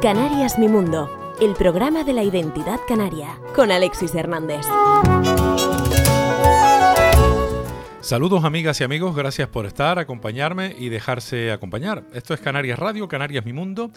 Canarias 0.00 0.58
Mi 0.58 0.68
Mundo, 0.68 1.36
el 1.40 1.54
programa 1.54 2.04
de 2.04 2.12
la 2.12 2.22
identidad 2.22 2.80
canaria, 2.86 3.38
con 3.54 3.70
Alexis 3.70 4.14
Hernández. 4.14 4.66
Saludos 8.00 8.44
amigas 8.44 8.80
y 8.80 8.84
amigos, 8.84 9.16
gracias 9.16 9.48
por 9.48 9.66
estar, 9.66 9.98
acompañarme 9.98 10.74
y 10.78 10.88
dejarse 10.88 11.52
acompañar. 11.52 12.04
Esto 12.12 12.34
es 12.34 12.40
Canarias 12.40 12.78
Radio, 12.78 13.08
Canarias 13.08 13.44
Mi 13.46 13.52
Mundo 13.52 13.90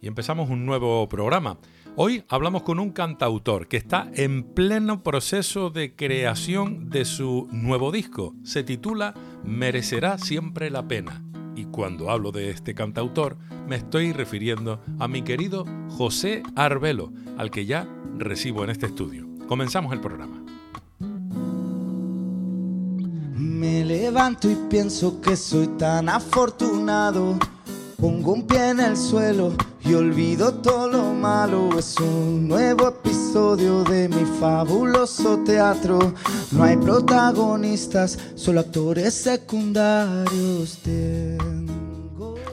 y 0.00 0.08
empezamos 0.08 0.50
un 0.50 0.66
nuevo 0.66 1.08
programa. 1.08 1.58
Hoy 1.94 2.24
hablamos 2.30 2.62
con 2.62 2.78
un 2.80 2.90
cantautor 2.90 3.68
que 3.68 3.76
está 3.76 4.10
en 4.14 4.44
pleno 4.44 5.02
proceso 5.02 5.68
de 5.68 5.94
creación 5.94 6.88
de 6.88 7.04
su 7.04 7.48
nuevo 7.52 7.92
disco. 7.92 8.34
Se 8.44 8.64
titula 8.64 9.12
Merecerá 9.44 10.16
siempre 10.16 10.70
la 10.70 10.88
pena. 10.88 11.22
Y 11.54 11.66
cuando 11.66 12.10
hablo 12.10 12.32
de 12.32 12.48
este 12.48 12.74
cantautor, 12.74 13.36
me 13.68 13.76
estoy 13.76 14.14
refiriendo 14.14 14.80
a 14.98 15.06
mi 15.06 15.20
querido 15.20 15.66
José 15.90 16.42
Arbelo, 16.56 17.12
al 17.36 17.50
que 17.50 17.66
ya 17.66 17.86
recibo 18.16 18.64
en 18.64 18.70
este 18.70 18.86
estudio. 18.86 19.28
Comenzamos 19.46 19.92
el 19.92 20.00
programa. 20.00 20.42
Me 23.36 23.84
levanto 23.84 24.50
y 24.50 24.56
pienso 24.70 25.20
que 25.20 25.36
soy 25.36 25.66
tan 25.76 26.08
afortunado. 26.08 27.38
Pongo 28.02 28.32
un 28.32 28.44
pie 28.48 28.70
en 28.70 28.80
el 28.80 28.96
suelo 28.96 29.52
y 29.84 29.94
olvido 29.94 30.54
todo 30.54 30.88
lo 30.88 31.14
malo. 31.14 31.78
Es 31.78 32.00
un 32.00 32.48
nuevo 32.48 32.88
episodio 32.88 33.84
de 33.84 34.08
mi 34.08 34.24
fabuloso 34.40 35.38
teatro. 35.44 36.00
No 36.50 36.64
hay 36.64 36.76
protagonistas, 36.78 38.18
solo 38.34 38.58
actores 38.58 39.14
secundarios. 39.14 40.80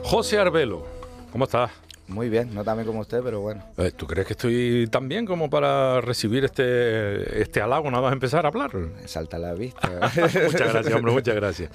José 0.04 0.38
Arbelo, 0.38 0.84
¿cómo 1.32 1.46
estás? 1.46 1.72
Muy 2.10 2.28
bien, 2.28 2.52
no 2.52 2.64
tan 2.64 2.76
bien 2.76 2.86
como 2.86 3.00
usted, 3.00 3.22
pero 3.22 3.40
bueno. 3.40 3.62
Eh, 3.76 3.92
¿Tú 3.96 4.06
crees 4.06 4.26
que 4.26 4.32
estoy 4.32 4.88
tan 4.90 5.08
bien 5.08 5.24
como 5.24 5.48
para 5.48 6.00
recibir 6.00 6.44
este, 6.44 7.40
este 7.40 7.62
halago 7.62 7.88
nada 7.88 8.02
más 8.02 8.12
empezar 8.12 8.44
a 8.44 8.48
hablar? 8.48 8.72
Salta 9.06 9.38
la 9.38 9.54
vista. 9.54 9.88
muchas 10.16 10.72
gracias, 10.72 10.94
hombre, 10.94 11.12
muchas 11.12 11.36
gracias. 11.36 11.70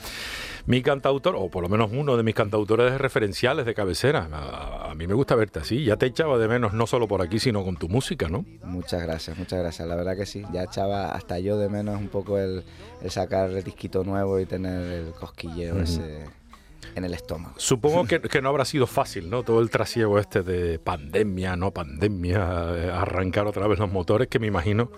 Mi 0.65 0.81
cantautor, 0.81 1.35
o 1.37 1.49
por 1.49 1.63
lo 1.63 1.69
menos 1.69 1.91
uno 1.93 2.17
de 2.17 2.23
mis 2.23 2.35
cantautores 2.35 2.99
referenciales 2.99 3.65
de 3.65 3.73
cabecera. 3.73 4.27
A, 4.31 4.93
mí 4.95 5.07
me 5.07 5.13
gusta 5.13 5.35
verte 5.35 5.59
así. 5.59 5.85
Ya 5.85 5.95
te 5.95 6.07
echaba 6.07 6.37
de 6.37 6.47
menos 6.47 6.73
no 6.73 6.85
solo 6.85 7.07
por 7.07 7.21
aquí, 7.21 7.39
sino 7.39 7.63
con 7.63 7.77
tu 7.77 7.87
música, 7.87 8.27
¿no? 8.27 8.43
Muchas 8.63 9.03
gracias, 9.03 9.37
muchas 9.37 9.59
gracias. 9.59 9.87
La 9.87 9.95
verdad 9.95 10.17
que 10.17 10.25
sí. 10.25 10.43
Ya 10.51 10.63
echaba 10.63 11.11
hasta 11.11 11.39
yo 11.39 11.57
de 11.57 11.69
menos 11.69 11.99
un 11.99 12.09
poco 12.09 12.39
el, 12.39 12.63
sacar 13.07 13.51
el 13.51 13.63
disquito 13.63 14.03
nuevo 14.03 14.39
y 14.39 14.45
tener 14.45 14.81
el 14.91 15.13
cosquilleo 15.13 15.79
ese 15.79 16.25
en 16.95 17.03
el 17.03 17.13
estómago. 17.13 17.55
Supongo 17.57 18.05
que, 18.05 18.21
que, 18.21 18.41
no 18.41 18.49
habrá 18.49 18.65
sido 18.65 18.87
fácil, 18.87 19.29
¿no? 19.29 19.43
Todo 19.43 19.59
el 19.59 19.69
trasiego 19.69 20.17
este 20.17 20.41
de 20.41 20.79
pandemia, 20.79 21.55
no 21.55 21.71
pandemia, 21.71 22.39
eh, 22.75 22.91
arrancar 22.91 23.47
otra 23.47 23.67
vez 23.67 23.79
los 23.79 23.91
motores, 23.91 24.27
que 24.27 24.39
me 24.39 24.47
imagino 24.47 24.89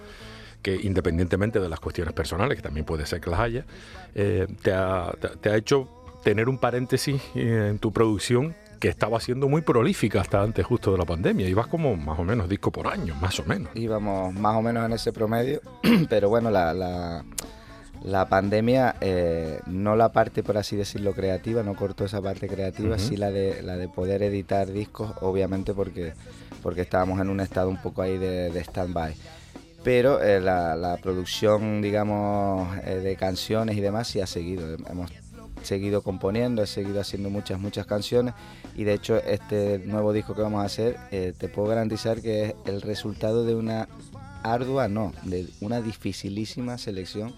que 0.62 0.76
independientemente 0.76 1.60
de 1.60 1.70
las 1.70 1.80
cuestiones 1.80 2.14
personales, 2.14 2.58
que 2.58 2.62
también 2.62 2.86
puede 2.86 3.06
ser 3.06 3.22
que 3.22 3.30
las 3.30 3.40
haya, 3.40 3.66
eh, 4.16 4.48
te, 4.62 4.74
ha, 4.74 5.14
te, 5.42 5.50
ha, 5.50 5.56
hecho 5.56 5.88
tener 6.24 6.50
un 6.50 6.58
paréntesis 6.58 7.22
eh, 7.36 7.68
en 7.70 7.80
tu 7.80 7.92
producción 7.92 8.56
que 8.80 8.90
estaba 8.90 9.20
siendo 9.20 9.48
muy 9.48 9.62
prolífica 9.62 10.22
hasta 10.22 10.42
antes 10.42 10.66
justo 10.66 10.92
de 10.92 10.98
la 11.00 11.06
pandemia. 11.06 11.48
Ibas 11.48 11.68
como 11.68 11.96
más 11.96 12.20
o 12.20 12.24
menos 12.24 12.48
disco 12.48 12.72
por 12.72 12.88
año, 12.88 13.16
más 13.16 13.40
o 13.40 13.46
menos. 13.46 13.70
Íbamos 13.76 14.34
más 14.34 14.56
o 14.56 14.62
menos 14.62 14.86
en 14.86 14.94
ese 14.94 15.12
promedio, 15.12 15.62
pero 16.10 16.30
bueno, 16.30 16.52
la, 16.52 16.74
la 16.74 17.26
la 18.04 18.28
pandemia, 18.28 18.96
eh, 19.02 19.60
no 19.66 19.96
la 19.96 20.12
parte, 20.12 20.44
por 20.44 20.58
así 20.58 20.76
decirlo, 20.76 21.14
creativa, 21.14 21.64
no 21.64 21.76
cortó 21.76 22.06
esa 22.06 22.22
parte 22.22 22.48
creativa, 22.48 22.98
sí 22.98 23.18
la 23.18 23.32
de, 23.32 23.62
la 23.64 23.76
de 23.76 23.88
poder 23.88 24.24
editar 24.24 24.72
discos, 24.72 25.14
obviamente 25.22 25.74
porque, 25.74 26.14
porque 26.62 26.82
estábamos 26.82 27.20
en 27.20 27.30
un 27.30 27.40
estado 27.40 27.70
un 27.70 27.82
poco 27.82 28.02
ahí 28.02 28.18
de, 28.18 28.50
de 28.50 28.60
stand-by. 28.62 29.16
Pero 29.84 30.22
eh, 30.22 30.40
la, 30.40 30.98
producción, 31.02 31.82
digamos, 31.82 32.78
eh, 32.84 32.96
de 32.96 33.16
canciones 33.16 33.78
y 33.78 33.82
demás 33.82 34.08
sí 34.08 34.20
ha 34.22 34.28
seguido. 34.28 34.76
Hemos 34.90 35.12
seguido 35.64 36.02
componiendo, 36.02 36.62
he 36.64 36.68
seguido 36.68 37.02
haciendo 37.02 37.30
muchas, 37.30 37.60
muchas 37.60 37.86
canciones 37.86 38.36
y 38.76 38.84
de 38.84 38.94
hecho 38.94 39.18
este 39.18 39.80
nuevo 39.80 40.14
disco 40.14 40.36
que 40.36 40.44
vamos 40.44 40.62
a 40.62 40.66
hacer 40.66 40.98
te 41.10 41.50
puedo 41.50 41.68
garantizar 41.68 42.22
que 42.22 42.46
es 42.46 42.56
el 42.66 42.82
resultado 42.84 43.44
de 43.44 43.56
una 43.56 43.90
ardua, 44.44 44.88
no, 44.88 45.14
de 45.24 45.48
una 45.60 45.82
dificilísima 45.82 46.78
selección 46.78 47.34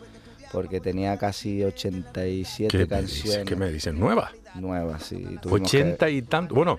porque 0.52 0.80
tenía 0.80 1.18
casi 1.18 1.64
87 1.64 2.88
canciones. 2.88 3.46
¿Qué 3.46 3.56
me 3.56 3.72
dicen? 3.72 4.00
¿Nuevas? 4.00 4.32
Nuevas, 4.56 5.04
sí. 5.04 5.26
80 5.50 6.10
y 6.10 6.22
tanto. 6.24 6.56
Bueno, 6.56 6.78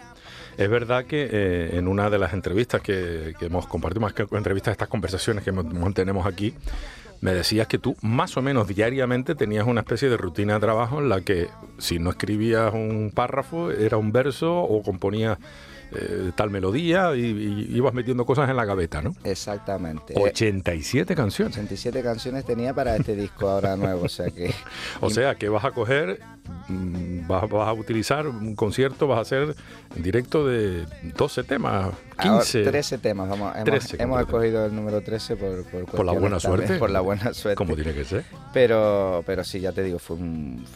es 0.57 0.69
verdad 0.69 1.05
que 1.05 1.29
eh, 1.31 1.71
en 1.75 1.89
una 1.89 2.11
de 2.11 2.19
las 2.19 2.33
entrevistas 2.33 2.83
que, 2.83 3.35
hemos 3.41 3.67
compartido, 3.67 4.01
más 4.01 4.13
que 4.13 4.27
entrevistas, 4.33 4.73
estas 4.73 4.89
conversaciones 4.89 5.45
que 5.45 5.53
mantenemos 5.53 6.27
aquí, 6.27 6.55
me 7.21 7.35
decías 7.35 7.67
que 7.67 7.79
tú 7.79 7.97
más 8.01 8.37
o 8.37 8.43
menos 8.43 8.67
diariamente 8.69 9.35
tenías 9.35 9.67
una 9.67 9.81
especie 9.81 10.09
de 10.09 10.17
rutina 10.17 10.55
de 10.55 10.61
trabajo 10.61 11.01
en 11.01 11.09
la 11.09 11.21
que 11.21 11.49
si 11.79 11.99
no 11.99 12.11
escribías 12.11 12.73
un 12.73 13.13
párrafo 13.15 13.71
era 13.71 13.99
un 13.99 14.11
verso 14.11 14.59
o 14.59 14.83
componías 14.83 15.39
eh, 15.93 16.31
tal 16.37 16.51
melodía 16.51 17.17
y, 17.17 17.67
ibas 17.75 17.93
metiendo 17.93 18.25
cosas 18.25 18.49
en 18.49 18.57
la 18.57 18.65
gaveta, 18.65 19.03
¿no? 19.03 19.13
Exactamente. 19.25 20.15
87 20.17 21.17
canciones. 21.17 21.57
87 21.57 22.03
canciones 22.03 22.45
tenía 22.45 22.73
para 22.73 22.95
este 22.95 23.17
disco 23.17 23.49
ahora 23.49 23.77
nuevo, 23.77 24.05
o 24.05 24.09
sea 24.09 24.31
que... 24.31 24.55
o 25.01 25.11
sea 25.11 25.35
que 25.35 25.49
vas 25.49 25.65
a 25.65 25.73
coger, 25.73 26.21
mm, 26.69 27.27
vas, 27.27 27.43
a 27.51 27.73
utilizar 27.73 28.29
un 28.29 28.55
concierto, 28.55 29.09
vas 29.09 29.19
a 29.19 29.23
hacer 29.23 29.57
en 29.97 30.03
directo 30.03 30.47
de 30.47 30.87
12 31.17 31.43
temas, 31.43 31.91
15... 32.23 32.63
13 32.63 32.99
temas, 32.99 33.29
vamos, 33.29 33.53
hemos, 33.99 34.21
escogido 34.21 34.67
el 34.67 34.75
número 34.75 35.01
13 35.01 35.37
por... 35.37 35.65
Por, 35.87 36.05
la 36.05 36.13
buena 36.13 36.39
suerte. 36.39 36.79
Por 36.79 36.91
la 36.91 37.01
buena 37.01 37.35
suerte. 37.35 37.57
Como 37.57 37.75
tiene 37.75 37.95
que 37.95 38.05
ser. 38.05 38.25
Pero, 38.53 39.25
pero 39.27 39.43
sí, 39.43 39.59
ya 39.59 39.73
te 39.73 39.83
digo, 39.83 39.99
fue, 39.99 40.17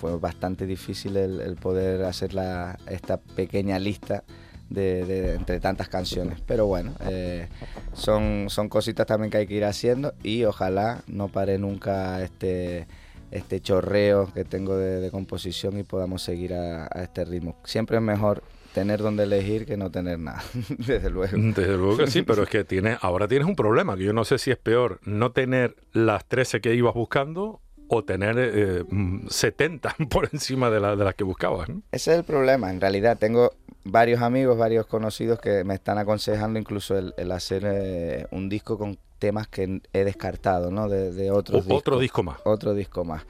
fue 0.00 0.19
bastante 0.19 0.66
difícil 0.66 1.16
el, 1.16 1.56
poder 1.56 2.04
hacer 2.04 2.34
la, 2.34 2.78
esta 2.88 3.19
pequeña 3.19 3.78
lista 3.78 4.25
de, 4.69 5.34
entre 5.34 5.60
tantas 5.60 5.88
canciones. 5.88 6.41
Pero 6.47 6.66
bueno, 6.66 6.92
eh, 7.08 7.48
son, 7.92 8.47
son 8.48 8.69
cositas 8.69 9.06
también 9.06 9.30
que 9.30 9.38
hay 9.38 9.47
que 9.47 9.54
ir 9.54 9.64
haciendo 9.64 10.14
y 10.22 10.44
ojalá 10.44 11.02
no 11.06 11.28
pare 11.28 11.58
nunca 11.58 12.22
este, 12.22 12.86
este 13.30 13.60
chorreo 13.60 14.32
que 14.32 14.44
tengo 14.44 14.76
de, 14.76 15.10
composición 15.10 15.78
y 15.78 15.82
podamos 15.82 16.22
seguir 16.22 16.54
a, 16.54 16.86
este 17.02 17.25
ritmo. 17.25 17.56
Siempre 17.64 17.97
es 17.97 18.02
mejor 18.02 18.42
tener 18.72 19.00
donde 19.00 19.25
elegir 19.25 19.66
que 19.66 19.76
no 19.76 19.91
tener 19.91 20.19
nada, 20.19 20.42
desde 20.78 21.10
luego. 21.10 21.36
Desde 21.36 21.76
luego 21.76 21.96
que 21.96 22.06
sí, 22.08 22.22
pero 22.22 22.42
es 22.42 22.48
que 22.48 22.64
tiene, 22.64 22.96
ahora 23.00 23.28
tienes 23.28 23.46
un 23.46 23.54
problema, 23.56 23.96
que 23.96 24.04
yo 24.04 24.12
no 24.12 24.25
sé 24.25 24.38
si 24.38 24.50
es 24.50 24.56
peor 24.56 25.00
no 25.04 25.32
tener 25.32 25.76
las 25.92 26.26
13 26.26 26.60
que 26.60 26.75
ibas 26.75 26.94
buscando 26.94 27.60
o 27.88 28.04
tener 28.04 28.36
eh, 28.38 28.84
70 29.28 29.94
mm, 29.98 30.04
por 30.08 30.28
encima 30.32 30.70
de, 30.70 30.81
de 30.81 31.04
las 31.04 31.14
que 31.14 31.25
buscabas. 31.25 31.69
Ese 31.92 32.12
es 32.12 32.19
el 32.19 32.25
problema, 32.25 32.70
en 32.70 32.81
realidad 32.81 33.19
tengo 33.19 33.52
varios 33.84 34.22
amigos, 34.22 34.56
varios 34.56 34.87
conocidos 34.87 35.41
que 35.41 35.62
me 35.65 35.75
están 35.75 35.99
aconsejando 35.99 36.59
incluso 36.59 36.97
el, 36.97 37.33
hacer 37.33 37.62
eh, 37.67 38.27
un 38.31 38.49
disco 38.49 38.78
con 38.78 38.99
temas 39.19 39.47
que 39.47 39.81
he 39.93 40.05
descartado, 40.05 40.71
¿no? 40.71 40.89
De, 40.89 41.31
otros 41.31 41.65
Otro 41.69 41.99
disco 41.99 42.23
más. 42.23 42.39
Otro 42.44 42.75
disco 42.75 43.05
más. 43.05 43.25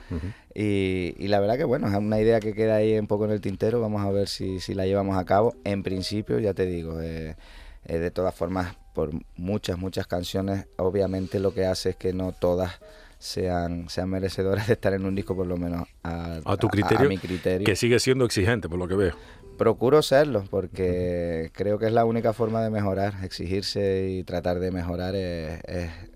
y, 0.55 1.29
la 1.29 1.41
verdad 1.41 1.57
que, 1.57 1.65
bueno, 1.65 1.89
es 1.89 1.95
una 1.95 2.21
idea 2.21 2.41
que 2.41 2.55
queda 2.55 2.77
ahí 2.77 2.99
un 2.99 3.07
poco 3.07 3.27
en 3.27 3.33
el 3.33 3.41
tintero. 3.41 3.81
Vamos 3.81 4.05
a 4.05 4.11
ver 4.11 4.29
si, 4.29 4.59
la 4.75 4.87
llevamos 4.87 5.17
a 5.17 5.25
cabo. 5.25 5.55
En 5.65 5.83
principio, 5.83 6.39
ya 6.39 6.55
te 6.55 6.67
digo, 6.67 7.01
eh, 7.01 7.37
eh, 7.85 7.99
de 7.99 8.11
todas 8.11 8.35
formas, 8.35 8.77
por 8.93 9.11
muchas, 9.37 9.79
muchas 9.79 10.07
canciones, 10.07 10.67
obviamente 10.77 11.39
lo 11.39 11.53
que 11.53 11.67
hace 11.67 11.91
es 11.91 11.97
que 11.97 12.13
no 12.13 12.33
todas 12.33 12.81
sean, 13.19 13.89
sean 13.89 14.09
merecedoras 14.09 14.67
de 14.67 14.75
estar 14.75 14.95
en 14.95 15.05
un 15.05 15.15
disco, 15.15 15.37
por 15.37 15.47
lo 15.47 15.57
menos 15.57 15.87
a, 16.03 16.41
a 16.45 16.57
tu 16.57 16.69
criterio, 16.69 17.09
mi 17.09 17.19
criterio. 17.19 17.65
Que 17.65 17.77
sigue 17.77 17.99
siendo 17.99 18.25
exigente, 18.25 18.69
por 18.69 18.79
lo 18.79 18.89
que 18.89 18.95
veo. 18.97 19.15
Procuro 19.57 20.03
serlo 20.03 20.45
porque 20.51 21.51
creo 21.53 21.79
que 21.79 21.87
es 21.87 21.93
la 21.93 22.05
única 22.05 22.33
forma 22.33 22.63
de 22.63 22.71
mejorar. 22.71 23.15
Exigirse 23.23 24.09
y 24.11 24.25
tratar 24.25 24.59
de 24.59 24.71
mejorar 24.71 25.15
es, 25.15 25.61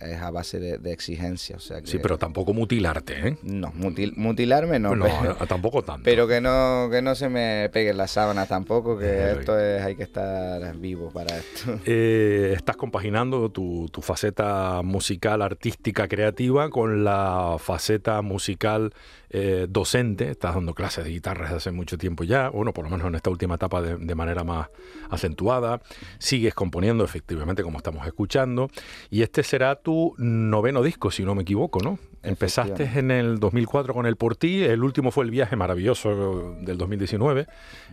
es, 0.01 0.21
a 0.21 0.31
base 0.31 0.59
de, 0.59 0.93
exigencia. 0.93 1.57
O 1.57 1.61
sea 1.61 1.81
sí, 1.85 1.99
pero 1.99 2.19
tampoco 2.19 2.53
mutilarte, 2.53 3.29
¿eh? 3.29 3.39
No, 3.43 3.73
mutilarme 3.75 4.79
no. 4.79 4.95
No, 4.97 5.07
tampoco 5.49 5.83
tanto. 5.83 6.03
Pero 6.05 6.27
que 6.27 6.41
no, 6.41 6.89
que 6.91 7.03
no 7.03 7.15
se 7.15 7.29
me 7.29 7.69
peguen 7.73 7.97
las 7.97 8.13
sábanas 8.13 8.49
tampoco, 8.49 8.99
que 8.99 9.33
esto 9.33 9.59
es, 9.59 9.83
hay 9.83 9.95
que 9.95 10.03
estar 10.03 10.77
vivo 10.77 11.11
para 11.11 11.37
esto. 11.39 11.79
Eh, 11.91 12.53
estás 12.55 12.77
compaginando 12.77 13.51
tu, 13.51 13.89
tu 13.91 14.03
faceta 14.03 14.83
musical, 14.83 15.41
artística, 15.43 16.07
creativa 16.07 16.69
con 16.69 17.03
la 17.03 17.57
faceta 17.59 18.21
musical 18.21 18.93
eh, 19.31 19.67
docente. 19.69 20.31
Estás 20.31 20.55
dando 20.55 20.75
clases 20.75 21.05
de 21.05 21.11
guitarra 21.11 21.45
desde 21.45 21.57
hace 21.57 21.71
mucho 21.71 21.99
tiempo 21.99 22.25
ya, 22.25 22.49
bueno, 22.49 22.73
por 22.73 22.85
lo 22.85 22.91
menos 22.91 23.07
en 23.07 23.15
esta 23.15 23.31
última 23.31 23.57
etapa 23.57 23.83
de, 23.83 23.97
de 23.97 24.15
manera 24.15 24.45
más 24.45 24.69
acentuada. 25.11 25.81
Sigues 26.19 26.55
componiendo, 26.55 27.05
efectivamente, 27.05 27.63
como 27.63 27.79
estamos 27.79 28.07
escuchando. 28.07 28.71
Y 29.11 29.23
este 29.23 29.43
será 29.43 29.77
tu 29.77 30.15
noveno 30.19 30.83
disco, 30.83 31.11
si 31.11 31.25
no 31.25 31.35
me 31.35 31.43
equivoco, 31.43 31.81
¿no? 31.81 31.99
Empezaste 32.23 32.91
en 32.97 33.11
el 33.11 33.39
2004 33.39 33.95
con 33.95 34.05
el 34.07 34.17
Por 34.17 34.35
Ti, 34.35 34.65
el 34.65 34.83
último 34.83 35.11
fue 35.11 35.25
el 35.25 35.31
viaje 35.31 35.55
maravilloso 35.55 36.57
del 36.61 36.77
2019. 36.77 37.47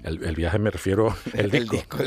El, 0.04 0.36
viaje 0.36 0.58
me 0.58 0.72
refiero 0.72 1.16
el 1.34 1.52
disco, 1.52 1.98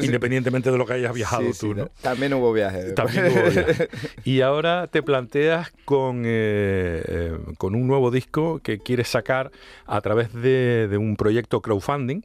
independientemente 0.00 0.70
de 0.70 0.78
lo 0.78 0.86
que 0.86 0.94
hayas 0.94 1.14
viajado 1.14 1.46
tú. 1.58 1.74
¿no? 1.74 1.88
También 2.02 2.34
hubo 2.34 2.52
viaje. 2.52 2.92
También 2.92 3.26
hubo 3.26 3.50
viaje. 3.50 3.88
Y 4.24 4.40
ahora 4.40 4.88
te 4.88 5.02
planteas 5.02 5.70
con, 5.84 6.24
eh, 6.24 7.02
eh, 7.06 7.38
con 7.56 7.74
un 7.74 7.86
nuevo 7.86 8.10
disco 8.10 8.60
que 8.60 8.78
quieres 8.78 9.08
sacar 9.08 9.50
a 9.86 10.00
través 10.00 10.32
de, 10.34 10.88
de 10.88 10.98
un 10.98 11.16
proyecto 11.16 11.60
crowdfunding 11.60 12.22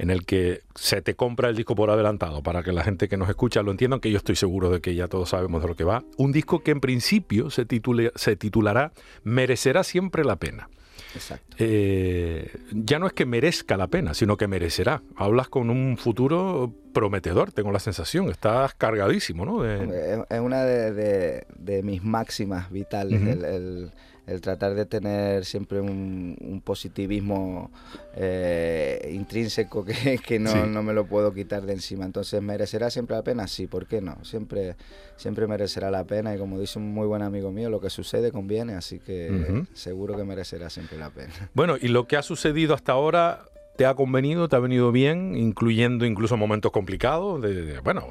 en 0.00 0.08
el 0.08 0.24
que 0.24 0.62
se 0.74 1.02
te 1.02 1.14
compra 1.14 1.50
el 1.50 1.56
disco 1.56 1.74
por 1.74 1.90
adelantado, 1.90 2.42
para 2.42 2.62
que 2.62 2.72
la 2.72 2.82
gente 2.82 3.06
que 3.06 3.18
nos 3.18 3.28
escucha 3.28 3.62
lo 3.62 3.70
entienda, 3.70 3.98
que 3.98 4.10
yo 4.10 4.16
estoy 4.16 4.34
seguro 4.34 4.70
de 4.70 4.80
que 4.80 4.94
ya 4.94 5.08
todos 5.08 5.28
sabemos 5.28 5.60
de 5.60 5.68
lo 5.68 5.76
que 5.76 5.84
va. 5.84 6.02
Un 6.16 6.32
disco 6.32 6.60
que 6.60 6.70
en 6.70 6.80
principio 6.80 7.50
se, 7.50 7.66
se 8.14 8.36
titulará 8.36 8.92
Merecerá 9.24 9.84
siempre 9.84 10.24
la 10.24 10.36
pena. 10.36 10.70
Exacto. 11.14 11.56
Eh, 11.58 12.50
ya 12.72 12.98
no 12.98 13.08
es 13.08 13.12
que 13.12 13.26
merezca 13.26 13.76
la 13.76 13.88
pena, 13.88 14.14
sino 14.14 14.38
que 14.38 14.48
merecerá. 14.48 15.02
Hablas 15.16 15.50
con 15.50 15.68
un 15.68 15.98
futuro 15.98 16.72
prometedor, 16.94 17.52
tengo 17.52 17.70
la 17.70 17.78
sensación. 17.78 18.30
Estás 18.30 18.72
cargadísimo, 18.74 19.44
¿no? 19.44 19.66
Es 19.66 20.40
una 20.40 20.64
de, 20.64 21.80
mis 21.84 22.02
máximas 22.02 22.70
vitales. 22.70 23.20
el 23.20 23.44
el 23.44 23.92
tratar 24.38 24.74
de 24.74 24.86
tener 24.86 25.44
siempre 25.44 25.80
un, 25.80 26.62
positivismo 26.64 27.70
eh, 28.14 29.10
intrínseco 29.12 29.84
que, 29.84 30.38
no, 30.40 30.66
no, 30.66 30.82
me 30.82 30.92
lo 30.92 31.06
puedo 31.06 31.32
quitar 31.32 31.62
de 31.66 31.72
encima. 31.72 32.04
Entonces, 32.04 32.40
¿merecerá 32.40 32.90
siempre 32.90 33.16
la 33.16 33.22
pena? 33.22 33.46
Sí, 33.48 33.66
¿por 33.66 33.86
qué 33.86 34.00
no? 34.00 34.22
Siempre, 34.24 34.76
siempre 35.16 35.46
merecerá 35.46 35.90
la 35.90 36.04
pena 36.04 36.34
y 36.34 36.38
como 36.38 36.60
dice 36.60 36.78
un 36.78 36.92
muy 36.92 37.06
buen 37.06 37.22
amigo 37.22 37.50
mío, 37.50 37.70
lo 37.70 37.80
que 37.80 37.90
sucede 37.90 38.30
conviene, 38.30 38.74
así 38.74 39.00
que 39.00 39.64
seguro 39.72 40.16
que 40.16 40.24
merecerá 40.24 40.70
siempre 40.70 40.98
la 40.98 41.10
pena. 41.10 41.32
Bueno, 41.54 41.76
y 41.80 41.88
lo 41.88 42.06
que 42.06 42.16
ha 42.16 42.22
sucedido 42.22 42.74
hasta 42.74 42.92
ahora 42.92 43.49
te 43.80 43.86
ha 43.86 43.94
convenido, 43.94 44.46
te 44.46 44.56
ha 44.56 44.58
venido 44.58 44.92
bien, 44.92 45.34
incluyendo 45.34 46.04
incluso 46.04 46.36
momentos 46.36 46.70
complicados, 46.70 47.40
de, 47.40 47.80
bueno, 47.80 48.04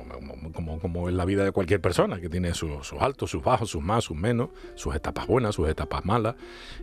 como, 0.81 1.09
en 1.09 1.15
la 1.15 1.25
vida 1.25 1.43
de 1.43 1.51
cualquier 1.51 1.79
persona, 1.79 2.19
que 2.19 2.27
tiene 2.27 2.55
sus, 2.55 2.91
altos, 2.99 3.29
sus 3.29 3.43
bajos, 3.43 3.69
sus 3.69 3.83
más, 3.83 4.05
sus 4.05 4.17
menos, 4.17 4.49
sus 4.73 4.95
etapas 4.95 5.27
buenas, 5.27 5.53
sus 5.53 5.69
etapas 5.69 6.03
malas, 6.05 6.33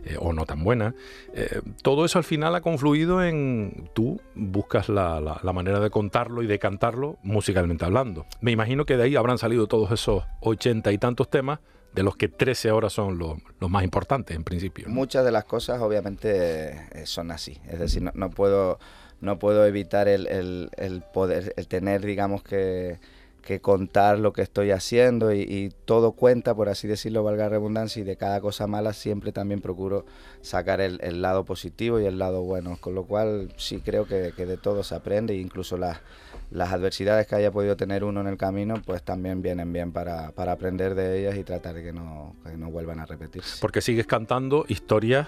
eh, 0.05 0.15
o 0.17 0.31
no 0.31 0.45
tan 0.45 0.63
buenas. 0.63 0.93
Eh, 1.33 1.59
todo 1.81 2.05
eso 2.05 2.17
al 2.17 2.23
final 2.23 2.55
ha 2.55 2.61
confluido 2.61 3.21
en 3.21 3.89
tú 3.93 4.21
buscas 4.35 4.87
la, 4.87 5.19
la, 5.19 5.51
manera 5.51 5.81
de 5.81 5.89
contarlo 5.89 6.41
y 6.41 6.47
de 6.47 6.57
cantarlo 6.57 7.17
musicalmente 7.23 7.83
hablando. 7.83 8.25
Me 8.39 8.51
imagino 8.51 8.85
que 8.85 8.95
de 8.95 9.03
ahí 9.03 9.17
habrán 9.17 9.37
salido 9.37 9.67
todos 9.67 9.91
esos 9.91 10.23
ochenta 10.39 10.93
y 10.93 10.97
tantos 10.97 11.29
temas 11.29 11.59
de 11.93 12.03
los 12.03 12.15
que 12.15 12.27
13 12.27 12.69
ahora 12.69 12.89
son 12.89 13.17
los, 13.17 13.37
más 13.69 13.83
importantes 13.83 14.35
en 14.35 14.43
principio. 14.43 14.87
Muchas 14.87 15.25
de 15.25 15.31
las 15.31 15.45
cosas 15.45 15.81
obviamente 15.81 16.87
eh, 16.91 17.05
son 17.05 17.31
así, 17.31 17.59
es 17.67 17.79
decir, 17.79 18.03
no, 18.13 18.29
puedo, 18.29 18.79
no 19.21 19.39
puedo 19.39 19.65
evitar 19.65 20.07
el, 20.07 20.27
el, 20.27 21.03
poder, 21.13 21.53
el 21.57 21.67
tener, 21.67 22.05
digamos 22.05 22.43
que, 22.43 22.99
que 23.47 23.61
contar 23.61 24.19
lo 24.19 24.33
que 24.33 24.41
estoy 24.41 24.71
haciendo 24.71 25.33
y, 25.33 25.73
todo 25.85 26.11
cuenta, 26.11 26.53
por 26.53 26.67
así 26.67 26.85
decirlo, 26.85 27.23
valga 27.23 27.45
la 27.45 27.49
redundancia, 27.51 28.01
y 28.01 28.03
de 28.03 28.17
cada 28.17 28.41
cosa 28.41 28.67
mala 28.67 28.91
siempre 28.91 29.31
también 29.31 29.61
procuro 29.61 30.05
sacar 30.41 30.81
el, 30.81 31.21
lado 31.21 31.45
positivo 31.45 32.01
y 32.01 32.05
el 32.05 32.19
lado 32.19 32.41
bueno, 32.41 32.77
con 32.81 32.93
lo 32.93 33.05
cual 33.05 33.53
sí 33.55 33.79
creo 33.79 34.05
que, 34.05 34.33
que 34.35 34.45
de 34.45 34.57
todo 34.57 34.83
se 34.83 34.95
aprende, 34.95 35.33
incluso 35.35 35.77
las 35.77 35.99
las 36.49 36.71
adversidades 36.71 37.27
que 37.27 37.35
haya 37.35 37.51
podido 37.51 37.75
tener 37.75 38.03
uno 38.03 38.21
en 38.21 38.27
el 38.27 38.37
camino, 38.37 38.81
pues 38.85 39.03
también 39.03 39.41
vienen 39.41 39.73
bien 39.73 39.91
para, 39.91 40.31
para 40.31 40.53
aprender 40.53 40.95
de 40.95 41.19
ellas 41.19 41.37
y 41.37 41.43
tratar 41.43 41.75
de 41.75 41.83
que 41.83 41.93
no, 41.93 42.35
que 42.43 42.57
no 42.57 42.71
vuelvan 42.71 42.99
a 42.99 43.05
repetirse. 43.05 43.57
Porque 43.59 43.81
sigues 43.81 44.07
cantando 44.07 44.65
historias 44.67 45.27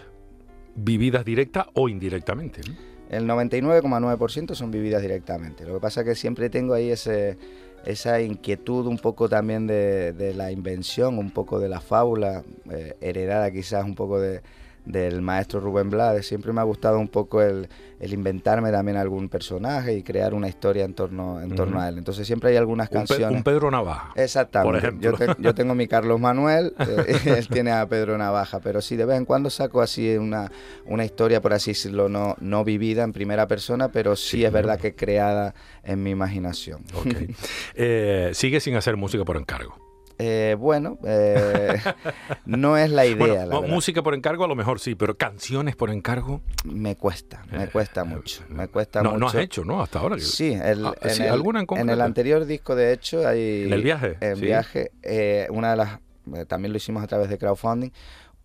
vividas 0.75 1.25
directa 1.25 1.67
o 1.73 1.89
indirectamente. 1.89 2.61
El 3.09 3.27
99,9% 3.27 4.53
son 4.53 4.71
vividas 4.71 5.01
directamente. 5.01 5.65
Lo 5.65 5.73
que 5.75 5.79
pasa 5.79 6.01
es 6.01 6.07
que 6.07 6.15
siempre 6.15 6.49
tengo 6.49 6.73
ahí 6.73 6.91
ese, 6.91 7.37
esa 7.85 8.21
inquietud 8.21 8.85
un 8.85 8.97
poco 8.97 9.27
también 9.27 9.67
de, 9.67 10.13
de 10.13 10.33
la 10.33 10.51
invención, 10.51 11.17
un 11.17 11.31
poco 11.31 11.59
de 11.59 11.69
la 11.69 11.81
fábula, 11.81 12.43
eh, 12.71 12.95
heredada 13.01 13.51
quizás 13.51 13.83
un 13.83 13.95
poco 13.95 14.19
de, 14.19 14.41
del 14.89 15.21
maestro 15.21 15.59
Rubén 15.59 15.89
Blades. 15.89 16.27
Siempre 16.27 16.51
me 16.51 16.61
ha 16.61 16.63
gustado 16.63 16.99
un 16.99 17.07
poco 17.07 17.41
el, 17.41 17.69
inventarme 18.01 18.71
también 18.71 18.97
algún 18.97 19.29
personaje 19.29 19.93
y 19.93 20.03
crear 20.03 20.33
una 20.33 20.47
historia 20.47 20.83
en 20.83 20.93
torno, 20.93 21.39
en 21.41 21.53
torno 21.55 21.79
a 21.79 21.89
él. 21.89 21.97
Entonces 21.97 22.25
siempre 22.25 22.49
hay 22.49 22.57
algunas 22.57 22.89
canciones. 22.89 23.37
un 23.37 23.43
Pedro 23.43 23.69
Navaja. 23.69 24.11
Exactamente. 24.15 24.97
Yo, 25.39 25.53
tengo 25.53 25.75
mi 25.75 25.87
Carlos 25.87 26.19
Manuel, 26.19 26.73
eh, 26.79 27.19
él 27.37 27.47
tiene 27.47 27.71
a 27.71 27.85
Pedro 27.87 28.17
Navaja, 28.17 28.59
pero 28.59 28.81
sí 28.81 28.95
de 28.95 29.05
vez 29.05 29.17
en 29.17 29.25
cuando 29.25 29.49
saco 29.49 29.81
así 29.81 30.17
una, 30.17 30.51
una 30.85 31.05
historia, 31.05 31.39
por 31.41 31.53
así 31.53 31.71
decirlo, 31.71 32.09
no, 32.09 32.35
no 32.39 32.63
vivida 32.63 33.03
en 33.03 33.13
primera 33.13 33.47
persona, 33.47 33.89
pero 33.91 34.15
sí, 34.15 34.43
es 34.43 34.51
verdad 34.51 34.79
que 34.79 34.95
creada 34.95 35.53
en 35.83 36.01
mi 36.03 36.11
imaginación. 36.11 36.83
Eh, 37.75 38.31
sigue 38.33 38.59
sin 38.59 38.75
hacer 38.75 38.97
música 38.97 39.23
por 39.23 39.37
encargo. 39.37 39.88
Eh, 40.21 40.57
bueno, 40.59 40.99
eh, 41.05 41.79
no 42.45 42.75
es 42.75 42.91
la 42.91 43.05
idea. 43.05 43.45
música 43.45 44.03
por 44.03 44.13
encargo 44.13 44.43
a 44.43 44.49
lo 44.49 44.55
mejor 44.55 44.81
sí, 44.81 44.93
pero 44.93 45.15
canciones 45.15 45.77
por 45.77 45.89
encargo. 45.89 46.41
Me 46.65 46.97
cuesta, 46.97 47.41
me 47.49 47.63
eh, 47.63 47.69
cuesta 47.71 48.03
mucho. 48.03 48.43
Me 48.49 48.67
cuesta 48.67 49.01
no, 49.01 49.11
mucho. 49.11 49.19
No 49.19 49.27
has 49.27 49.35
hecho, 49.35 49.63
¿no? 49.63 49.81
Hasta 49.81 49.99
ahora. 49.99 50.19
Sí, 50.19 50.51
el, 50.51 50.85
ah, 50.85 50.93
en, 51.01 51.21
el, 51.21 51.29
¿alguna 51.29 51.61
en, 51.61 51.77
en, 51.77 51.89
el 51.89 52.01
anterior 52.01 52.45
disco, 52.45 52.75
de 52.75 52.91
hecho, 52.91 53.25
hay. 53.25 53.63
¿En 53.67 53.73
el 53.73 53.81
viaje? 53.81 54.17
En 54.19 54.41
viaje, 54.41 54.91
una 55.51 55.71
de 55.71 55.77
las. 55.77 55.99
también 56.49 56.73
lo 56.73 56.77
hicimos 56.77 57.01
a 57.01 57.07
través 57.07 57.29
de 57.29 57.37
crowdfunding 57.37 57.91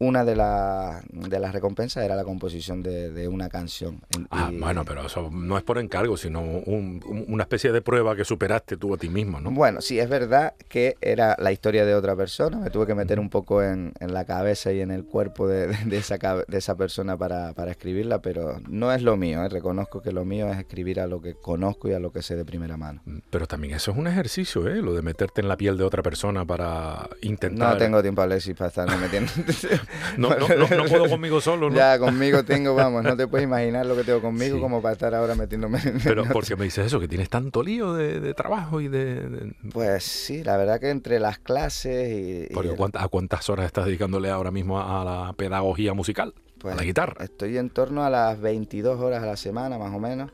una 0.05 0.25
de, 0.25 0.35
de 0.35 1.39
las 1.41 1.53
recompensas 1.53 2.05
era 2.05 2.15
la 2.15 2.25
composición 2.25 2.83
de, 2.83 3.29
una 3.29 3.49
canción. 3.49 4.01
Ah, 4.31 4.51
bueno, 4.53 4.85
pero 4.85 5.07
eso 5.07 5.31
no 5.33 5.57
es 5.57 5.65
por 5.65 5.79
encargo, 5.79 6.17
sino 6.17 6.43
una 6.43 7.43
especie 7.43 7.73
de 7.73 7.81
prueba 7.81 8.15
que 8.15 8.25
superaste 8.25 8.77
tú 8.77 8.95
a 8.95 8.99
ti 8.99 9.09
mismo, 9.09 9.41
¿no? 9.41 9.51
Bueno, 9.51 9.81
sí, 9.81 9.99
es 9.99 10.09
verdad 10.09 10.55
que 10.69 10.97
era 11.01 11.37
la 11.39 11.53
historia 11.53 11.85
de 11.85 11.95
otra 11.95 12.15
persona, 12.15 12.59
me 12.59 12.71
tuve 12.71 12.87
que 12.87 12.95
meter 12.95 13.19
un 13.19 13.31
poco 13.31 13.63
en, 13.63 13.93
la 14.01 14.25
cabeza 14.25 14.71
y 14.73 14.81
en 14.81 14.91
el 14.91 15.05
cuerpo 15.05 15.49
de, 15.49 15.75
esa, 15.91 16.19
de 16.19 16.59
esa 16.59 16.77
persona 16.77 17.17
para, 17.17 17.55
escribirla, 17.71 18.21
pero 18.21 18.61
no 18.69 18.93
es 18.93 19.03
lo 19.03 19.17
mío, 19.17 19.43
¿eh? 19.43 19.49
reconozco 19.49 20.03
que 20.03 20.13
lo 20.13 20.25
mío 20.25 20.49
es 20.53 20.59
escribir 20.59 21.01
a 21.01 21.07
lo 21.07 21.21
que 21.21 21.35
conozco 21.35 21.89
y 21.89 21.95
a 21.95 21.99
lo 21.99 22.13
que 22.13 22.23
sé 22.23 22.37
de 22.37 22.45
primera 22.45 22.77
mano. 22.77 23.01
Mm, 23.07 23.19
pero 23.31 23.47
también 23.47 23.75
eso 23.75 23.91
es 23.91 23.97
un 23.97 24.07
ejercicio, 24.07 24.69
¿eh? 24.69 24.83
Lo 24.83 24.95
de 24.95 25.03
meterte 25.03 25.41
en 25.41 25.49
la 25.49 25.57
piel 25.57 25.79
de 25.79 25.85
otra 25.85 26.03
persona 26.03 26.45
para 26.45 27.09
intentar... 27.23 27.73
No 27.73 27.79
tengo 27.79 28.03
tiempo, 28.03 28.23
Alexis, 28.23 28.55
para 28.55 28.69
estar 28.69 28.99
metiendo... 28.99 29.33
No, 30.17 30.31
no, 30.31 30.49
no, 30.49 30.67
puedo 30.67 31.09
conmigo 31.09 31.41
solo, 31.41 31.71
¿no? 31.71 31.77
Ya, 31.77 31.99
conmigo 31.99 32.45
tengo, 32.45 32.75
vamos, 32.75 33.03
no 33.03 33.17
te 33.17 33.27
puedes 33.27 33.45
imaginar 33.45 33.87
lo 33.87 33.97
que 33.97 34.05
tengo 34.05 34.21
conmigo 34.21 34.61
como 34.61 34.81
para 34.81 34.93
estar 34.93 35.15
ahora 35.15 35.35
metiéndome 35.35 35.81
en... 35.85 36.01
Pero 36.03 36.25
¿por 36.25 36.45
qué 36.45 36.57
me 36.57 36.65
dices 36.65 36.87
eso? 36.87 37.01
¿Que 37.01 37.09
tienes 37.09 37.29
tanto 37.29 37.63
lío 37.63 37.95
de, 37.95 38.35
trabajo 38.35 38.81
y 38.81 38.89
de, 38.89 39.55
Pues 39.73 40.05
sí, 40.05 40.45
la 40.45 40.57
verdad 40.57 40.81
que 40.81 40.91
entre 40.91 41.21
las 41.21 41.39
clases 41.39 42.11
y... 42.11 42.49
¿A 42.95 43.09
cuántas 43.09 43.49
horas 43.51 43.67
estás 43.67 43.87
dedicándole 43.87 44.31
ahora 44.31 44.51
mismo 44.51 44.81
a, 44.81 45.05
la 45.05 45.33
pedagogía 45.35 45.95
musical? 45.95 46.35
a 46.37 46.69
la 46.69 46.77
pues 46.77 46.87
guitarra. 46.87 47.23
Estoy 47.23 47.59
en 47.59 47.71
torno 47.71 48.05
a 48.05 48.11
las 48.11 48.41
22 48.41 49.01
horas 49.01 49.23
a 49.23 49.27
la 49.27 49.37
semana, 49.37 49.79
más 49.79 49.95
o 49.95 49.99
menos. 49.99 50.31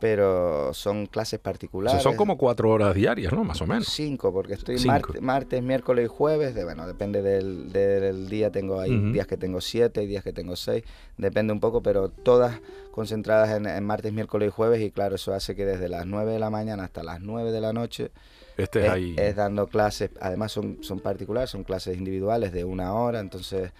Pero 0.00 0.74
son 0.74 1.06
clases 1.06 1.38
particulares. 1.38 2.02
son 2.02 2.16
como 2.16 2.36
cuatro 2.36 2.70
horas 2.70 2.94
diarias, 2.94 3.32
¿no? 3.32 3.44
Más 3.44 3.60
o 3.62 3.66
menos. 3.66 3.86
Cinco, 3.86 4.32
porque 4.32 4.54
estoy 4.54 4.76
martes, 5.20 5.62
miércoles 5.62 6.06
y 6.06 6.08
jueves. 6.08 6.54
De, 6.54 6.64
bueno, 6.64 6.86
depende 6.86 7.22
del, 7.22 8.28
día. 8.28 8.50
Tengo 8.50 8.80
hay 8.80 8.96
días 9.12 9.26
que 9.26 9.36
tengo 9.36 9.60
siete, 9.60 10.06
días 10.06 10.24
que 10.24 10.32
tengo 10.32 10.56
seis. 10.56 10.84
Depende 11.16 11.52
un 11.52 11.60
poco, 11.60 11.82
pero 11.82 12.08
todas 12.08 12.60
concentradas 12.90 13.50
en, 13.50 13.84
martes, 13.84 14.12
miércoles 14.12 14.48
y 14.48 14.50
jueves. 14.50 14.80
Y 14.82 14.90
claro, 14.90 15.14
eso 15.14 15.32
hace 15.32 15.54
que 15.54 15.64
desde 15.64 15.88
las 15.88 16.06
nueve 16.06 16.32
de 16.32 16.38
la 16.38 16.50
mañana 16.50 16.84
hasta 16.84 17.02
las 17.02 17.20
nueve 17.20 17.52
de 17.52 17.60
la 17.60 17.72
noche 17.72 18.10
este 18.56 18.86
es, 18.86 18.90
ahí. 18.90 19.14
es 19.18 19.36
dando 19.36 19.66
clases. 19.68 20.10
Además 20.20 20.52
son, 20.52 20.78
son 20.82 21.00
particulares, 21.00 21.50
son 21.50 21.64
clases 21.64 21.96
individuales 21.96 22.52
de 22.52 22.64
una 22.64 22.94
hora. 22.94 23.20
Entonces... 23.20 23.72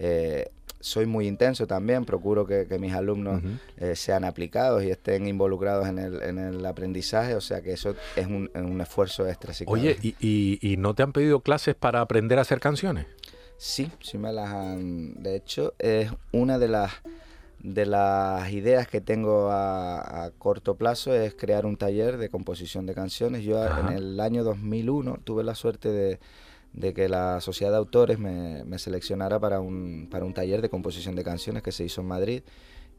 Eh, 0.00 0.50
soy 0.80 1.06
muy 1.06 1.26
intenso 1.26 1.66
también, 1.66 2.04
procuro 2.04 2.46
que, 2.46 2.66
mis 2.78 2.92
alumnos 2.92 3.42
eh, 3.76 3.96
sean 3.96 4.24
aplicados 4.24 4.84
y 4.84 4.90
estén 4.90 5.26
involucrados 5.26 5.88
en 5.88 5.98
el, 5.98 6.22
en 6.22 6.38
el, 6.38 6.64
aprendizaje, 6.66 7.34
o 7.34 7.40
sea 7.40 7.60
que 7.62 7.72
eso 7.72 7.94
es 8.16 8.26
un, 8.26 8.50
un 8.54 8.80
esfuerzo 8.80 9.28
extra. 9.28 9.52
Oye, 9.66 9.96
¿y, 10.02 10.58
y, 10.60 10.76
no 10.76 10.94
te 10.94 11.02
han 11.02 11.12
pedido 11.12 11.40
clases 11.40 11.74
para 11.74 12.00
aprender 12.00 12.38
a 12.38 12.42
hacer 12.42 12.60
canciones? 12.60 13.06
Sí, 13.56 13.90
sí 14.00 14.18
me 14.18 14.32
las 14.32 14.50
han... 14.50 15.22
De 15.22 15.34
hecho, 15.34 15.74
es 15.78 16.10
una 16.32 16.58
de 16.58 16.68
las 16.68 16.92
de 17.60 17.86
las 17.86 18.52
ideas 18.52 18.86
que 18.86 19.00
tengo 19.00 19.50
a, 19.50 20.30
corto 20.38 20.76
plazo 20.76 21.12
es 21.12 21.34
crear 21.34 21.66
un 21.66 21.76
taller 21.76 22.16
de 22.16 22.28
composición 22.28 22.86
de 22.86 22.94
canciones. 22.94 23.42
Yo 23.42 23.64
en 23.66 23.88
el 23.88 24.20
año 24.20 24.44
2001 24.44 25.18
tuve 25.24 25.42
la 25.42 25.56
suerte 25.56 25.90
de, 25.90 26.20
de 26.72 26.94
que 26.94 27.08
la 27.08 27.40
sociedad 27.40 27.72
de 27.72 27.78
autores 27.78 28.18
me, 28.18 28.78
seleccionara 28.78 29.40
para 29.40 29.60
un, 29.60 30.08
para 30.10 30.24
un 30.24 30.34
taller 30.34 30.62
de 30.62 30.68
composición 30.68 31.16
de 31.16 31.24
canciones 31.24 31.62
que 31.62 31.72
se 31.72 31.84
hizo 31.84 32.00
en 32.00 32.08
Madrid 32.08 32.42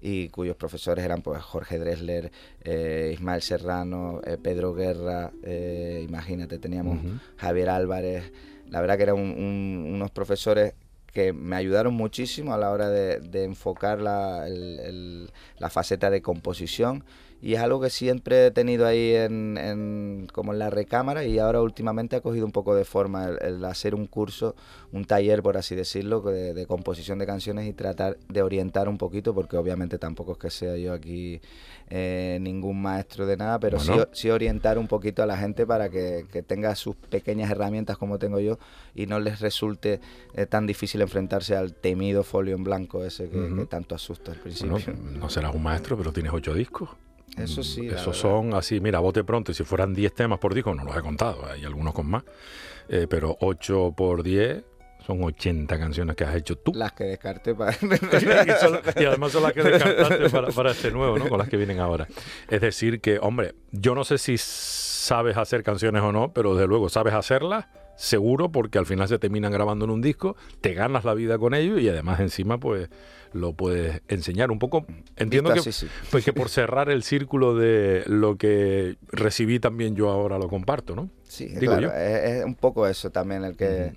y 0.02 0.30
cuyos 0.30 0.56
profesores 0.56 1.04
eran 1.04 1.22
pues 1.22 1.42
Jorge 1.42 1.78
Dresler, 1.78 2.32
eh, 2.64 3.12
Ismael 3.14 3.42
Serrano, 3.42 4.22
eh, 4.26 4.38
Pedro 4.42 4.74
Guerra, 4.74 5.32
eh, 5.44 6.06
imagínate, 6.08 6.58
teníamos 6.58 7.00
Javier 7.38 7.70
Álvarez, 7.70 8.32
la 8.68 8.82
verdad 8.82 8.98
que 8.98 9.04
eran 9.04 9.18
unos 9.18 10.12
profesores 10.12 10.74
que 11.12 11.34
me 11.34 11.56
ayudaron 11.56 11.96
muchísimo 11.96 12.54
a 12.54 12.58
la 12.58 12.72
hora 12.72 12.90
de, 12.90 13.44
enfocar 13.44 14.00
la, 14.00 14.46
la 14.48 15.70
faceta 15.70 16.10
de 16.10 16.22
composición 16.22 17.04
y 17.42 17.54
es 17.54 17.62
algo 17.62 17.80
que 17.80 17.90
siempre 17.90 18.48
he 18.48 18.52
tenido 18.52 18.86
ahí 18.86 19.16
en, 19.16 20.28
como 20.34 20.52
en 20.52 20.60
la 20.60 20.70
recámara 20.70 21.24
y 21.24 21.40
ahora 21.40 21.62
últimamente 21.62 22.18
ha 22.18 22.22
cogido 22.22 22.46
un 22.46 22.52
poco 22.52 22.76
de 22.76 22.84
forma 22.84 23.30
el, 23.30 23.64
hacer 23.64 23.96
un 23.96 24.08
curso, 24.08 24.56
un 24.92 25.06
taller 25.06 25.42
por 25.42 25.56
así 25.56 25.74
decirlo, 25.74 26.22
de, 26.22 26.66
composición 26.68 27.18
de 27.18 27.26
canciones 27.26 27.68
y 27.68 27.74
tratar 27.74 28.18
de 28.28 28.42
orientar 28.42 28.90
un 28.90 28.98
poquito 28.98 29.34
porque 29.34 29.56
obviamente 29.56 29.98
tampoco 29.98 30.34
es 30.34 30.38
que 30.38 30.50
sea 30.50 30.76
yo 30.76 30.92
aquí 30.92 31.40
eh, 31.90 32.38
ningún 32.42 32.82
maestro 32.82 33.26
de 33.26 33.38
nada, 33.38 33.58
pero 33.60 33.80
sí, 34.12 34.30
orientar 34.30 34.78
un 34.78 34.88
poquito 34.88 35.24
a 35.24 35.26
la 35.26 35.38
gente 35.38 35.66
para 35.66 35.90
que, 35.90 36.26
tenga 36.46 36.76
sus 36.76 36.96
pequeñas 36.96 37.52
herramientas 37.52 37.98
como 37.98 38.18
tengo 38.18 38.40
yo 38.40 38.60
y 38.96 39.06
no 39.06 39.20
les 39.20 39.40
resulte 39.40 40.02
eh, 40.34 40.46
tan 40.46 40.68
difícil 40.68 41.02
enfrentarse 41.02 41.56
al 41.56 41.74
temido 41.74 42.24
folio 42.24 42.56
en 42.56 42.64
blanco 42.64 43.06
ese 43.06 43.30
que, 43.30 43.66
tanto 43.70 43.96
asusta 43.96 44.34
al 44.34 44.40
principio. 44.40 44.78
no 44.98 45.30
serás 45.30 45.56
un 45.56 45.64
maestro, 45.64 45.98
pero 45.98 46.12
tienes 46.12 46.34
ocho 46.34 46.54
discos. 46.54 46.90
Eso 47.38 47.64
sí. 47.64 47.88
Esos 47.88 48.18
son 48.18 48.54
así, 48.54 48.80
mira, 48.80 49.00
bote 49.00 49.24
pronto, 49.24 49.52
y 49.52 49.56
si 49.56 49.64
fueran 49.64 49.94
10 49.94 50.14
temas 50.14 50.40
por 50.40 50.54
disco, 50.54 50.74
no 50.74 50.84
los 50.84 50.96
he 50.96 51.02
contado, 51.02 51.46
hay 51.46 51.64
algunos 51.66 51.94
con 51.94 52.08
más, 52.08 52.24
eh, 52.90 53.08
pero 53.10 53.38
8 53.40 53.94
por 53.96 54.24
10 54.24 54.64
son 55.06 55.24
80 55.24 55.80
canciones 55.80 56.16
que 56.16 56.24
has 56.24 56.36
hecho 56.36 56.58
tú. 56.58 56.72
Las 56.76 56.92
que 56.94 57.06
descarté 57.06 57.56
para... 57.56 57.72
y, 57.82 59.06
además 59.06 59.32
son 59.32 59.44
las 59.44 59.54
que 59.54 59.64
descartaste 59.64 60.30
para, 60.30 60.48
para, 60.50 60.72
este 60.72 60.92
nuevo, 60.92 61.18
¿no? 61.18 61.30
Con 61.30 61.40
las 61.40 61.50
que 61.50 61.58
vienen 61.58 61.80
ahora. 61.80 62.08
Es 62.50 62.62
decir 62.62 63.02
que, 63.02 63.18
hombre, 63.20 63.56
yo 63.72 63.96
no 63.96 64.04
sé 64.04 64.18
si 64.18 64.38
sabes 64.38 65.38
hacer 65.38 65.64
canciones 65.64 66.02
o 66.04 66.12
no, 66.12 66.34
pero 66.34 66.54
desde 66.54 66.68
luego 66.68 66.90
sabes 66.90 67.14
hacerlas 67.14 67.66
seguro 68.00 68.50
porque 68.50 68.78
al 68.78 68.86
final 68.86 69.10
se 69.10 69.20
terminan 69.20 69.52
grabando 69.52 69.84
en 69.84 69.92
un 69.92 70.02
disco, 70.02 70.38
te 70.62 70.74
ganas 70.74 71.04
la 71.04 71.14
vida 71.14 71.38
con 71.38 71.54
ello 71.54 71.78
y 71.80 71.90
además 71.90 72.22
encima 72.22 72.58
pues 72.58 72.90
lo 73.34 73.52
puedes 73.54 74.02
enseñar 74.08 74.52
un 74.52 74.58
poco. 74.58 74.86
Entiendo 75.18 75.54
que, 75.54 75.62
Pues 76.10 76.24
que 76.24 76.32
por 76.32 76.50
cerrar 76.50 76.90
el 76.90 77.04
círculo 77.04 77.56
de 77.56 78.04
lo 78.08 78.38
que 78.38 78.96
recibí 79.12 79.60
también 79.60 79.96
yo 79.96 80.10
ahora 80.10 80.38
lo 80.38 80.48
comparto, 80.48 80.96
¿no? 80.96 81.10
Sí, 81.24 81.54
claro, 81.60 81.94
Es, 81.94 82.44
un 82.46 82.56
poco 82.56 82.88
eso 82.88 83.10
también 83.10 83.44
el 83.44 83.58
que... 83.58 83.94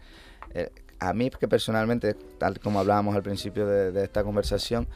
Eh, 0.54 0.68
a 0.98 1.12
mí 1.14 1.30
que 1.30 1.48
personalmente, 1.48 2.14
tal 2.38 2.60
como 2.60 2.80
hablábamos 2.80 3.16
al 3.16 3.22
principio 3.22 3.66
de 3.66 4.04
esta 4.04 4.22
conversación, 4.22 4.86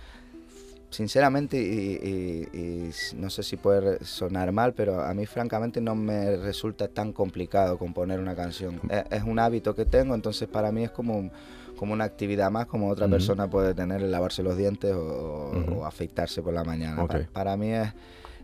sinceramente, 0.90 1.59
y, 1.59 2.90
no 3.16 3.31
sé 3.31 3.43
si 3.43 3.57
puede 3.57 4.05
sonar 4.05 4.52
mal, 4.52 4.73
pero 4.73 5.02
a 5.02 5.12
mí 5.14 5.26
francamente 5.26 5.81
no 5.81 5.95
me 5.95 6.37
resulta 6.37 6.88
tan 6.88 7.12
complicado 7.12 7.78
componer 7.78 8.21
una 8.21 8.35
canción. 8.35 8.81
Es, 9.11 9.23
un 9.23 9.38
hábito 9.38 9.75
que 9.75 9.85
tengo, 9.85 10.14
entonces 10.14 10.49
para 10.49 10.73
mí 10.73 10.85
es 10.85 10.90
como, 10.90 11.31
como 11.76 11.93
una 11.93 12.05
actividad 12.05 12.50
más, 12.50 12.66
como 12.66 12.88
otra 12.88 13.09
persona 13.09 13.49
puede 13.49 13.75
tener 13.75 14.02
el 14.02 14.11
lavarse 14.11 14.43
los 14.43 14.57
dientes 14.57 14.95
o, 14.95 15.85
afeitarse 15.85 16.43
por 16.43 16.55
la 16.55 16.64
mañana. 16.64 17.07
Para, 17.33 17.57
mí 17.57 17.73
es, 17.73 17.93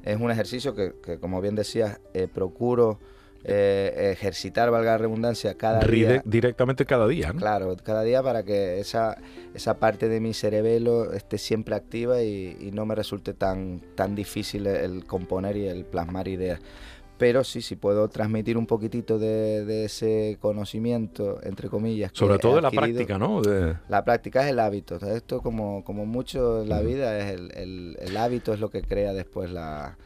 es 0.02 0.20
un 0.20 0.30
ejercicio 0.30 0.75
que, 0.75 1.18
como 1.20 1.40
bien 1.40 1.54
decías, 1.54 2.00
eh, 2.14 2.28
procuro 2.32 2.99
eh, 3.44 4.11
ejercitar, 4.12 4.70
valga 4.70 4.92
la 4.92 4.99
redundancia, 4.99 5.54
cada 5.54 5.80
día. 5.80 6.22
Directamente 6.25 6.84
cada 6.84 7.08
día, 7.08 7.32
¿no? 7.32 7.40
Claro, 7.40 7.76
cada 7.82 8.02
día 8.02 8.22
para 8.22 8.44
que 8.44 8.78
esa, 8.78 9.16
esa 9.54 9.78
parte 9.78 10.08
de 10.08 10.20
mi 10.20 10.32
cerebelo 10.32 11.12
esté 11.12 11.38
siempre 11.38 11.75
activa 11.75 12.22
y, 12.22 12.70
no 12.72 12.87
me 12.87 12.94
resulte 12.94 13.34
tan, 13.34 13.80
tan 13.94 14.14
difícil 14.14 14.66
el 14.66 15.04
componer 15.04 15.56
y 15.56 15.66
el 15.66 15.84
plasmar 15.84 16.28
ideas. 16.28 16.61
Pero 17.18 17.44
sí, 17.44 17.62
sí 17.62 17.76
puedo 17.76 18.08
transmitir 18.08 18.58
un 18.58 18.66
poquitito 18.66 19.18
de, 19.18 19.84
ese 19.84 20.38
conocimiento, 20.40 21.38
entre 21.44 21.68
comillas. 21.68 22.11
Sobre 22.14 22.38
todo 22.38 22.56
de 22.56 22.62
la 22.62 22.70
práctica, 22.70 23.18
¿no? 23.18 23.42
La 23.88 24.04
práctica 24.04 24.42
es 24.42 24.50
el 24.50 24.58
hábito. 24.58 24.96
Esto, 24.96 25.40
como, 25.40 25.84
como 25.84 26.04
mucho 26.04 26.62
en 26.62 26.68
la 26.68 26.80
vida, 26.80 27.18
es 27.18 27.32
el, 27.32 27.96
el, 28.00 28.16
hábito 28.16 28.52
es 28.52 28.61
lo 28.61 28.70
que 28.70 28.82
crea 28.82 29.12
después 29.12 29.52
la, 29.52 29.96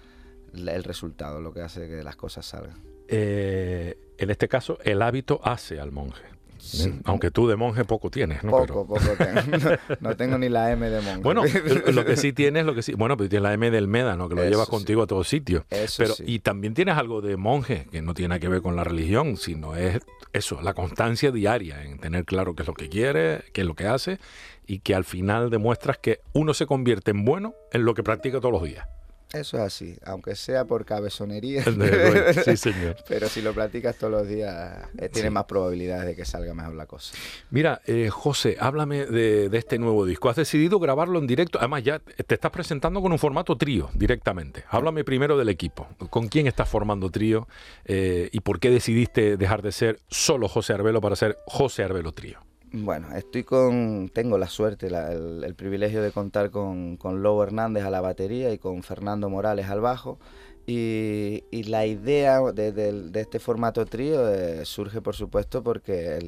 el 0.52 0.84
resultado, 0.84 1.40
lo 1.40 1.54
que 1.54 1.62
hace 1.62 1.88
que 1.88 2.02
las 2.02 2.16
cosas 2.16 2.44
salgan. 2.44 2.95
Eh, 3.08 3.98
en 4.18 4.30
este 4.30 4.48
caso, 4.48 4.78
el 4.84 5.02
hábito 5.02 5.40
hace 5.44 5.78
al 5.80 5.92
monje. 5.92 6.36
¿eh? 6.74 7.00
Aunque 7.04 7.30
tú 7.30 7.46
de 7.48 7.56
monje 7.56 7.84
poco 7.84 8.10
tienes, 8.10 8.42
¿no? 8.42 8.50
Poco, 8.50 8.86
poco 8.86 9.00
tengo. 9.16 9.40
No, 10.00 10.16
tengo 10.16 10.38
ni 10.38 10.48
la 10.48 10.72
M 10.72 10.88
de 10.88 11.00
monje. 11.00 11.20
Bueno, 11.22 11.42
lo 11.92 12.04
que 12.04 12.16
sí 12.16 12.32
tienes, 12.32 12.64
lo 12.64 12.74
que 12.74 12.82
sí, 12.82 12.94
bueno, 12.94 13.16
pues 13.16 13.28
tienes 13.28 13.42
la 13.42 13.52
M 13.54 13.70
del 13.70 13.88
Médano, 13.88 14.28
que 14.28 14.34
lo 14.34 14.44
llevas 14.44 14.68
contigo 14.68 15.02
a 15.02 15.06
todos 15.06 15.28
sitios. 15.28 15.64
pero 15.96 16.14
y 16.24 16.40
también 16.40 16.74
tienes 16.74 16.96
algo 16.96 17.20
de 17.20 17.36
monje 17.36 17.86
que 17.90 18.02
no 18.02 18.14
tiene 18.14 18.40
que 18.40 18.48
ver 18.48 18.62
con 18.62 18.76
la 18.76 18.84
religión, 18.84 19.36
sino 19.36 19.76
es 19.76 20.00
eso, 20.32 20.60
la 20.62 20.74
constancia 20.74 21.30
diaria 21.30 21.82
en 21.82 21.98
tener 21.98 22.24
claro 22.24 22.54
qué 22.54 22.62
es 22.62 22.68
lo 22.68 22.74
que 22.74 22.88
quiere, 22.88 23.44
qué 23.52 23.62
es 23.62 23.66
lo 23.66 23.74
que 23.74 23.86
hace 23.86 24.18
y 24.66 24.80
que 24.80 24.94
al 24.94 25.04
final 25.04 25.50
demuestras 25.50 25.98
que 25.98 26.20
uno 26.32 26.52
se 26.54 26.66
convierte 26.66 27.12
en 27.12 27.24
bueno 27.24 27.54
en 27.72 27.84
lo 27.84 27.94
que 27.94 28.02
practica 28.02 28.40
todos 28.40 28.52
los 28.52 28.62
días. 28.62 28.86
Eso 29.32 29.56
es 29.56 29.62
así, 29.64 29.96
aunque 30.04 30.36
sea 30.36 30.64
por 30.64 30.84
cabezonería. 30.84 31.64
sí, 32.44 32.56
señor. 32.56 32.96
Pero 33.08 33.28
si 33.28 33.42
lo 33.42 33.52
practicas 33.52 33.96
todos 33.96 34.12
los 34.12 34.28
días, 34.28 34.88
eh, 34.98 35.08
tienes 35.08 35.32
más 35.32 35.44
probabilidades 35.44 36.06
de 36.06 36.16
que 36.16 36.24
salga 36.24 36.54
mejor 36.54 36.74
la 36.74 36.86
cosa. 36.86 37.14
Mira, 37.50 37.82
eh, 37.86 38.08
José, 38.08 38.56
háblame 38.60 39.06
de, 39.06 39.50
este 39.52 39.78
nuevo 39.78 40.04
disco. 40.06 40.28
Has 40.28 40.36
decidido 40.36 40.78
grabarlo 40.78 41.18
en 41.18 41.26
directo. 41.26 41.58
Además, 41.58 41.82
ya 41.82 41.98
te 41.98 42.34
estás 42.34 42.50
presentando 42.50 43.02
con 43.02 43.10
un 43.10 43.18
formato 43.18 43.56
trío 43.56 43.90
directamente. 43.94 44.64
Háblame 44.70 45.02
primero 45.02 45.36
del 45.36 45.48
equipo. 45.48 45.88
¿Con 46.10 46.28
quién 46.28 46.46
estás 46.46 46.68
formando 46.68 47.10
trío? 47.10 47.48
Eh, 47.84 48.28
¿Y 48.32 48.40
por 48.40 48.60
qué 48.60 48.70
decidiste 48.70 49.36
dejar 49.36 49.62
de 49.62 49.72
ser 49.72 49.98
solo 50.08 50.48
José 50.48 50.72
Arbelo 50.72 51.00
para 51.00 51.16
ser 51.16 51.38
José 51.46 51.82
Arbelo 51.82 52.12
Trío? 52.12 52.40
Bueno, 52.78 53.16
estoy 53.16 53.42
con, 53.42 54.10
tengo 54.12 54.36
la 54.36 54.48
suerte, 54.48 54.88
el, 54.88 55.54
privilegio 55.54 56.02
de 56.02 56.12
contar 56.12 56.50
con, 56.50 56.98
con 56.98 57.22
Lobo 57.22 57.42
Hernández 57.42 57.84
a 57.84 57.90
la 57.90 58.02
batería 58.02 58.52
y 58.52 58.58
con 58.58 58.82
Fernando 58.82 59.30
Morales 59.30 59.66
al 59.70 59.80
bajo. 59.80 60.18
Y, 60.66 61.42
la 61.68 61.86
idea 61.86 62.40
de, 62.52 63.10
este 63.14 63.38
formato 63.40 63.86
trío 63.86 64.28
eh, 64.28 64.66
surge, 64.66 65.00
por 65.00 65.14
supuesto, 65.16 65.62
porque 65.62 66.18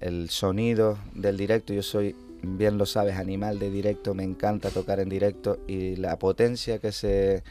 el, 0.00 0.30
sonido 0.30 0.96
del 1.14 1.36
directo, 1.36 1.74
yo 1.74 1.82
soy, 1.82 2.16
bien 2.40 2.78
lo 2.78 2.86
sabes, 2.86 3.16
animal 3.16 3.58
de 3.58 3.70
directo, 3.70 4.14
me 4.14 4.24
encanta 4.24 4.70
tocar 4.70 4.98
en 4.98 5.10
directo 5.10 5.58
y 5.66 5.96
la 5.96 6.18
potencia 6.18 6.78
que 6.78 6.90
se 6.90 7.42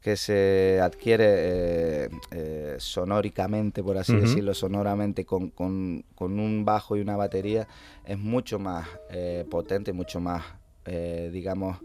que 0.00 0.16
se 0.16 0.80
adquiere 0.80 1.26
eh, 1.28 2.10
eh, 2.30 2.76
sonóricamente, 2.78 3.82
por 3.82 3.98
así 3.98 4.14
decirlo, 4.14 4.54
sonoramente, 4.54 5.24
con, 5.24 5.52
un 5.56 6.64
bajo 6.64 6.96
y 6.96 7.00
una 7.00 7.16
batería, 7.16 7.66
es 8.04 8.18
mucho 8.18 8.58
más 8.58 8.86
eh, 9.10 9.44
potente, 9.50 9.92
mucho 9.92 10.20
más, 10.20 10.44
digamos, 11.32 11.78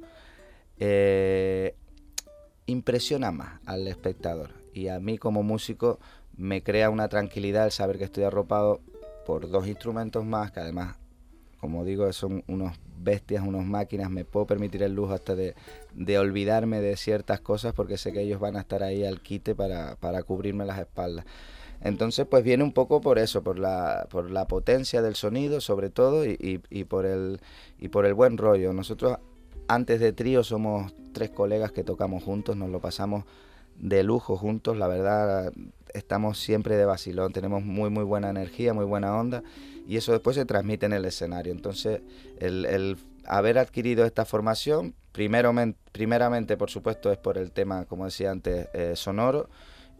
impresiona 2.67 3.31
más 3.31 3.59
al 3.65 3.87
espectador. 3.87 4.51
Y 4.73 4.87
a 4.87 4.99
mí 4.99 5.17
como 5.17 5.43
músico 5.43 5.99
me 6.37 6.61
crea 6.63 6.89
una 6.89 7.09
tranquilidad 7.09 7.65
el 7.65 7.71
saber 7.71 7.97
que 7.97 8.03
estoy 8.05 8.23
arropado 8.23 8.81
por 9.25 9.49
dos 9.49 9.67
instrumentos 9.67 10.25
más, 10.25 10.51
que 10.51 10.59
además, 10.59 10.97
como 11.59 11.83
digo, 11.85 12.11
son 12.13 12.43
unos 12.47 12.77
bestias, 13.03 13.43
unos 13.45 13.65
máquinas, 13.65 14.09
me 14.09 14.25
puedo 14.25 14.45
permitir 14.45 14.83
el 14.83 14.93
lujo 14.93 15.13
hasta 15.13 15.35
de, 15.35 15.55
olvidarme 16.17 16.81
de 16.81 16.97
ciertas 16.97 17.39
cosas 17.41 17.73
porque 17.73 17.97
sé 17.97 18.11
que 18.11 18.21
ellos 18.21 18.39
van 18.39 18.55
a 18.57 18.61
estar 18.61 18.83
ahí 18.83 19.05
al 19.05 19.21
quite 19.21 19.55
para, 19.55 20.23
cubrirme 20.23 20.65
las 20.65 20.79
espaldas. 20.79 21.25
Entonces, 21.83 22.27
pues 22.29 22.43
viene 22.43 22.63
un 22.63 22.73
poco 22.73 23.01
por 23.01 23.17
eso, 23.17 23.43
por 23.43 23.57
la, 23.57 24.07
por 24.09 24.29
la 24.29 24.47
potencia 24.47 25.01
del 25.01 25.15
sonido, 25.15 25.61
sobre 25.61 25.89
todo, 25.89 26.25
y, 26.25 26.59
por 26.87 27.05
el, 27.05 27.39
y 27.79 27.89
por 27.89 28.05
el 28.05 28.13
buen 28.13 28.37
rollo. 28.37 28.71
Nosotros, 28.71 29.17
antes 29.67 29.99
de 29.99 30.13
trío, 30.13 30.43
somos 30.43 30.93
tres 31.11 31.31
colegas 31.31 31.71
que 31.71 31.83
tocamos 31.83 32.23
juntos, 32.23 32.55
nos 32.55 32.69
lo 32.69 32.79
pasamos 32.79 33.25
de 33.77 34.03
lujo 34.03 34.37
juntos, 34.37 34.77
la 34.77 34.87
verdad, 34.87 35.51
estamos 35.95 36.37
siempre 36.37 36.77
de 36.77 36.85
vacilón, 36.85 37.33
tenemos 37.33 37.63
muy, 37.63 37.89
muy 37.89 38.03
buena 38.03 38.29
energía, 38.29 38.73
muy 38.73 38.85
buena 38.85 39.17
onda 39.17 39.43
y 39.91 39.97
eso 39.97 40.13
después 40.13 40.37
se 40.37 40.45
transmite 40.45 40.85
en 40.85 40.93
el 40.93 41.03
escenario. 41.03 41.51
Entonces, 41.51 41.99
el, 42.39 42.97
haber 43.25 43.57
adquirido 43.57 44.05
esta 44.05 44.23
formación, 44.23 44.95
primero, 45.11 45.53
primeramente, 45.91 46.55
por 46.55 46.69
supuesto, 46.69 47.11
es 47.11 47.17
por 47.17 47.37
el 47.37 47.51
tema, 47.51 47.83
como 47.83 48.05
decía 48.05 48.31
antes, 48.31 48.69
eh, 48.73 48.93
sonoro, 48.95 49.49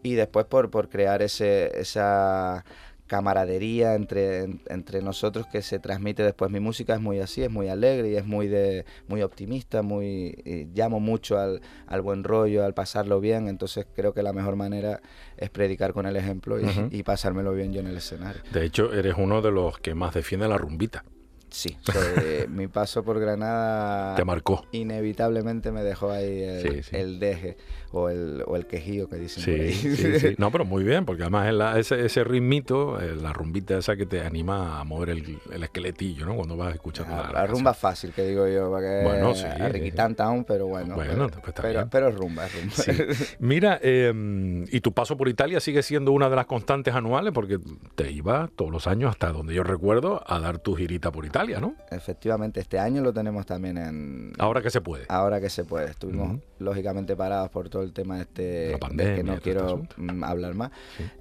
y 0.02 0.14
después 0.14 0.46
por, 0.46 0.72
por 0.72 0.88
crear 0.88 1.22
ese, 1.22 1.78
esa 1.78 2.64
camaradería 3.12 3.96
entre, 3.96 4.44
entre 4.68 5.02
nosotros 5.02 5.46
que 5.46 5.62
se 5.62 5.80
transmite 5.80 6.24
después. 6.24 6.50
Mi 6.50 6.62
música 6.62 6.94
es 6.94 7.02
muy 7.02 7.20
así, 7.20 7.44
es 7.44 7.52
muy 7.52 7.68
alegre 7.68 8.10
y 8.10 8.16
es 8.16 8.26
muy, 8.26 8.48
de, 8.48 8.86
muy 9.10 9.22
optimista, 9.22 9.82
muy 9.82 10.42
llamo 10.74 11.02
mucho 11.02 11.38
al, 11.38 11.60
al, 11.88 12.02
buen 12.02 12.24
rollo, 12.24 12.64
al 12.64 12.74
pasarlo 12.74 13.20
bien, 13.20 13.50
entonces 13.50 13.86
creo 13.94 14.14
que 14.14 14.24
la 14.24 14.32
mejor 14.32 14.56
manera 14.56 15.02
es 15.36 15.50
predicar 15.50 15.92
con 15.92 16.06
el 16.06 16.16
ejemplo 16.16 16.58
y, 16.62 16.66
y 16.90 17.04
pasármelo 17.04 17.52
bien 17.52 17.74
yo 17.74 17.82
en 17.82 17.88
el 17.88 17.98
escenario. 17.98 18.42
De 18.54 18.64
hecho, 18.64 18.94
eres 18.94 19.16
uno 19.18 19.42
de 19.42 19.52
los 19.52 19.78
que 19.80 19.94
más 19.94 20.14
defiende 20.14 20.48
la 20.48 20.58
rumbita. 20.58 21.04
Sí, 21.52 21.78
mi 22.48 22.68
paso 22.68 23.04
por 23.04 23.20
Granada... 23.20 24.16
Te 24.16 24.24
marcó. 24.24 24.66
Inevitablemente 24.72 25.74
me 25.74 25.84
dejó 25.84 26.12
ahí 26.12 26.44
el, 26.92 27.20
deje 27.20 27.58
o 27.94 28.10
el, 28.10 28.44
o 28.48 28.56
el 28.56 28.66
quejío 28.66 29.10
que 29.10 29.18
dicen 29.18 29.44
sí, 29.44 29.52
por 29.52 29.60
ahí. 29.60 29.74
Sí, 29.74 30.20
sí. 30.20 30.36
No, 30.42 30.52
pero 30.52 30.66
muy 30.66 30.84
bien, 30.84 31.06
porque 31.06 31.24
además 31.24 31.78
ese, 31.78 32.06
ese 32.06 32.24
ritmito, 32.24 33.00
eh, 33.00 33.16
la 33.16 33.34
rumbita 33.34 33.78
esa 33.78 33.96
que 33.96 34.06
te 34.06 34.22
anima 34.22 34.80
a 34.80 34.84
mover 34.84 35.10
el, 35.10 35.40
esqueletillo, 35.62 36.26
¿no? 36.26 36.36
Cuando 36.36 36.58
vas 36.58 36.74
escuchando 36.74 37.16
la, 37.16 37.32
la, 37.32 37.48
rumba 37.48 37.74
fácil, 37.74 38.12
que 38.12 38.26
digo 38.26 38.48
yo, 38.48 38.72
para 38.72 39.04
bueno, 39.04 39.36
sí, 39.36 39.46
a 39.46 40.44
pero 40.48 40.68
bueno. 40.68 40.96
Bueno, 40.96 41.30
pero, 41.56 41.88
pero, 41.90 42.08
es 42.10 42.16
rumba, 42.16 42.46
es 42.46 42.54
rumba. 42.54 43.16
Mira, 43.40 43.80
em, 43.82 44.64
y 44.72 44.82
tu 44.82 44.94
paso 44.94 45.18
por 45.18 45.28
Italia 45.28 45.60
sigue 45.60 45.84
siendo 45.84 46.12
una 46.12 46.30
de 46.30 46.36
las 46.36 46.46
constantes 46.46 46.96
anuales, 46.96 47.34
porque 47.34 47.60
te 47.96 48.12
iba 48.12 48.50
todos 48.56 48.72
los 48.72 48.88
años, 48.88 49.12
hasta 49.12 49.32
donde 49.32 49.54
yo 49.54 49.64
recuerdo, 49.64 50.24
a 50.26 50.40
dar 50.40 50.60
tu 50.60 50.76
girita 50.76 51.12
por 51.12 51.26
Italia, 51.26 51.60
¿no? 51.60 51.76
Efectivamente, 51.92 52.60
este 52.60 52.80
año 52.80 53.02
lo 53.02 53.14
tenemos 53.14 53.46
también 53.46 53.78
en... 53.78 54.34
Ahora 54.40 54.62
que 54.62 54.70
se 54.70 54.82
puede. 54.82 55.06
Ahora 55.10 55.40
que 55.40 55.50
se 55.50 55.66
puede. 55.66 55.90
Estuvimos, 55.90 56.40
lógicamente, 56.60 57.16
parados 57.16 57.50
por 57.50 57.70
todo 57.70 57.81
el 57.84 57.94
tema 57.94 58.22
este, 58.22 58.78
de 58.92 59.16
que 59.16 59.24
no 59.24 59.40
quiero 59.40 59.84
mm, 59.98 60.24
hablar 60.24 60.56
más. 60.56 60.72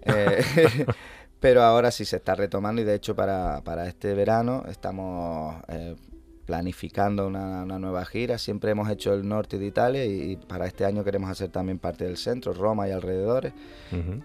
Eh, 0.03 0.43
pero 1.41 1.63
ahora 1.63 1.91
sí 1.91 2.05
se 2.05 2.17
está 2.17 2.35
retomando 2.35 2.83
y 2.83 2.85
de 2.85 2.95
hecho 2.95 3.17
para, 3.17 3.63
para 3.65 3.87
este 3.87 4.15
verano 4.15 4.65
estamos 4.69 5.57
eh, 5.69 5.97
planificando 6.51 7.29
una, 7.29 7.65
nueva 7.65 8.05
gira. 8.05 8.37
Siempre 8.37 8.73
hemos 8.73 8.91
hecho 8.91 9.15
el 9.15 9.27
norte 9.27 9.57
de 9.57 9.67
Italia 9.67 10.05
y, 10.05 10.37
para 10.37 10.67
este 10.67 10.85
año 10.85 11.05
queremos 11.05 11.31
hacer 11.31 11.49
también 11.49 11.79
parte 11.79 12.05
del 12.05 12.17
centro, 12.17 12.53
Roma 12.53 12.89
y 12.89 12.91
alrededores. 12.91 13.53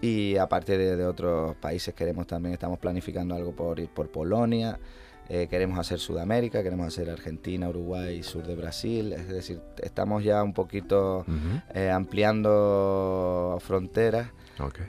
Y 0.02 0.36
aparte 0.36 0.76
de, 0.76 1.06
otros 1.06 1.54
países 1.56 1.94
queremos 1.94 2.26
también, 2.26 2.52
estamos 2.52 2.80
planificando 2.80 3.36
algo 3.36 3.52
por, 3.52 3.88
por 3.90 4.10
Polonia. 4.10 4.78
Eh, 5.28 5.48
queremos 5.48 5.78
hacer 5.78 5.98
Sudamérica, 5.98 6.62
queremos 6.62 6.86
hacer 6.86 7.10
Argentina, 7.10 7.68
Uruguay, 7.68 8.22
sur 8.22 8.46
de 8.46 8.54
Brasil, 8.54 9.12
es 9.12 9.28
decir, 9.28 9.60
estamos 9.82 10.22
ya 10.22 10.42
un 10.42 10.52
poquito 10.52 11.24
eh, 11.74 11.90
ampliando 11.90 13.58
fronteras 13.60 14.28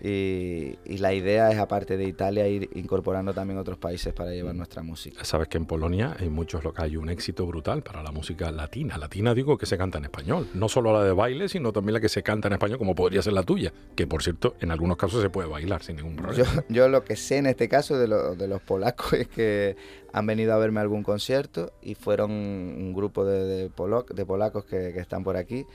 y, 0.04 0.98
la 0.98 1.14
idea 1.14 1.52
es, 1.52 1.60
aparte 1.60 1.98
de 1.98 2.06
Italia, 2.06 2.48
ir 2.48 2.70
incorporando 2.76 3.34
también 3.34 3.60
otros 3.60 3.78
países 3.78 4.14
para 4.14 4.32
llevar 4.32 4.54
mm. 4.54 4.58
nuestra 4.58 4.84
música. 4.84 5.24
Sabes 5.24 5.48
que 5.48 5.58
en 5.58 5.66
Polonia 5.66 6.16
hay 6.20 6.30
muchos 6.30 6.64
locales, 6.64 6.92
hay 6.92 6.98
un 6.98 7.10
éxito 7.10 7.46
brutal 7.46 7.84
para 7.84 8.04
la 8.04 8.12
música 8.12 8.52
latina. 8.52 8.98
Latina 8.98 9.34
digo 9.34 9.58
que 9.58 9.66
se 9.66 9.78
canta 9.78 9.98
en 9.98 10.06
español, 10.06 10.48
no 10.54 10.70
solo 10.70 10.94
la 10.94 11.04
de 11.04 11.12
baile, 11.12 11.50
sino 11.50 11.72
también 11.72 11.94
la 11.94 12.00
que 12.00 12.10
se 12.10 12.24
canta 12.24 12.48
en 12.48 12.54
español, 12.54 12.78
como 12.78 12.96
podría 12.96 13.22
ser 13.22 13.34
la 13.34 13.44
tuya, 13.44 13.74
que 13.96 14.08
por 14.08 14.24
cierto, 14.24 14.56
en 14.60 14.72
algunos 14.72 14.98
casos 14.98 15.22
se 15.22 15.30
puede 15.30 15.48
bailar 15.48 15.84
sin 15.84 15.98
ningún 15.98 16.16
problema. 16.16 16.64
Yo, 16.70 16.88
lo 16.88 17.04
que 17.04 17.16
sé 17.16 17.38
en 17.38 17.48
este 17.48 17.68
caso 17.68 17.98
de, 17.98 18.08
los 18.08 18.62
polacos 18.62 19.14
es 19.14 19.28
que 19.28 19.76
han 20.14 20.26
venido 20.26 20.54
a 20.54 20.58
verme 20.58 20.80
algún 20.80 21.04
concierto 21.04 21.74
y 21.82 21.96
fueron 21.96 22.32
un 22.32 22.94
grupo 22.94 23.26
de, 23.26 23.70
polacos 23.70 24.66
que 24.66 24.98
están 24.98 25.24
por 25.24 25.38
aquí 25.38 25.66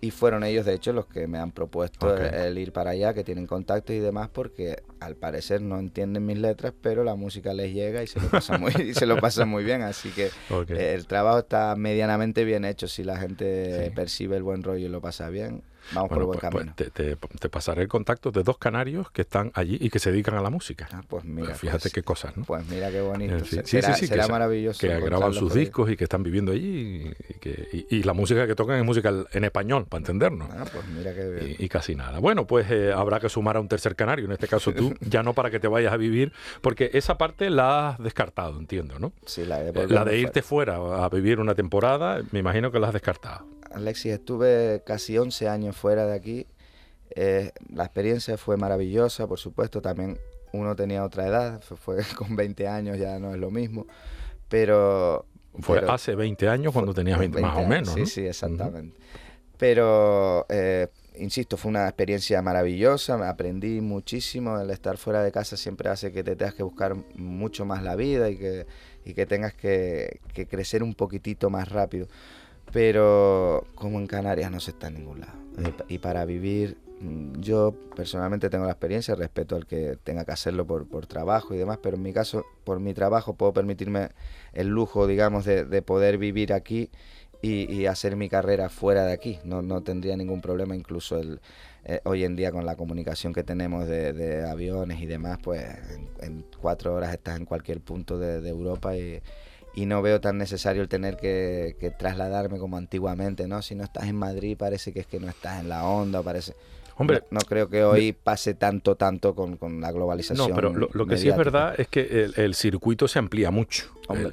y 0.00 0.10
fueron 0.12 0.44
ellos, 0.44 0.64
de 0.64 0.74
hecho, 0.74 0.92
los 0.92 1.06
que 1.06 1.26
me 1.26 1.38
han 1.38 1.50
propuesto 1.50 2.16
el, 2.16 2.56
ir 2.58 2.72
para 2.72 2.90
allá, 2.90 3.14
que 3.14 3.24
tienen 3.24 3.46
contactos 3.46 3.96
y 3.96 3.98
demás, 3.98 4.28
porque 4.32 4.82
al 5.00 5.16
parecer 5.16 5.60
no 5.60 5.78
entienden 5.78 6.24
mis 6.24 6.38
letras, 6.38 6.72
pero 6.80 7.02
la 7.02 7.16
música 7.16 7.52
les 7.52 7.72
llega 7.74 8.02
y 8.02 8.06
se 8.06 8.20
lo 8.20 8.28
pasan 8.28 8.60
muy, 8.60 8.72
y 8.90 8.94
se 8.94 9.06
lo 9.06 9.18
pasan 9.18 9.48
muy 9.48 9.64
bien. 9.64 9.82
Así 9.82 10.10
que 10.10 10.26
eh, 10.26 10.94
el 10.94 11.06
trabajo 11.06 11.40
está 11.40 11.74
medianamente 11.74 12.44
bien 12.44 12.64
hecho. 12.64 12.86
Si 12.86 13.02
la 13.02 13.16
gente 13.16 13.90
percibe 13.94 14.36
el 14.36 14.44
buen 14.44 14.62
rollo 14.62 14.86
y 14.86 14.88
lo 14.88 15.00
pasa 15.00 15.30
bien, 15.30 15.62
Vamos 15.92 16.08
por 16.08 16.24
buen 16.24 16.38
pues, 16.40 16.52
pues, 16.52 16.72
camino. 16.74 17.16
te, 17.40 17.48
pasaré 17.48 17.82
el 17.82 17.88
contacto 17.88 18.30
de 18.30 18.42
dos 18.42 18.58
canarios 18.58 19.10
que 19.10 19.22
están 19.22 19.50
allí 19.54 19.78
y 19.80 19.90
que 19.90 19.98
se 19.98 20.10
dedican 20.10 20.34
a 20.34 20.42
la 20.42 20.48
la 20.50 20.58
Ah, 20.92 21.02
pues 21.06 21.24
mira. 21.24 21.54
fíjate 21.54 21.82
pues 21.82 21.92
qué 21.92 22.02
cosas, 22.02 22.36
¿no? 22.36 22.44
Pues 22.44 22.66
mira 22.66 22.90
qué 22.90 23.00
bonito. 23.00 23.44
Sí, 23.44 23.60
será, 23.64 23.94
sí, 23.94 24.06
será 24.06 24.28
maravilloso. 24.28 24.80
Que 24.80 25.00
graban 25.00 25.32
sus 25.34 25.54
discos 25.54 25.90
y 25.90 25.96
que 25.96 26.04
están 26.04 26.22
viviendo 26.22 26.52
allí 26.52 27.12
y, 27.28 27.34
que, 27.34 27.86
y, 27.90 28.02
la 28.02 28.12
música 28.12 28.46
que 28.46 28.54
tocan 28.54 28.78
es 28.78 28.84
música 28.84 29.12
en 29.32 29.44
español, 29.44 29.86
para 29.86 30.00
entendernos. 30.00 30.48
Ah, 30.50 30.64
pues 30.72 30.86
mira 30.88 31.14
qué 31.14 31.28
bien. 31.28 31.56
Y, 31.58 31.68
casi 31.68 31.94
nada. 31.94 32.18
Bueno, 32.18 32.46
pues 32.46 32.70
eh, 32.70 32.92
habrá 32.92 33.20
que 33.20 33.28
sumar 33.28 33.56
a 33.56 33.60
un 33.60 33.68
tercer 33.68 33.94
canario, 33.94 34.24
en 34.24 34.32
este 34.32 34.48
caso 34.48 34.72
tú, 34.72 34.94
ya 35.00 35.22
no 35.22 35.34
para 35.34 35.50
que 35.50 35.60
te 35.60 35.68
vayas 35.68 35.92
a 35.92 35.96
vivir, 35.96 36.32
porque 36.62 36.90
esa 36.94 37.18
parte 37.18 37.50
la 37.50 37.90
has 37.90 37.98
descartado, 37.98 38.58
entiendo, 38.58 38.98
¿no? 38.98 39.12
Sí, 39.26 39.44
la 39.44 39.62
eh, 39.62 39.86
la 39.88 40.04
de 40.04 40.18
irte 40.18 40.42
fuera 40.42 40.76
a 41.04 41.08
vivir 41.08 41.40
una 41.40 41.54
temporada, 41.54 42.22
me 42.30 42.38
imagino 42.38 42.70
que 42.72 42.78
la 42.78 42.88
has 42.88 42.92
descartado. 42.92 43.57
Alexis, 43.72 44.12
estuve 44.12 44.82
casi 44.84 45.18
11 45.18 45.48
años 45.48 45.76
fuera 45.76 46.06
de 46.06 46.14
aquí 46.14 46.46
eh, 47.14 47.52
la 47.74 47.84
experiencia 47.84 48.36
fue 48.36 48.56
maravillosa, 48.56 49.26
por 49.26 49.38
supuesto, 49.38 49.80
también 49.80 50.18
uno 50.52 50.76
tenía 50.76 51.04
otra 51.04 51.26
edad, 51.26 51.60
fue, 51.62 51.98
con 52.16 52.36
20 52.36 52.68
años 52.68 52.98
ya 52.98 53.18
no 53.18 53.32
es 53.32 53.38
lo 53.38 53.50
mismo, 53.50 53.86
pero... 54.48 55.26
Fue 55.60 55.82
hace 55.88 56.14
20 56.14 56.48
años 56.48 56.72
cuando 56.72 56.94
tenías 56.94 57.18
20, 57.18 57.40
más 57.40 57.56
o 57.56 57.66
menos. 57.66 57.92
Sí, 57.92 58.06
sí, 58.06 58.24
exactamente. 58.24 58.96
Pero, 59.56 60.46
eh, 60.48 60.86
insisto, 61.16 61.56
fue 61.56 61.70
una 61.70 61.88
experiencia 61.88 62.40
maravillosa, 62.42 63.16
me 63.16 63.26
aprendí 63.26 63.80
muchísimo, 63.80 64.60
el 64.60 64.70
estar 64.70 64.98
fuera 64.98 65.20
de 65.24 65.32
casa 65.32 65.56
siempre 65.56 65.88
hace 65.88 66.12
que 66.12 66.22
te 66.22 66.36
tengas 66.36 66.54
que 66.54 66.62
buscar 66.62 66.94
mucho 67.16 67.64
más 67.64 67.82
la 67.82 67.96
vida 67.96 68.30
y 68.30 68.36
que, 68.36 68.66
y 69.04 69.14
que 69.14 69.26
tengas 69.26 69.52
que, 69.52 70.20
que 70.32 70.46
crecer 70.46 70.84
un 70.84 70.94
poquitito 70.94 71.50
más 71.50 71.68
rápido. 71.68 72.06
Pero 72.72 73.66
como 73.74 73.98
en 73.98 74.06
Canarias 74.06 74.50
no 74.50 74.60
se 74.60 74.72
está 74.72 74.88
en 74.88 74.94
ningún 74.94 75.20
lado. 75.20 75.32
Y 75.88 75.98
para 75.98 76.24
vivir 76.24 76.76
Mm, 77.00 77.40
yo 77.40 77.74
personalmente 77.94 78.50
tengo 78.50 78.64
la 78.64 78.72
experiencia, 78.72 79.14
respeto 79.14 79.54
al 79.56 79.66
que 79.66 79.96
tenga 80.02 80.24
que 80.24 80.32
hacerlo 80.32 80.66
por, 80.66 81.06
trabajo 81.06 81.54
y 81.54 81.58
demás, 81.58 81.78
pero 81.82 81.96
en 81.96 82.02
mi 82.02 82.12
caso, 82.12 82.44
por 82.64 82.80
mi 82.80 82.92
trabajo, 82.94 83.34
puedo 83.34 83.52
permitirme 83.52 84.08
el 84.52 84.68
lujo, 84.68 85.06
digamos, 85.06 85.44
de, 85.44 85.64
de 85.64 85.82
poder 85.82 86.18
vivir 86.18 86.52
aquí 86.52 86.90
y, 87.40 87.86
hacer 87.86 88.16
mi 88.16 88.28
carrera 88.28 88.68
fuera 88.68 89.04
de 89.04 89.12
aquí. 89.12 89.38
No, 89.44 89.62
no 89.62 89.82
tendría 89.82 90.16
ningún 90.16 90.40
problema, 90.40 90.74
incluso 90.74 91.18
el, 91.18 91.40
eh, 91.84 92.00
hoy 92.04 92.24
en 92.24 92.34
día 92.34 92.50
con 92.50 92.66
la 92.66 92.76
comunicación 92.76 93.32
que 93.32 93.44
tenemos 93.44 93.86
de, 93.86 94.12
de 94.12 94.48
aviones 94.48 95.00
y 95.00 95.06
demás, 95.06 95.38
pues 95.42 95.64
en, 96.20 96.44
cuatro 96.60 96.94
horas 96.94 97.12
estás 97.12 97.36
en 97.38 97.44
cualquier 97.44 97.80
punto 97.80 98.18
de, 98.18 98.40
de 98.40 98.48
Europa 98.48 98.96
y, 98.96 99.22
y 99.78 99.86
no 99.86 100.02
veo 100.02 100.20
tan 100.20 100.38
necesario 100.38 100.82
el 100.82 100.88
tener 100.88 101.16
que, 101.16 101.76
que, 101.78 101.92
trasladarme 101.92 102.58
como 102.58 102.76
antiguamente, 102.76 103.46
¿no? 103.46 103.62
Si 103.62 103.76
no 103.76 103.84
estás 103.84 104.08
en 104.08 104.16
Madrid 104.16 104.56
parece 104.58 104.92
que 104.92 104.98
es 104.98 105.06
que 105.06 105.20
no 105.20 105.28
estás 105.28 105.60
en 105.60 105.68
la 105.68 105.84
onda, 105.84 106.20
parece... 106.20 106.54
Hombre, 106.96 107.22
no, 107.30 107.38
creo 107.38 107.70
que 107.70 107.84
hoy 107.84 108.12
pase 108.12 108.54
tanto, 108.54 108.96
tanto 108.96 109.36
con, 109.36 109.80
la 109.80 109.92
globalización. 109.92 110.48
No, 110.48 110.52
pero 110.52 110.72
lo, 110.72 111.06
que 111.06 111.16
sí 111.16 111.28
es 111.28 111.36
verdad 111.36 111.76
es 111.78 111.86
que 111.86 112.28
el, 112.36 112.56
circuito 112.56 113.06
se 113.06 113.20
amplía 113.20 113.52
mucho. 113.52 113.84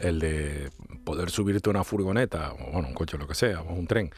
El, 0.02 0.20
de 0.20 0.72
poder 1.04 1.30
subirte 1.30 1.70
a 1.70 1.72
una 1.72 1.84
furgoneta, 1.84 2.54
o 2.54 2.72
bueno, 2.72 2.88
un 2.88 2.96
coche, 2.96 3.20
lo 3.20 3.28
que 3.28 3.36
sea, 3.36 3.62
o 3.62 3.72
un 3.72 3.86
tren, 3.86 4.10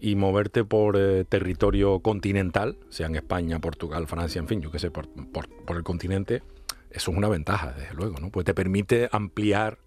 y 0.00 0.16
moverte 0.16 0.64
por 0.64 0.96
eh, 0.98 1.24
territorio 1.28 2.00
continental, 2.00 2.76
sea 2.88 3.06
en 3.06 3.14
España, 3.14 3.60
Portugal, 3.60 4.08
Francia, 4.08 4.40
en 4.40 4.48
fin, 4.48 4.60
yo 4.60 4.72
qué 4.72 4.80
sé, 4.80 4.90
por, 4.90 5.06
por, 5.30 5.76
el 5.76 5.84
continente, 5.84 6.42
eso 6.90 7.12
es 7.12 7.16
una 7.16 7.28
ventaja, 7.28 7.72
desde 7.72 7.94
luego, 7.94 8.18
¿no? 8.18 8.30
Pues 8.30 8.44
te 8.44 8.52
permite 8.52 9.08
ampliar 9.12 9.78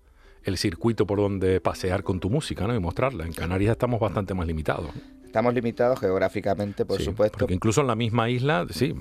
el 0.46 0.58
circuito 0.58 1.06
por 1.06 1.20
donde 1.20 1.60
pasear 1.60 2.04
con 2.04 2.20
tu 2.20 2.30
música, 2.30 2.66
¿no? 2.68 2.76
Y 2.76 2.80
mostrarla. 2.80 3.26
En 3.26 3.34
Canarias 3.34 3.74
estamos 3.74 4.00
bastante 4.00 4.34
más 4.34 4.48
limitados. 4.48 4.92
Estamos 5.26 5.54
limitados 5.54 6.00
geográficamente, 6.00 6.86
por 6.86 7.02
supuesto. 7.02 7.40
Porque 7.40 7.54
incluso 7.54 7.82
en 7.82 7.88
la 7.88 7.96
misma 7.96 8.30
isla, 8.30 8.66
sí, 8.70 8.96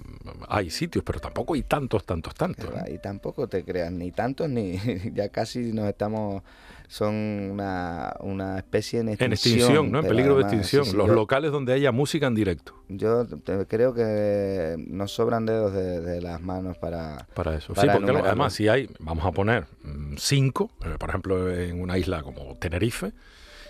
hay 0.49 0.71
sitios, 0.71 1.05
pero 1.05 1.21
tampoco 1.21 1.55
hay 1.55 1.63
tantos, 1.63 2.05
tantos, 2.05 2.35
tantos. 2.35 2.69
Y 2.89 2.99
tampoco 2.99 3.47
te 3.47 3.63
creas, 3.63 3.93
ni 3.93 4.11
tantos, 4.11 4.49
ni 4.49 4.79
ya 5.15 5.29
casi 5.29 5.73
nos 5.73 5.87
estamos 5.87 6.43
son 6.89 7.15
una, 7.15 8.15
una 8.21 8.59
especie 8.59 9.01
en 9.01 9.09
extinción. 9.09 9.27
En 9.27 9.33
extinción, 9.33 9.93
¿no? 9.93 10.01
En 10.01 10.07
peligro 10.07 10.37
de 10.37 10.43
extinción. 10.43 10.97
Los 10.97 11.09
locales 11.09 11.51
donde 11.53 11.73
haya 11.73 11.93
música 11.93 12.27
en 12.27 12.35
directo. 12.35 12.75
Yo 12.89 13.27
creo 13.69 13.95
que 13.95 14.77
nos 14.79 15.13
sobran 15.13 15.47
dedos 15.47 15.73
de, 15.73 16.21
las 16.21 16.41
manos 16.41 16.79
para... 16.79 17.27
Para 17.35 17.57
eso. 17.57 17.75
sí, 17.75 17.87
porque 17.93 18.11
además 18.11 18.53
si 18.53 18.69
hay, 18.69 18.89
vamos 18.99 19.25
a 19.25 19.33
poner 19.33 19.67
mm, 19.83 20.15
cinco, 20.19 20.71
eh, 20.85 20.97
por 20.99 21.09
ejemplo, 21.09 21.51
en 21.51 21.81
una 21.81 21.99
isla 21.99 22.23
como 22.23 22.57
Tenerife, 22.57 23.13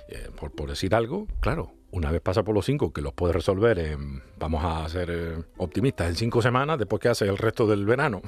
eh, 0.09 0.29
por, 0.39 0.53
por 0.53 0.69
decir 0.69 0.95
algo, 0.95 1.27
claro, 1.41 1.73
una 1.95 2.11
vez 2.11 2.21
pasa 2.21 2.43
por 2.43 2.55
los 2.55 2.67
cinco, 2.67 2.93
que 2.93 3.01
los 3.01 3.13
puedes 3.13 3.35
resolver, 3.35 3.79
en, 3.79 4.21
vamos 4.39 4.65
a 4.65 4.89
ser 4.89 5.11
eh, 5.11 5.43
optimistas, 5.59 6.09
en 6.09 6.17
cinco 6.17 6.43
semanas, 6.43 6.77
después 6.77 7.01
que 7.01 7.09
hace 7.09 7.25
el 7.25 7.39
resto 7.39 7.69
del 7.69 7.87
verano. 7.87 8.21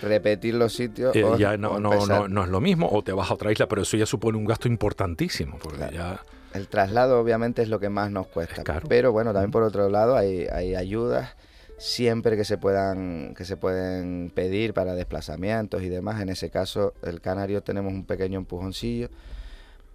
repetir 0.00 0.54
los 0.54 0.72
sitios. 0.72 1.14
Eh, 1.14 1.24
ya 1.36 1.56
no, 1.56 1.80
no, 1.80 2.06
no, 2.28 2.44
es 2.44 2.48
lo 2.48 2.60
mismo, 2.60 2.88
o 2.88 3.02
te 3.02 3.12
vas 3.12 3.30
a 3.30 3.34
otra 3.34 3.50
isla, 3.50 3.66
pero 3.66 3.82
eso 3.82 3.96
ya 3.96 4.06
supone 4.06 4.38
un 4.38 4.44
gasto 4.44 4.68
importantísimo. 4.68 5.58
Porque 5.58 5.90
ya... 5.92 6.22
El 6.52 6.68
traslado, 6.68 7.18
obviamente, 7.18 7.62
es 7.62 7.68
lo 7.68 7.80
que 7.80 7.88
más 7.88 8.12
nos 8.12 8.28
cuesta. 8.28 8.62
Pero 8.88 9.10
bueno, 9.10 9.32
también 9.32 9.50
por 9.50 9.64
otro 9.64 9.88
lado, 9.88 10.16
hay, 10.16 10.46
hay 10.46 10.76
ayudas 10.76 11.34
siempre 11.76 12.36
que 12.36 12.44
se 12.44 12.56
puedan 12.56 13.34
que 13.36 13.44
se 13.44 13.56
pueden 13.56 14.30
pedir 14.32 14.72
para 14.72 14.94
desplazamientos 14.94 15.82
y 15.82 15.88
demás. 15.88 16.22
En 16.22 16.28
ese 16.28 16.48
caso, 16.48 16.94
el 17.02 17.20
Canario 17.20 17.64
tenemos 17.64 17.92
un 17.92 18.06
pequeño 18.06 18.38
empujoncillo 18.38 19.08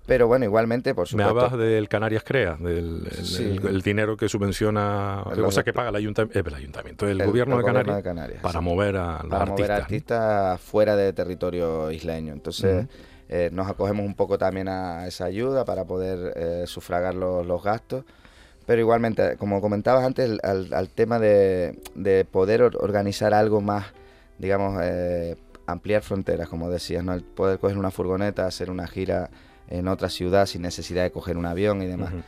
pero 0.10 0.28
bueno, 0.28 0.44
igualmente, 0.44 0.96
por 0.96 1.08
supuesto. 1.08 1.34
Me 1.34 1.40
hablas 1.40 1.58
del 1.58 1.88
Canarias 1.88 2.24
Crea, 2.26 2.58
del 2.60 3.08
el, 3.70 3.82
dinero 3.82 4.18
que 4.18 4.28
subvenciona, 4.28 5.22
o 5.22 5.52
sea, 5.52 5.64
que 5.64 5.72
paga 5.72 5.90
el, 5.90 5.96
ayuntamiento, 5.96 6.50
el, 6.50 6.56
ayuntamiento, 6.56 7.08
el, 7.08 7.24
gobierno, 7.24 7.58
de, 7.58 7.64
Canarias, 8.04 8.42
para 8.42 8.60
mover 8.60 8.98
a 8.98 9.20
los 9.22 9.30
para 9.30 9.46
mover 9.46 9.72
artistas 9.72 10.60
fuera 10.60 10.96
de 10.96 11.14
territorio 11.14 11.92
isleño. 11.92 12.34
Entonces, 12.34 12.88
eh, 13.30 13.52
nos 13.54 13.70
acogemos 13.70 14.04
un 14.04 14.16
poco 14.16 14.40
también 14.40 14.68
a 14.68 15.06
esa 15.06 15.26
ayuda 15.26 15.64
para 15.64 15.86
poder 15.86 16.34
eh, 16.36 16.64
sufragar 16.66 17.14
los, 17.14 17.46
los, 17.46 17.64
gastos. 17.64 18.04
Pero 18.66 18.82
igualmente, 18.82 19.38
como 19.38 19.62
comentabas 19.62 20.04
antes, 20.04 20.40
al, 20.44 20.74
al 20.74 20.90
tema 20.90 21.20
de, 21.20 21.80
de, 21.94 22.26
poder 22.26 22.64
organizar 22.64 23.36
algo 23.36 23.62
más, 23.62 23.86
digamos, 24.40 24.80
eh, 24.84 25.38
ampliar 25.68 26.02
fronteras, 26.02 26.50
como 26.50 26.70
decías, 26.70 27.04
¿no? 27.04 27.14
el 27.14 27.24
poder 27.24 27.60
coger 27.60 27.78
una 27.78 27.92
furgoneta, 27.92 28.48
hacer 28.48 28.72
una 28.72 28.88
gira 28.88 29.30
en 29.70 29.88
otra 29.88 30.10
ciudad 30.10 30.46
sin 30.46 30.62
necesidad 30.64 31.04
de 31.04 31.12
coger 31.12 31.38
un 31.38 31.46
avión 31.46 31.82
y 31.82 31.86
demás. 31.86 32.14
Uh 32.14 32.18
-huh. 32.18 32.24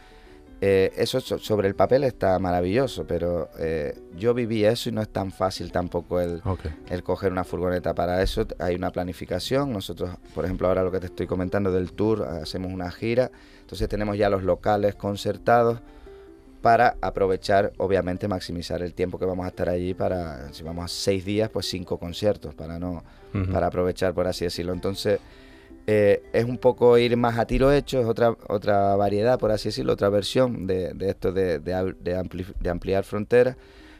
Eh, 0.63 0.93
eso 0.95 1.19
sobre 1.19 1.67
el 1.67 1.73
papel 1.73 2.04
está 2.04 2.38
maravilloso, 2.38 3.08
pero 3.08 3.49
eh, 3.58 3.97
yo 4.15 4.36
viví 4.36 4.63
eso 4.63 4.89
y 4.89 4.91
no 4.91 5.01
es 5.01 5.10
tan 5.10 5.32
fácil 5.32 5.71
tampoco 5.71 6.21
el, 6.21 6.39
okay. 6.45 6.71
el, 6.88 7.01
coger 7.01 7.32
una 7.32 7.43
furgoneta 7.43 7.95
para 7.95 8.21
eso. 8.21 8.45
Hay 8.60 8.75
una 8.75 8.91
planificación. 8.91 9.73
Nosotros, 9.73 10.12
por 10.36 10.45
ejemplo, 10.45 10.67
ahora 10.67 10.84
lo 10.84 10.91
que 10.91 10.99
te 10.99 11.08
estoy 11.08 11.25
comentando 11.25 11.71
del 11.71 11.93
tour, 11.93 12.21
hacemos 12.21 12.71
una 12.71 12.91
gira. 12.91 13.32
Entonces 13.62 13.89
tenemos 13.89 14.19
ya 14.19 14.30
los 14.30 14.43
locales 14.43 14.93
concertados 14.93 15.80
para 16.62 16.95
aprovechar, 17.01 17.73
obviamente, 17.77 18.27
maximizar 18.27 18.84
el 18.84 18.93
tiempo 18.93 19.17
que 19.17 19.25
vamos 19.25 19.45
a 19.45 19.49
estar 19.49 19.67
allí 19.67 19.95
para, 19.95 20.54
si 20.54 20.62
vamos 20.62 20.86
a 20.86 20.88
seis 20.89 21.25
días, 21.25 21.49
pues 21.49 21.65
cinco 21.65 21.97
conciertos, 21.97 22.54
para 22.54 22.77
no, 22.77 23.04
uh 23.34 23.38
-huh. 23.38 23.51
para 23.51 23.65
aprovechar, 23.65 24.13
por 24.13 24.27
así 24.27 24.45
decirlo. 24.45 24.73
Entonces, 24.73 25.19
eh, 25.88 26.24
es 26.34 26.46
un 26.46 26.58
poco 26.58 26.98
ir 26.98 27.15
más 27.17 27.38
a 27.38 27.46
tiro 27.46 27.72
hecho, 27.72 28.00
es 28.00 28.06
otra, 28.06 28.36
otra 28.48 28.96
variedad, 28.96 29.39
por 29.39 29.52
así 29.52 29.70
decirlo, 29.70 29.94
otra 29.94 30.10
versión 30.10 30.67
de, 30.67 30.94
esto 31.02 31.32
de, 31.32 31.60
de, 31.60 31.96
de, 32.00 32.15
ampli, 32.15 32.46
de, 32.60 32.70
ampliar 32.70 33.04
fronteras, 33.04 33.58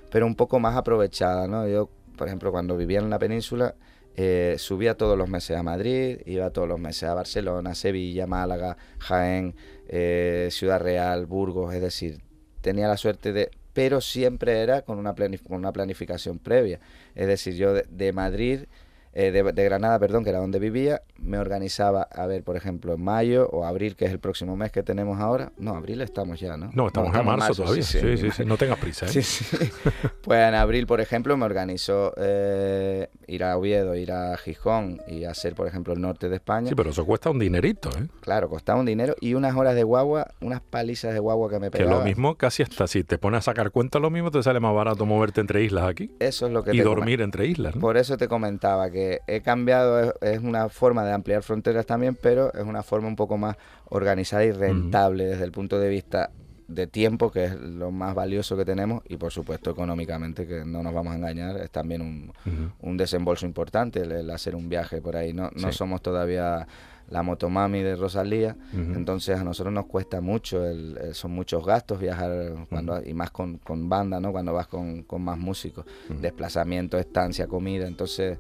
pero 0.10 0.26
un 0.26 0.36
poco 0.36 0.60
más 0.60 0.76
aprovechada, 0.76 1.48
¿no? 1.48 1.67
Yo, 1.67 1.89
por 2.17 2.28
ejemplo, 2.28 2.52
cuando 2.52 2.78
vivía 2.78 3.00
en 3.00 3.10
la 3.10 3.20
península, 3.20 3.76
eh, 4.15 4.56
subía 4.58 4.96
todos 4.96 5.17
los 5.17 5.30
meses 5.30 5.58
a 5.58 5.63
Madrid, 5.63 6.20
iba 6.26 6.50
todos 6.50 6.67
los 6.67 6.80
meses 6.80 7.04
a 7.04 7.13
Barcelona, 7.13 7.74
Sevilla, 7.76 8.28
Málaga, 8.28 8.78
Jaén, 9.00 9.56
eh, 9.88 10.50
Ciudad 10.52 10.82
Real, 10.82 11.26
Burgos, 11.26 11.74
es 11.74 11.82
decir, 11.82 12.22
tenía 12.62 12.88
la 12.88 12.98
suerte 12.98 13.32
de... 13.34 13.52
Pero 13.74 14.02
siempre 14.02 14.60
era 14.60 14.82
con 14.82 15.00
una, 15.00 15.15
con 15.15 15.58
una 15.58 15.72
planificación 15.72 16.39
previa. 16.39 16.82
Es 17.15 17.28
decir, 17.28 17.56
yo 17.56 17.74
de, 17.74 18.12
Madrid 18.12 18.65
eh, 19.13 19.32
de, 19.32 19.63
Granada, 19.63 19.98
perdón, 19.98 20.26
que 20.26 20.30
era 20.32 20.39
donde 20.39 20.60
vivía, 20.60 21.04
me 21.22 21.38
organizaba 21.38 22.04
a 22.04 22.26
ver, 22.26 22.44
por 22.44 22.56
ejemplo, 22.56 22.94
en 22.94 23.04
mayo 23.04 23.48
o 23.52 23.66
abril, 23.66 23.96
que 23.96 24.06
es 24.06 24.12
el 24.12 24.20
próximo 24.20 24.56
mes 24.56 24.72
que 24.72 24.84
tenemos 24.84 25.20
ahora. 25.20 25.52
No, 25.58 25.76
abril 25.76 26.02
estamos 26.02 26.40
ya, 26.40 26.58
¿no? 26.58 26.72
No, 26.74 26.88
estamos, 26.88 27.12
no, 27.12 27.20
estamos 27.20 27.20
en 27.20 27.26
marzo, 27.26 27.38
marzo 27.38 27.64
todavía. 27.64 27.84
Sí 27.84 28.00
sí, 28.00 28.18
sí, 28.18 28.32
sí, 28.32 28.46
No 28.46 28.58
tengas 28.58 28.80
prisa. 28.80 29.06
¿eh? 29.06 29.10
Sí, 29.10 29.22
sí. 29.22 29.46
pues 30.24 30.48
en 30.48 30.56
abril, 30.56 30.88
por 30.88 31.02
ejemplo, 31.02 31.36
me 31.38 31.46
organizó 31.46 32.14
eh, 32.18 33.10
ir 33.28 33.44
a 33.44 33.58
Oviedo, 33.58 33.96
ir 33.96 34.12
a 34.12 34.36
Gijón 34.38 35.02
y 35.08 35.26
hacer, 35.26 35.56
por 35.56 35.68
ejemplo, 35.68 35.94
el 35.94 36.02
norte 36.02 36.30
de 36.30 36.36
España. 36.36 36.70
Sí, 36.70 36.76
pero 36.76 36.90
eso 36.90 37.06
cuesta 37.06 37.30
un 37.30 37.40
dinerito, 37.40 37.90
¿eh? 37.98 38.08
Claro, 38.22 38.50
costaba 38.50 38.80
un 38.80 38.86
dinero 38.86 39.16
y 39.20 39.34
unas 39.34 39.56
horas 39.56 39.76
de 39.76 39.84
guagua, 39.84 40.28
unas 40.42 40.62
palizas 40.62 41.14
de 41.14 41.20
guagua 41.20 41.50
que 41.50 41.60
me 41.60 41.72
pegaba. 41.72 41.92
Que 41.92 41.98
lo 41.98 42.04
mismo, 42.04 42.36
casi 42.36 42.64
hasta 42.64 42.88
si 42.88 43.04
te 43.04 43.18
pones 43.18 43.40
a 43.40 43.42
sacar 43.42 43.72
cuenta, 43.72 44.00
lo 44.00 44.10
mismo 44.10 44.32
te 44.32 44.42
sale 44.44 44.60
más 44.60 44.74
barato 44.74 45.06
moverte 45.06 45.42
entre 45.42 45.64
islas 45.64 45.86
aquí. 45.86 46.12
Eso 46.20 46.48
es 46.48 46.54
lo 46.54 46.64
que 46.64 46.76
Y 46.76 46.80
dormir 46.80 47.22
entre 47.22 47.48
islas. 47.48 47.76
¿no? 47.76 47.82
Por 47.82 47.98
eso 47.98 48.18
te 48.18 48.28
comentaba 48.28 48.90
que 48.90 49.20
he 49.28 49.42
cambiado 49.42 50.00
es, 50.00 50.14
es, 50.22 50.40
una 50.40 50.70
forma 50.70 51.04
de 51.06 51.11
ampliar 51.13 51.43
fronteras 51.43 51.86
también, 51.86 52.15
pero 52.21 52.54
es 52.54 52.63
una 52.63 52.84
forma 52.84 53.08
un 53.08 53.15
poco 53.15 53.38
más 53.38 53.56
organizada 53.89 54.43
y 54.43 54.52
rentable 54.52 55.24
uh 55.24 55.28
-huh. 55.28 55.32
desde 55.32 55.43
el 55.45 55.52
punto 55.52 55.80
de 55.80 55.89
vista 55.89 56.32
de 56.67 56.88
tiempo, 56.88 57.32
que 57.32 57.45
es 57.45 57.56
lo 57.60 57.91
más 57.91 58.15
valioso 58.15 58.56
que 58.56 58.63
tenemos, 58.65 59.04
y 59.10 59.17
por 59.17 59.32
supuesto 59.32 59.71
económicamente, 59.71 60.47
que 60.47 60.63
no 60.63 60.82
nos 60.82 60.93
vamos 60.93 61.13
a 61.13 61.17
engañar, 61.17 61.58
es 61.58 61.69
también 61.69 62.02
un, 62.02 62.32
uh 62.45 62.50
-huh. 62.50 62.71
un 62.82 62.97
desembolso 62.97 63.45
importante 63.45 64.02
el, 64.02 64.12
el, 64.12 64.30
hacer 64.30 64.56
un 64.56 64.69
viaje 64.69 65.02
por 65.02 65.15
ahí. 65.17 65.34
No, 65.34 65.50
no 65.54 65.71
sí. 65.71 65.78
somos 65.78 66.02
todavía 66.02 66.65
la 67.10 67.24
motomami 67.24 67.82
de 67.82 67.97
Rosalía, 67.97 68.56
uh 68.74 68.78
-huh. 68.78 68.95
entonces 68.95 69.38
a 69.38 69.43
nosotros 69.43 69.74
nos 69.74 69.86
cuesta 69.88 70.21
mucho, 70.21 70.65
el, 70.65 70.97
el, 70.97 71.13
son 71.13 71.32
muchos 71.32 71.65
gastos 71.65 72.00
viajar 72.00 72.54
cuando, 72.69 72.93
uh 72.93 72.97
-huh. 73.00 73.10
y 73.10 73.13
más 73.13 73.32
con, 73.32 73.58
con, 73.58 73.89
banda, 73.89 74.21
¿no? 74.21 74.32
cuando 74.32 74.54
vas 74.54 74.67
con, 74.67 75.04
con 75.04 75.21
más 75.21 75.38
músicos, 75.38 75.86
desplazamiento, 76.21 76.97
estancia, 76.97 77.47
comida, 77.47 77.86
entonces 77.86 78.38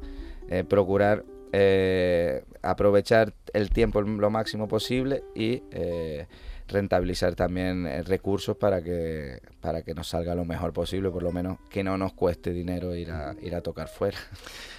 eh, 0.47 0.63
procurar 0.63 1.25
eh, 1.51 2.43
aprovechar 2.61 3.33
el 3.53 3.69
tiempo 3.69 4.01
lo 4.01 4.29
máximo 4.29 4.67
posible 4.67 5.23
y 5.35 5.63
eh, 5.71 6.27
rentabilizar 6.71 7.35
también 7.35 7.85
eh, 7.85 8.03
recursos 8.03 8.57
para 8.57 8.81
que 8.81 9.39
para 9.61 9.83
que 9.83 9.93
nos 9.93 10.07
salga 10.07 10.33
lo 10.33 10.43
mejor 10.43 10.73
posible, 10.73 11.09
por 11.11 11.23
lo 11.23 11.31
menos 11.31 11.59
que 11.69 11.83
no 11.83 11.97
nos 11.97 12.13
cueste 12.13 12.51
dinero 12.51 12.95
ir 12.95 13.11
a, 13.11 13.35
ir 13.41 13.53
a 13.55 13.61
tocar 13.61 13.87
fuera. 13.87 14.17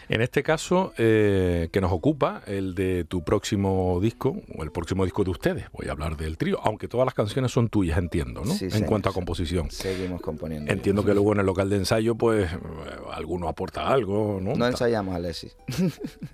En 0.09 0.20
este 0.20 0.42
caso 0.42 0.92
eh, 0.98 1.68
que 1.72 1.81
nos 1.81 1.92
ocupa, 1.92 2.42
el 2.46 2.74
de 2.74 3.05
tu 3.05 3.22
próximo 3.22 3.98
disco, 4.02 4.42
o 4.59 4.62
el 4.62 4.72
próximo 4.72 5.05
disco 5.05 5.24
de 5.24 5.31
ustedes, 5.31 5.66
voy 5.72 5.88
a 5.88 5.92
hablar 5.92 6.16
del 6.16 6.37
trío, 6.37 6.59
aunque 6.64 6.88
todas 6.88 7.07
las 7.07 7.14
canciones 7.14 7.52
son 7.52 7.68
tuyas, 7.68 7.96
entiendo, 7.98 8.42
¿no? 8.44 8.52
Sí, 8.52 8.68
en 8.70 8.85
cuanto 8.85 9.09
a 9.09 9.12
composición. 9.12 9.70
Seguimos 9.70 10.20
componiendo. 10.20 10.70
Entiendo 10.70 11.05
que 11.05 11.14
luego 11.14 11.33
en 11.33 11.40
el 11.40 11.46
local 11.46 11.70
de 11.70 11.76
ensayo, 11.76 12.16
pues, 12.16 12.50
alguno 13.12 13.48
aporta 13.48 13.88
algo, 13.88 14.40
¿no? 14.42 14.55
No 14.55 14.66
ensayamos, 14.66 15.14
Alexis. 15.14 15.57
¿Me 15.78 15.87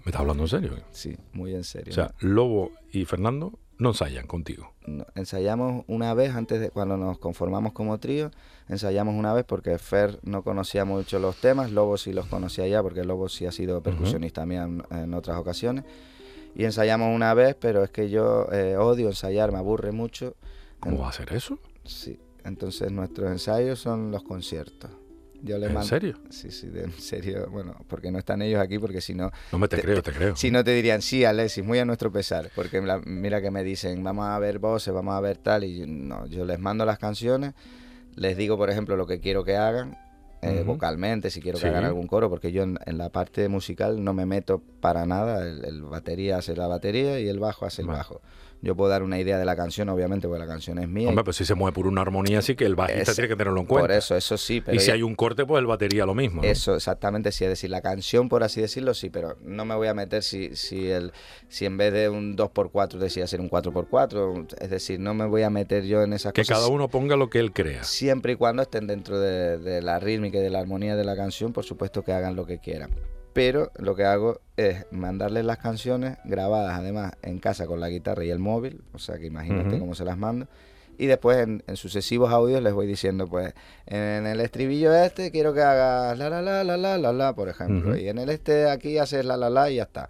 estás 0.07 0.21
hablando 0.21 0.45
en 0.45 0.49
serio? 0.49 0.73
Sí, 0.91 1.17
muy 1.33 1.55
en 1.55 1.65
serio. 1.65 1.93
O 1.93 1.95
sea, 1.95 2.13
Lobo 2.21 2.73
y 2.91 3.05
Fernando 3.05 3.59
no 3.79 3.91
ensayan 3.91 4.27
contigo. 4.27 4.73
No, 4.87 5.07
ensayamos 5.15 5.85
una 5.87 6.13
vez 6.15 6.35
antes 6.35 6.61
de 6.61 6.71
cuando 6.71 6.97
nos 6.97 7.19
conformamos 7.19 7.73
como 7.73 7.99
trío, 7.99 8.31
ensayamos 8.69 9.15
una 9.15 9.33
vez 9.33 9.45
porque 9.45 9.79
Fer 9.79 10.19
no 10.23 10.43
conocía 10.43 10.85
mucho 10.85 11.19
los 11.19 11.37
temas, 11.37 11.71
Lobo 11.71 11.97
sí 11.97 12.13
los 12.13 12.27
conocía 12.27 12.67
ya 12.67 12.83
porque 12.83 13.05
Lobo 13.05 13.29
sí 13.29 13.47
ha 13.47 13.53
sido 13.53 13.83
percusionista 13.83 14.43
uh 14.43 14.45
-huh. 14.45 14.49
mía 14.49 14.63
en, 14.65 14.83
en, 14.91 15.15
otras 15.15 15.37
ocasiones. 15.39 15.85
Y 16.55 16.65
ensayamos 16.65 17.15
una 17.15 17.35
vez, 17.35 17.55
pero 17.59 17.85
es 17.85 17.91
que 17.91 18.11
yo 18.11 18.51
eh, 18.53 18.77
odio 18.77 19.09
ensayar, 19.09 19.53
me 19.53 19.59
aburre 19.59 19.93
mucho. 19.93 20.35
¿Cómo 20.81 20.97
en... 20.97 21.03
va 21.03 21.09
a 21.11 21.13
ser 21.13 21.33
eso? 21.33 21.59
Sí, 21.85 22.19
entonces 22.45 22.91
nuestros 22.91 23.31
ensayos 23.31 23.79
son 23.79 24.11
los 24.11 24.25
conciertos. 24.25 24.91
Yo 25.43 25.57
¿En 25.57 25.83
serio? 25.85 26.19
Sí, 26.31 26.51
sí, 26.51 26.69
de, 26.69 26.85
en 26.85 26.93
serio. 26.93 27.49
Bueno, 27.51 27.77
porque 27.87 28.11
no 28.11 28.19
están 28.19 28.43
ellos 28.43 28.61
aquí, 28.61 28.79
porque 28.79 29.01
si 29.01 29.15
no... 29.15 29.31
No 29.53 29.59
me 29.59 29.69
te, 29.69 29.77
te 29.77 29.83
creo, 29.83 30.03
te, 30.03 30.13
creo. 30.13 30.37
Si 30.37 30.51
no 30.51 30.65
te 30.65 30.73
dirían, 30.73 31.01
sí, 31.01 31.25
Alexis, 31.25 31.65
muy 31.65 31.79
a 31.79 31.85
nuestro 31.85 32.11
pesar. 32.11 32.51
Porque 32.55 32.81
la, 32.81 32.99
mira 33.05 33.41
que 33.41 33.51
me 33.51 33.63
dicen, 33.63 34.03
vamos 34.03 34.27
a 34.27 34.39
ver 34.39 34.59
voces, 34.59 34.93
vamos 34.93 35.15
a 35.15 35.21
ver 35.21 35.39
tal, 35.39 35.65
y 35.65 35.87
no, 35.87 36.27
yo 36.27 36.45
les 36.45 36.59
mando 36.59 36.85
las 36.85 36.99
canciones, 36.99 37.55
les 38.17 38.37
digo, 38.37 38.57
por 38.57 38.69
ejemplo, 38.71 38.97
lo 38.97 39.07
que 39.07 39.21
quiero 39.21 39.45
que 39.45 39.57
hagan, 39.57 39.97
eh, 40.43 40.49
uh 40.49 40.63
-huh. 40.63 40.65
vocalmente, 40.65 41.31
si 41.31 41.41
quiero 41.41 41.59
que 41.59 41.63
sí. 41.63 41.69
hagan 41.69 41.85
algún 41.85 42.09
coro, 42.09 42.29
porque 42.29 42.51
yo 42.51 42.65
en, 42.65 42.79
en, 42.87 42.99
la 42.99 43.11
parte 43.11 43.49
musical 43.49 44.03
no 44.03 44.15
me 44.15 44.27
meto 44.27 44.63
para 44.81 45.07
nada, 45.07 45.47
el, 45.47 45.65
el, 45.65 45.83
batería 45.83 46.39
hace 46.39 46.57
la 46.57 46.67
batería 46.67 47.21
y 47.21 47.29
el 47.29 47.39
bajo 47.39 47.65
hace 47.65 47.83
el 47.83 47.89
bajo 47.89 48.21
yo 48.61 48.75
puedo 48.75 48.91
dar 48.91 49.03
una 49.03 49.19
idea 49.21 49.39
de 49.39 49.45
la 49.45 49.55
canción, 49.55 49.89
obviamente, 49.89 50.27
porque 50.27 50.41
la 50.41 50.47
canción 50.47 50.79
es 50.79 50.89
mía. 50.89 51.09
Hombre, 51.09 51.25
pues 51.25 51.37
si 51.37 51.45
se 51.45 51.55
mueve 51.55 51.75
por 51.75 51.87
una 51.87 52.01
armonía, 52.01 52.43
sí 52.43 52.57
que 52.57 52.67
el 52.67 52.75
bajista 52.75 53.13
es, 53.13 53.15
tiene 53.15 53.29
que 53.29 53.37
tenerlo 53.37 53.61
en 53.61 53.67
cuenta. 53.67 53.89
Por 53.89 53.93
eso, 53.97 54.17
eso 54.17 54.37
sí. 54.37 54.61
Pero 54.61 54.77
y 54.77 54.81
si 54.81 54.91
hay 54.91 55.03
un 55.03 55.15
corte, 55.15 55.47
pues 55.47 55.61
el 55.61 55.67
batería 55.67 56.05
lo 56.05 56.15
mismo. 56.15 56.43
¿no? 56.43 56.49
Eso, 56.49 56.75
exactamente, 56.75 57.31
sí. 57.31 57.45
Es 57.45 57.51
decir, 57.51 57.71
la 57.71 57.81
canción, 57.83 58.29
por 58.29 58.43
así 58.43 58.61
decirlo, 58.61 58.95
sí, 58.95 59.11
pero 59.11 59.37
no 59.43 59.65
me 59.65 59.77
voy 59.77 59.87
a 59.87 59.95
meter 59.95 60.23
si, 60.23 60.57
si, 60.57 60.91
el, 60.91 61.13
si 61.49 61.67
en 61.67 61.77
vez 61.77 61.93
de 61.93 62.09
un 62.09 62.37
2x4 62.37 62.99
decía 62.99 63.25
hacer 63.25 63.41
un 63.41 63.49
4x4. 63.49 64.57
Es 64.61 64.71
decir, 64.71 64.99
no 64.99 65.15
me 65.15 65.27
voy 65.27 65.43
a 65.43 65.51
meter 65.51 65.85
yo 65.85 66.03
en 66.03 66.13
esas 66.13 66.33
que 66.33 66.43
cosas. 66.43 66.57
Que 66.57 66.61
cada 66.61 66.69
uno 66.69 66.89
ponga 66.89 67.17
lo 67.17 67.31
que 67.31 67.39
él 67.39 67.53
crea. 67.53 67.85
Siempre 67.85 68.33
y 68.33 68.37
cuando 68.37 68.63
estén 68.63 68.89
dentro 68.89 69.21
de, 69.21 69.59
de 69.59 69.83
la 69.83 70.01
rítmica 70.01 70.39
y 70.39 70.43
de 70.43 70.51
la 70.51 70.59
armonía 70.59 70.97
de 70.97 71.05
la 71.05 71.15
canción, 71.15 71.53
por 71.53 71.65
supuesto 71.65 72.03
que 72.03 72.13
hagan 72.13 72.35
lo 72.35 72.45
que 72.45 72.59
quieran 72.59 72.91
pero 73.39 73.71
lo 73.77 73.95
que 73.95 74.03
hago 74.03 74.41
es 74.57 74.85
mandarles 74.91 75.45
las 75.45 75.59
canciones 75.59 76.19
grabadas 76.25 76.77
además 76.77 77.13
en 77.23 77.39
casa 77.39 77.69
con 77.69 77.79
la 77.79 77.89
guitarra 77.89 78.25
y 78.25 78.31
el 78.31 78.41
móvil, 78.41 78.83
o 78.93 78.99
sea 78.99 79.17
que 79.17 79.27
imagínate 79.27 79.69
uh 79.69 79.73
-huh. 79.75 79.79
cómo 79.79 79.95
se 79.95 80.05
las 80.05 80.19
mando. 80.19 80.49
Y 80.99 81.07
después 81.07 81.39
en, 81.39 81.63
en, 81.69 81.77
sucesivos 81.77 82.33
audios 82.33 82.61
les 82.61 82.73
voy 82.73 82.89
diciendo, 82.89 83.29
pues, 83.29 83.55
en 83.87 84.27
el 84.27 84.41
estribillo 84.41 84.93
este 84.93 85.31
quiero 85.31 85.55
que 85.55 85.63
hagas 85.63 86.19
la 86.19 86.29
la 86.29 86.43
la 86.43 86.65
la 86.65 86.77
la 86.77 86.99
la 86.99 87.13
la, 87.13 87.33
por 87.37 87.49
ejemplo. 87.49 87.93
Uh 87.93 87.95
-huh. 87.95 88.03
Y 88.03 88.09
en 88.09 88.19
el 88.19 88.29
este 88.29 88.69
aquí 88.69 88.99
haces 88.99 89.25
la 89.25 89.37
la 89.37 89.51
la 89.51 89.71
y 89.71 89.77
ya 89.77 89.85
está. 89.85 90.09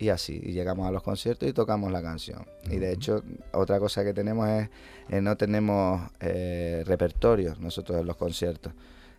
Y 0.00 0.08
así, 0.08 0.40
y 0.42 0.50
llegamos 0.50 0.88
a 0.88 0.90
los 0.90 1.04
conciertos 1.04 1.48
y 1.48 1.52
tocamos 1.52 1.92
la 1.92 2.02
canción. 2.02 2.40
Uh 2.40 2.68
-huh. 2.68 2.74
Y 2.74 2.78
de 2.80 2.90
hecho, 2.90 3.22
otra 3.52 3.78
cosa 3.78 4.02
que 4.02 4.12
tenemos 4.12 4.48
es, 4.48 4.68
eh, 5.10 5.20
no 5.20 5.36
tenemos 5.36 6.10
eh, 6.18 6.82
repertorios 6.84 7.60
nosotros 7.60 8.00
en 8.00 8.06
los 8.08 8.16
conciertos. 8.16 8.72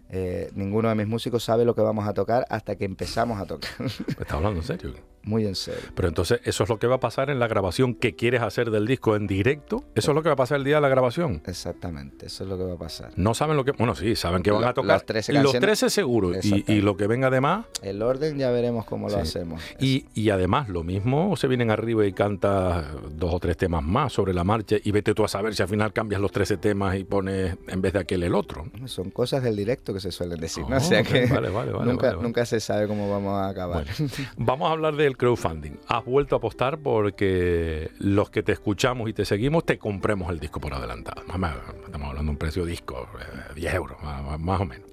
Eh, 0.10 0.50
ninguno 0.54 0.90
de 0.90 0.96
mis 0.96 1.08
músicos 1.08 1.44
sabe 1.44 1.66
lo 1.66 1.76
que 1.76 1.82
vamos 1.82 2.08
a 2.08 2.14
tocar 2.14 2.46
hasta 2.50 2.76
que 2.76 2.86
empezamos 2.86 3.40
a 3.40 3.46
tocar. 3.46 3.70
¿Me 3.80 3.88
estás 3.88 4.32
hablando 4.32 4.60
en 4.60 4.66
serio? 4.66 4.94
Muy 5.28 5.46
en 5.46 5.56
serio. 5.56 5.82
Pero 5.94 6.08
entonces, 6.08 6.40
¿eso 6.46 6.64
es 6.64 6.70
lo 6.70 6.80
que 6.80 6.88
va 6.88 6.96
a 6.96 7.00
pasar 7.00 7.30
en 7.30 7.38
la 7.38 7.48
grabación 7.48 7.94
que 7.94 8.16
quieres 8.16 8.42
hacer 8.42 8.72
del 8.72 8.88
disco 8.88 9.18
en 9.18 9.28
directo? 9.28 9.84
¿Eso 9.94 10.12
es 10.12 10.16
lo 10.16 10.24
que 10.24 10.30
va 10.30 10.34
a 10.34 10.38
pasar 10.38 10.58
el 10.58 10.64
día 10.64 10.76
de 10.76 10.82
la 10.82 10.88
grabación? 10.88 11.42
Exactamente, 11.46 12.28
eso 12.28 12.46
es 12.46 12.50
lo 12.50 12.58
que 12.58 12.64
va 12.64 12.76
a 12.76 12.78
pasar. 12.78 13.12
No 13.18 13.34
saben 13.34 13.58
lo 13.58 13.66
que... 13.66 13.74
Bueno, 13.74 13.94
sí, 13.94 14.16
saben 14.16 14.42
que 14.42 14.52
van 14.52 14.64
a 14.64 14.74
tocar. 14.74 14.96
Los 14.96 15.06
13 15.06 15.34
canciones. 15.34 15.54
Los 15.54 15.62
13 15.62 15.90
seguro. 15.90 16.32
Y, 16.42 16.72
y, 16.72 16.82
lo 16.82 16.96
que 16.96 17.08
venga 17.08 17.28
además... 17.28 17.66
El 17.82 18.02
orden 18.02 18.38
ya 18.38 18.52
veremos 18.52 18.86
cómo 18.86 19.10
sí. 19.10 19.16
lo 19.16 19.22
hacemos. 19.22 19.62
Y, 19.80 20.06
y, 20.14 20.30
además, 20.30 20.70
lo 20.70 20.84
mismo, 20.84 21.36
se 21.36 21.48
vienen 21.48 21.72
arriba 21.72 22.06
y 22.06 22.14
cantas 22.14 22.86
dos 23.12 23.34
o 23.34 23.40
tres 23.40 23.58
temas 23.58 23.84
más 23.84 24.14
sobre 24.14 24.34
la 24.34 24.46
marcha 24.46 24.78
y 24.82 24.92
vete 24.92 25.14
tú 25.14 25.26
a 25.26 25.28
saber 25.28 25.56
si 25.56 25.62
al 25.62 25.68
final 25.68 25.92
cambias 25.92 26.22
los 26.22 26.32
13 26.32 26.58
temas 26.58 26.96
y 26.96 27.04
pones 27.04 27.58
en 27.68 27.82
vez 27.82 27.94
de 27.94 28.00
aquel 28.00 28.24
el 28.24 28.34
otro. 28.34 28.66
Son 28.86 29.12
cosas 29.12 29.44
del 29.44 29.56
directo 29.56 29.94
que 29.94 30.00
se 30.00 30.12
suelen 30.12 30.40
decir, 30.40 30.64
oh, 30.66 30.70
¿no? 30.70 30.78
O 30.78 30.80
sea 30.80 31.04
que 31.04 31.26
vale, 31.26 31.50
vale, 31.50 31.72
vale, 31.72 31.92
nunca, 31.92 32.14
nunca, 32.14 32.46
se 32.46 32.60
sabe 32.60 32.88
cómo 32.88 33.10
vamos 33.10 33.34
a 33.34 33.50
acabar. 33.50 33.86
Bueno, 33.86 34.12
vamos 34.38 34.70
a 34.70 34.72
hablar 34.72 34.96
del 34.96 35.17
el 35.18 35.36
crowdfunding. 35.36 35.80
Has 35.88 36.06
vuelto 36.06 36.36
a 36.36 36.38
apostar 36.38 36.78
porque 36.80 37.90
los 38.00 38.30
que 38.30 38.44
te 38.44 38.52
escuchamos 38.52 39.10
y 39.10 39.14
te 39.14 39.26
seguimos 39.26 39.66
te 39.66 39.78
compremos 39.78 40.32
el 40.32 40.40
disco 40.40 40.60
por 40.60 40.74
adelantado. 40.74 41.22
Estamos 41.22 42.10
hablando 42.10 42.24
de 42.24 42.30
un 42.30 42.38
precio 42.38 42.66
de 42.66 42.72
disco, 42.72 43.08
10 43.56 43.74
eh, 43.74 43.76
euros, 43.76 43.98
más, 44.02 44.62
o 44.62 44.66
menos. 44.66 44.88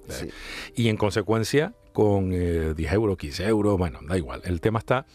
Y 0.75 0.89
en 0.89 0.97
consecuencia, 0.97 1.73
con 1.93 2.31
10 2.31 2.77
euros, 2.93 3.17
15 3.17 3.45
euros, 3.45 3.77
bueno, 3.77 3.99
da 4.07 4.17
igual. 4.17 4.41
El 4.45 4.61
tema 4.61 4.79
está 4.79 5.05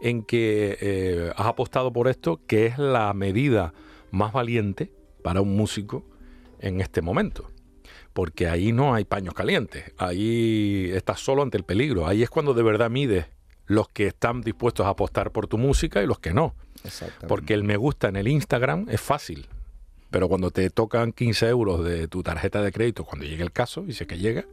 en 0.00 0.22
que 0.22 1.32
has 1.36 1.46
apostado 1.46 1.92
por 1.92 2.08
esto, 2.08 2.40
que 2.46 2.66
es 2.66 2.78
la 2.78 3.12
medida 3.12 3.74
más 4.10 4.32
valiente 4.32 4.92
para 5.22 5.40
un 5.40 5.56
músico 5.56 6.04
en 6.60 6.80
este 6.80 7.02
momento. 7.02 7.50
Porque 8.12 8.48
ahí 8.48 8.72
no 8.72 8.94
hay 8.94 9.04
paños 9.04 9.34
calientes, 9.34 9.92
ahí 9.96 10.90
estás 10.92 11.20
solo 11.20 11.42
ante 11.42 11.56
el 11.56 11.64
peligro, 11.64 12.06
ahí 12.06 12.22
es 12.22 12.30
cuando 12.30 12.54
de 12.54 12.62
verdad 12.62 12.90
mides 12.90 13.26
los 13.70 13.88
que 13.88 14.08
están 14.08 14.40
dispuestos 14.40 14.84
a 14.84 14.88
apostar 14.88 15.30
por 15.30 15.46
tu 15.46 15.56
música 15.56 16.02
y 16.02 16.06
los 16.06 16.18
que 16.18 16.34
no. 16.34 16.56
Porque 17.28 17.54
el 17.54 17.62
me 17.62 17.76
gusta 17.76 18.08
en 18.08 18.16
el 18.16 18.26
Instagram 18.26 18.86
es 18.90 19.00
fácil, 19.00 19.46
pero 20.10 20.28
cuando 20.28 20.50
te 20.50 20.68
tocan 20.70 21.12
15 21.12 21.48
euros 21.48 21.84
de 21.84 22.08
tu 22.08 22.24
tarjeta 22.24 22.62
de 22.62 22.72
crédito, 22.72 23.04
cuando 23.04 23.26
llegue 23.26 23.44
el 23.44 23.52
caso, 23.52 23.84
y 23.86 23.92
sé 23.92 24.08
que 24.08 24.18
llega, 24.18 24.44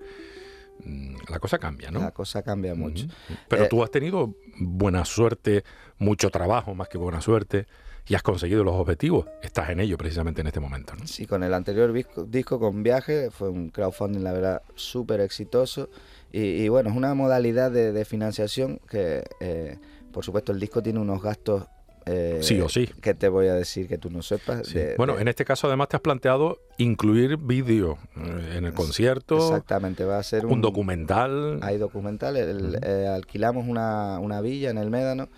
mm, 0.86 1.16
la 1.30 1.40
cosa 1.40 1.58
cambia, 1.58 1.90
¿no? 1.90 2.00
La 2.00 2.12
cosa 2.12 2.44
cambia 2.44 2.76
mucho. 2.76 3.08
Pero 3.48 3.64
eh, 3.64 3.68
tú 3.68 3.82
has 3.82 3.90
tenido 3.90 4.36
buena 4.60 5.04
suerte, 5.04 5.64
mucho 5.98 6.30
trabajo 6.30 6.76
más 6.76 6.88
que 6.88 7.00
buena 7.00 7.20
suerte 7.20 7.66
y 8.08 8.14
has 8.14 8.22
conseguido 8.22 8.64
los 8.64 8.76
objetivos. 8.76 9.26
Estás 9.42 9.72
en 9.72 9.80
ello 9.80 9.98
precisamente 9.98 10.42
en 10.42 10.48
este 10.48 10.60
momento. 10.60 10.94
¿no? 10.96 11.08
Sí, 11.08 11.26
con 11.26 11.42
el 11.42 11.56
anterior 11.56 11.92
disco, 12.28 12.60
con 12.60 12.84
Viaje, 12.84 13.32
fue 13.32 13.50
un 13.50 13.70
crowdfunding, 13.70 14.24
la 14.24 14.32
verdad, 14.32 14.62
súper 14.76 15.22
exitoso. 15.22 15.90
Y, 16.32 16.68
bueno, 16.68 16.90
es 16.90 16.96
una 16.96 17.14
modalidad 17.14 17.72
de, 17.72 18.06
financiación 18.06 18.80
que, 18.90 19.24
eh, 19.40 19.80
por 20.12 20.26
supuesto, 20.26 20.52
el 20.52 20.60
disco 20.60 20.84
tiene 20.84 21.00
unos 21.00 21.22
gastos 21.22 21.68
eh, 22.08 22.40
sí 22.42 22.60
o 22.62 22.70
sí. 22.70 22.90
¿Qué 23.02 23.14
te 23.14 23.28
voy 23.28 23.48
a 23.48 23.54
decir 23.54 23.88
que 23.88 23.98
tú 23.98 24.10
no 24.10 24.22
sepas? 24.22 24.74
bueno, 24.98 25.20
en 25.20 25.28
este 25.28 25.46
caso 25.46 25.68
además 25.68 25.90
te 25.90 25.98
has 25.98 26.02
planteado 26.02 26.60
incluir 26.78 27.38
vídeo 27.38 27.98
eh, 28.16 28.56
en 28.58 28.66
el 28.66 28.74
concierto. 28.74 29.38
Exactamente, 29.38 30.06
va 30.06 30.20
a 30.20 30.24
ser 30.24 30.46
un, 30.46 30.62
documental. 30.62 31.60
Hay 31.62 31.78
documental. 31.78 32.36
Eh, 32.38 33.08
alquilamos 33.08 33.68
una, 33.68 34.42
villa 34.42 34.70
en 34.70 34.78
el 34.78 34.90
Médano, 34.90 35.30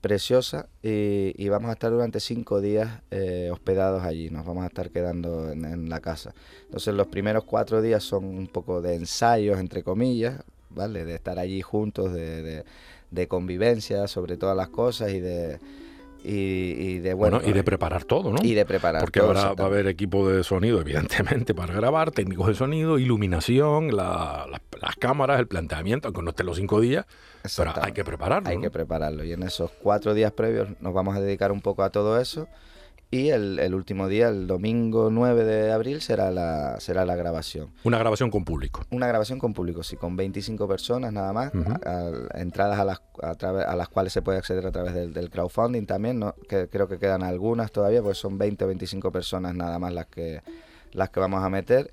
preciosa, 0.00 0.66
y, 0.82 1.48
vamos 1.48 1.70
a 1.70 1.74
estar 1.74 1.90
durante 1.90 2.20
cinco 2.20 2.60
días 2.60 3.02
hospedados 3.50 4.02
allí. 4.02 4.30
Nos 4.30 4.44
vamos 4.44 4.64
a 4.64 4.66
estar 4.66 4.90
quedando 4.90 5.50
en, 5.50 5.88
la 5.88 6.00
casa. 6.00 6.34
Entonces 6.64 6.94
los 6.94 7.06
primeros 7.06 7.44
cuatro 7.44 7.80
días 7.82 8.02
son 8.02 8.24
un 8.24 8.46
poco 8.46 8.82
de 8.82 8.94
ensayos, 8.94 9.58
entre 9.58 9.82
comillas, 9.82 10.42
¿vale? 10.70 11.04
De 11.04 11.14
estar 11.14 11.38
allí 11.38 11.62
juntos, 11.62 12.12
de, 12.12 12.64
de 13.12 13.28
convivencia 13.28 14.08
sobre 14.08 14.36
todas 14.36 14.56
las 14.56 14.68
cosas 14.68 15.12
y 15.12 15.20
de 15.20 15.58
y, 16.24 16.98
de 16.98 17.14
bueno, 17.14 17.40
y 17.44 17.52
de 17.52 17.64
preparar 17.64 18.04
todo, 18.04 18.32
¿no? 18.32 18.38
Y 18.42 18.54
de 18.54 18.64
preparar 18.64 19.00
Porque 19.00 19.20
ahora 19.20 19.54
va 19.54 19.64
a 19.64 19.66
haber 19.66 19.86
equipo 19.86 20.28
de 20.28 20.44
sonido, 20.44 20.80
evidentemente, 20.80 21.54
para 21.54 21.74
grabar, 21.74 22.10
técnicos 22.10 22.48
de 22.48 22.54
sonido, 22.54 22.98
iluminación, 22.98 23.96
las 23.96 24.96
cámaras, 24.98 25.40
el 25.40 25.46
planteamiento, 25.46 26.08
aunque 26.08 26.22
no 26.22 26.30
esté 26.30 26.44
los 26.44 26.56
cinco 26.56 26.80
días, 26.80 27.06
pero 27.56 27.72
hay 27.80 27.92
que 27.92 28.04
prepararlo. 28.04 28.48
Hay 28.48 28.60
que 28.60 28.70
prepararlo. 28.70 29.24
Y 29.24 29.32
en 29.32 29.42
esos 29.42 29.70
cuatro 29.70 30.14
días 30.14 30.32
previos 30.32 30.68
nos 30.80 30.94
vamos 30.94 31.16
a 31.16 31.20
dedicar 31.20 31.52
un 31.52 31.60
poco 31.60 31.82
a 31.82 31.90
todo 31.90 32.20
eso 32.20 32.48
y 33.12 33.28
el, 33.28 33.74
último 33.74 34.08
día, 34.08 34.30
el 34.30 34.46
domingo 34.46 35.10
9 35.10 35.44
de 35.44 35.70
abril, 35.70 36.00
será 36.00 36.30
la, 36.30 36.80
será 36.80 37.04
la 37.04 37.14
grabación. 37.14 37.70
Una 37.84 37.98
grabación 37.98 38.30
con 38.30 38.42
público. 38.42 38.86
Una 38.90 39.06
grabación 39.06 39.38
con 39.38 39.52
público, 39.52 39.82
sí, 39.82 39.96
con 39.96 40.16
25 40.16 40.66
personas 40.66 41.12
nada 41.12 41.30
más, 41.34 41.52
entradas 42.34 42.80
a 42.80 42.86
las, 42.86 43.02
a, 43.20 43.76
las 43.76 43.88
cuales 43.90 44.14
se 44.14 44.22
puede 44.22 44.38
acceder 44.38 44.66
a 44.66 44.72
través 44.72 44.94
del, 44.94 45.28
crowdfunding 45.28 45.84
también, 45.84 46.20
¿no? 46.20 46.34
que 46.48 46.68
creo 46.68 46.88
que 46.88 46.98
quedan 46.98 47.22
algunas 47.22 47.70
todavía, 47.70 48.02
pues 48.02 48.16
son 48.16 48.38
20 48.38 48.64
o 48.64 48.68
25 48.68 49.12
personas 49.12 49.54
nada 49.54 49.78
más 49.78 49.92
las 49.92 50.06
que, 50.06 50.40
las 50.92 51.10
que 51.10 51.20
vamos 51.20 51.44
a 51.44 51.50
meter. 51.50 51.92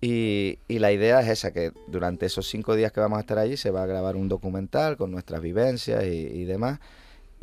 Y, 0.00 0.60
la 0.68 0.92
idea 0.92 1.20
es 1.20 1.28
esa, 1.28 1.52
que 1.52 1.72
durante 1.88 2.24
esos 2.24 2.48
cinco 2.48 2.74
días 2.74 2.90
que 2.90 3.00
vamos 3.00 3.18
a 3.18 3.20
estar 3.20 3.36
allí 3.36 3.58
se 3.58 3.70
va 3.70 3.82
a 3.82 3.86
grabar 3.86 4.16
un 4.16 4.30
documental 4.30 4.96
con 4.96 5.10
nuestras 5.10 5.42
vivencias 5.42 6.04
y 6.04 6.44
demás 6.44 6.80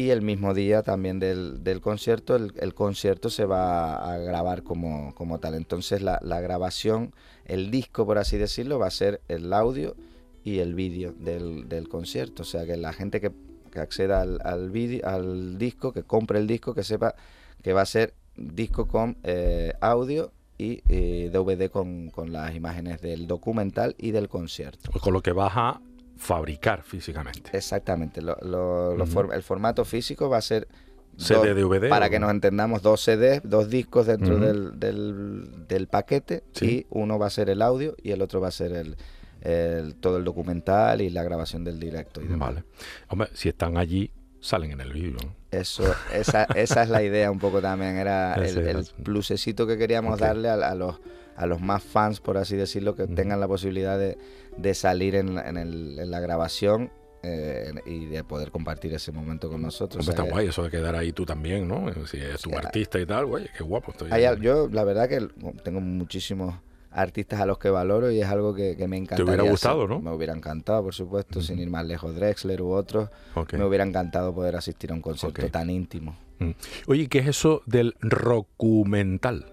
y 0.02 0.10
el 0.10 0.24
mismo 0.24 0.56
día 0.56 0.82
también 0.82 1.20
del, 1.20 1.80
concierto, 1.82 2.36
el, 2.36 2.74
concierto 2.74 3.30
se 3.30 3.46
va 3.46 4.14
a 4.14 4.18
grabar 4.18 4.64
como, 4.64 5.14
como 5.14 5.40
tal. 5.40 5.54
Entonces 5.54 6.02
la, 6.02 6.20
grabación, 6.42 7.14
el 7.46 7.70
disco, 7.70 8.06
por 8.06 8.18
así 8.18 8.38
decirlo, 8.38 8.80
va 8.80 8.88
a 8.88 8.92
ser 8.92 9.22
el 9.28 9.54
audio 9.54 9.96
y 10.44 10.58
el 10.58 10.74
vídeo 10.74 11.14
del, 11.14 11.70
del, 11.70 11.88
concierto. 11.88 12.42
O 12.42 12.46
sea, 12.46 12.66
que 12.66 12.78
la 12.78 12.94
gente 12.94 13.22
que, 13.22 13.32
acceda 13.80 14.22
al, 14.22 14.40
al, 14.44 14.72
al 15.04 15.58
disco, 15.60 15.94
que 15.94 16.04
compre 16.04 16.40
el 16.40 16.48
disco, 16.48 16.74
que 16.74 16.84
sepa 16.84 17.16
que 17.62 17.74
va 17.74 17.82
a 17.82 17.86
ser 17.86 18.16
disco 18.36 18.88
con 18.88 19.18
eh, 19.24 19.74
audio 19.82 20.32
y 20.58 20.82
eh, 20.90 21.30
DVD 21.32 21.70
con, 21.70 22.10
con, 22.10 22.32
las 22.32 22.56
imágenes 22.56 23.02
del 23.02 23.28
documental 23.28 23.96
y 24.00 24.12
del 24.12 24.30
concierto. 24.30 24.90
Pues 24.92 25.04
con 25.04 25.14
lo 25.14 25.22
que 25.22 25.32
baja 25.32 25.80
fabricar 26.22 26.84
físicamente. 26.84 27.50
Exactamente. 27.58 28.22
el 28.22 29.44
formato 29.44 29.84
físico 29.84 30.30
va 30.30 30.38
a 30.38 30.42
ser 30.42 30.68
CD, 31.18 31.56
DVD. 31.56 31.90
Para 31.90 32.12
que 32.12 32.20
nos 32.20 32.30
entendamos, 32.30 32.84
dos 32.84 33.02
CDs, 33.04 33.42
dos 33.44 33.70
discos 33.70 34.06
dentro 34.06 34.38
del, 34.38 34.80
del, 35.68 35.88
paquete 35.88 36.44
y 36.62 36.86
uno 36.92 37.18
va 37.18 37.26
a 37.26 37.30
ser 37.32 37.50
el 37.50 37.64
audio 37.64 37.96
y 38.02 38.12
el 38.12 38.22
otro 38.22 38.40
va 38.40 38.50
a 38.50 38.52
ser 38.52 38.72
el, 39.42 39.96
todo 39.96 40.18
el 40.18 40.24
documental 40.24 41.02
y 41.02 41.10
la 41.10 41.24
grabación 41.24 41.64
del 41.64 41.80
directo. 41.80 42.22
Y 42.22 42.28
vale. 42.28 42.66
Hombre, 43.08 43.30
si 43.34 43.50
están 43.50 43.78
allí, 43.78 44.12
salen 44.40 44.74
en 44.74 44.82
el 44.82 44.94
vídeo. 44.94 45.18
Eso, 45.50 45.84
esa, 46.14 46.44
esa 46.56 46.84
es 46.84 46.90
la 46.90 47.02
idea 47.02 47.32
un 47.32 47.40
poco 47.40 47.62
también. 47.62 47.98
Era 47.98 48.36
el, 48.46 48.86
plusecito 49.04 49.66
que 49.66 49.76
queríamos 49.76 50.20
darle 50.20 50.50
a 50.50 50.76
los 50.76 51.00
a 51.42 51.48
los 51.48 51.60
más 51.60 51.84
fans, 51.84 52.20
por 52.20 52.38
así 52.38 52.56
decirlo, 52.56 52.96
que 52.96 53.08
tengan 53.08 53.40
la 53.40 53.48
posibilidad 53.48 53.98
de, 53.98 54.16
de 54.58 54.74
salir 54.76 55.16
en, 55.16 55.40
en, 55.40 55.58
el, 55.58 55.98
en, 55.98 56.12
la 56.12 56.20
grabación 56.20 56.92
eh, 57.24 57.74
y 57.88 58.06
de 58.06 58.24
poder 58.24 58.52
compartir 58.52 58.94
ese 58.94 59.12
momento 59.12 59.50
con 59.50 59.60
nosotros. 59.60 60.08
está 60.08 60.22
guay 60.22 60.50
eso 60.50 60.62
de 60.64 60.70
quedar 60.70 60.96
ahí 60.96 61.14
tú 61.14 61.26
también, 61.26 61.68
¿no? 61.68 61.92
Si 62.06 62.18
es 62.18 62.42
tu 62.42 62.56
artista 62.56 63.00
y 63.00 63.08
tal, 63.08 63.26
güey, 63.26 63.48
qué 63.58 63.64
guapo 63.64 63.92
estoy. 63.92 64.12
yo, 64.40 64.70
la 64.70 64.84
verdad 64.84 65.10
que 65.10 65.28
tengo 65.64 65.82
muchísimos 65.82 66.54
artistas 66.92 67.40
a 67.40 67.48
los 67.48 67.58
que 67.58 67.72
valoro 67.72 68.12
y 68.12 68.22
es 68.22 68.28
algo 68.28 68.54
que, 68.54 68.76
me 68.88 68.98
encanta. 68.98 69.16
Te 69.16 69.24
hubiera 69.24 69.42
gustado, 69.42 69.88
¿no? 69.88 70.00
Me 70.00 70.12
hubiera 70.12 70.34
encantado, 70.34 70.84
por 70.84 70.94
supuesto, 70.94 71.42
sin 71.42 71.58
ir 71.58 71.72
más 71.72 71.88
lejos, 71.88 72.14
Drexler 72.16 72.62
u 72.62 72.70
otros. 72.72 73.10
Me 73.54 73.66
hubiera 73.66 73.84
encantado 73.84 74.32
poder 74.32 74.56
asistir 74.58 74.92
a 74.92 74.94
un 74.94 75.02
concierto 75.02 75.50
tan 75.50 75.72
íntimo. 75.72 76.16
Oye, 76.86 77.08
¿qué 77.08 77.18
es 77.20 77.28
eso 77.28 77.64
del 77.66 77.96
documental? 78.02 79.46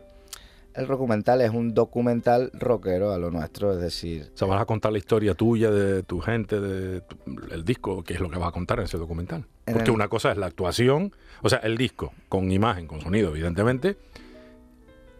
El 0.74 0.86
documental 0.86 1.40
es 1.40 1.50
un 1.50 1.74
documental 1.74 2.50
rockero 2.54 3.12
a 3.12 3.18
lo 3.18 3.30
nuestro, 3.30 3.72
es 3.72 3.80
decir... 3.80 4.30
O 4.34 4.38
sea, 4.38 4.46
vas 4.46 4.62
a 4.62 4.64
contar 4.64 4.92
la 4.92 4.98
historia 4.98 5.34
tuya, 5.34 5.70
de 5.70 6.02
tu 6.02 6.20
gente, 6.20 6.60
de 6.60 7.02
el 7.50 7.64
disco, 7.64 8.04
¿qué 8.04 8.14
es 8.14 8.20
lo 8.20 8.30
que 8.30 8.38
vas 8.38 8.48
a 8.48 8.52
contar 8.52 8.78
en 8.78 8.84
ese 8.84 8.98
documental? 8.98 9.44
Porque 9.64 9.90
una 9.90 10.08
cosa 10.08 10.30
es 10.30 10.38
la 10.38 10.46
actuación, 10.46 11.12
o 11.42 11.48
sea, 11.48 11.58
el 11.58 11.76
disco, 11.76 12.12
con 12.28 12.50
imagen, 12.52 12.86
con 12.86 13.00
sonido, 13.00 13.30
evidentemente, 13.30 13.96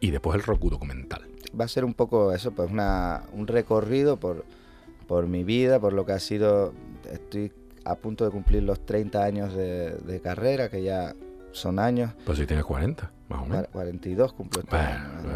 y 0.00 0.10
después 0.10 0.36
el 0.36 0.42
rock 0.42 0.62
documental. 0.62 1.26
Va 1.58 1.64
a 1.64 1.68
ser 1.68 1.84
un 1.84 1.94
poco 1.94 2.32
eso, 2.32 2.52
pues 2.52 2.70
una, 2.70 3.24
un 3.32 3.46
recorrido 3.46 4.16
por, 4.16 4.44
por 5.06 5.26
mi 5.26 5.44
vida, 5.44 5.80
por 5.80 5.92
lo 5.92 6.06
que 6.06 6.12
ha 6.12 6.20
sido... 6.20 6.72
Estoy 7.10 7.52
a 7.84 7.96
punto 7.96 8.24
de 8.24 8.30
cumplir 8.30 8.62
los 8.62 8.84
30 8.84 9.24
años 9.24 9.54
de, 9.54 9.92
de 9.92 10.20
carrera, 10.20 10.68
que 10.68 10.82
ya 10.82 11.14
son 11.52 11.78
años. 11.78 12.12
Pues 12.24 12.38
si 12.38 12.46
tienes 12.46 12.64
40, 12.64 13.10
más 13.28 13.42
o 13.42 13.46
menos. 13.46 13.68
42 13.68 14.32
cumplo 14.32 14.60
este 14.60 14.76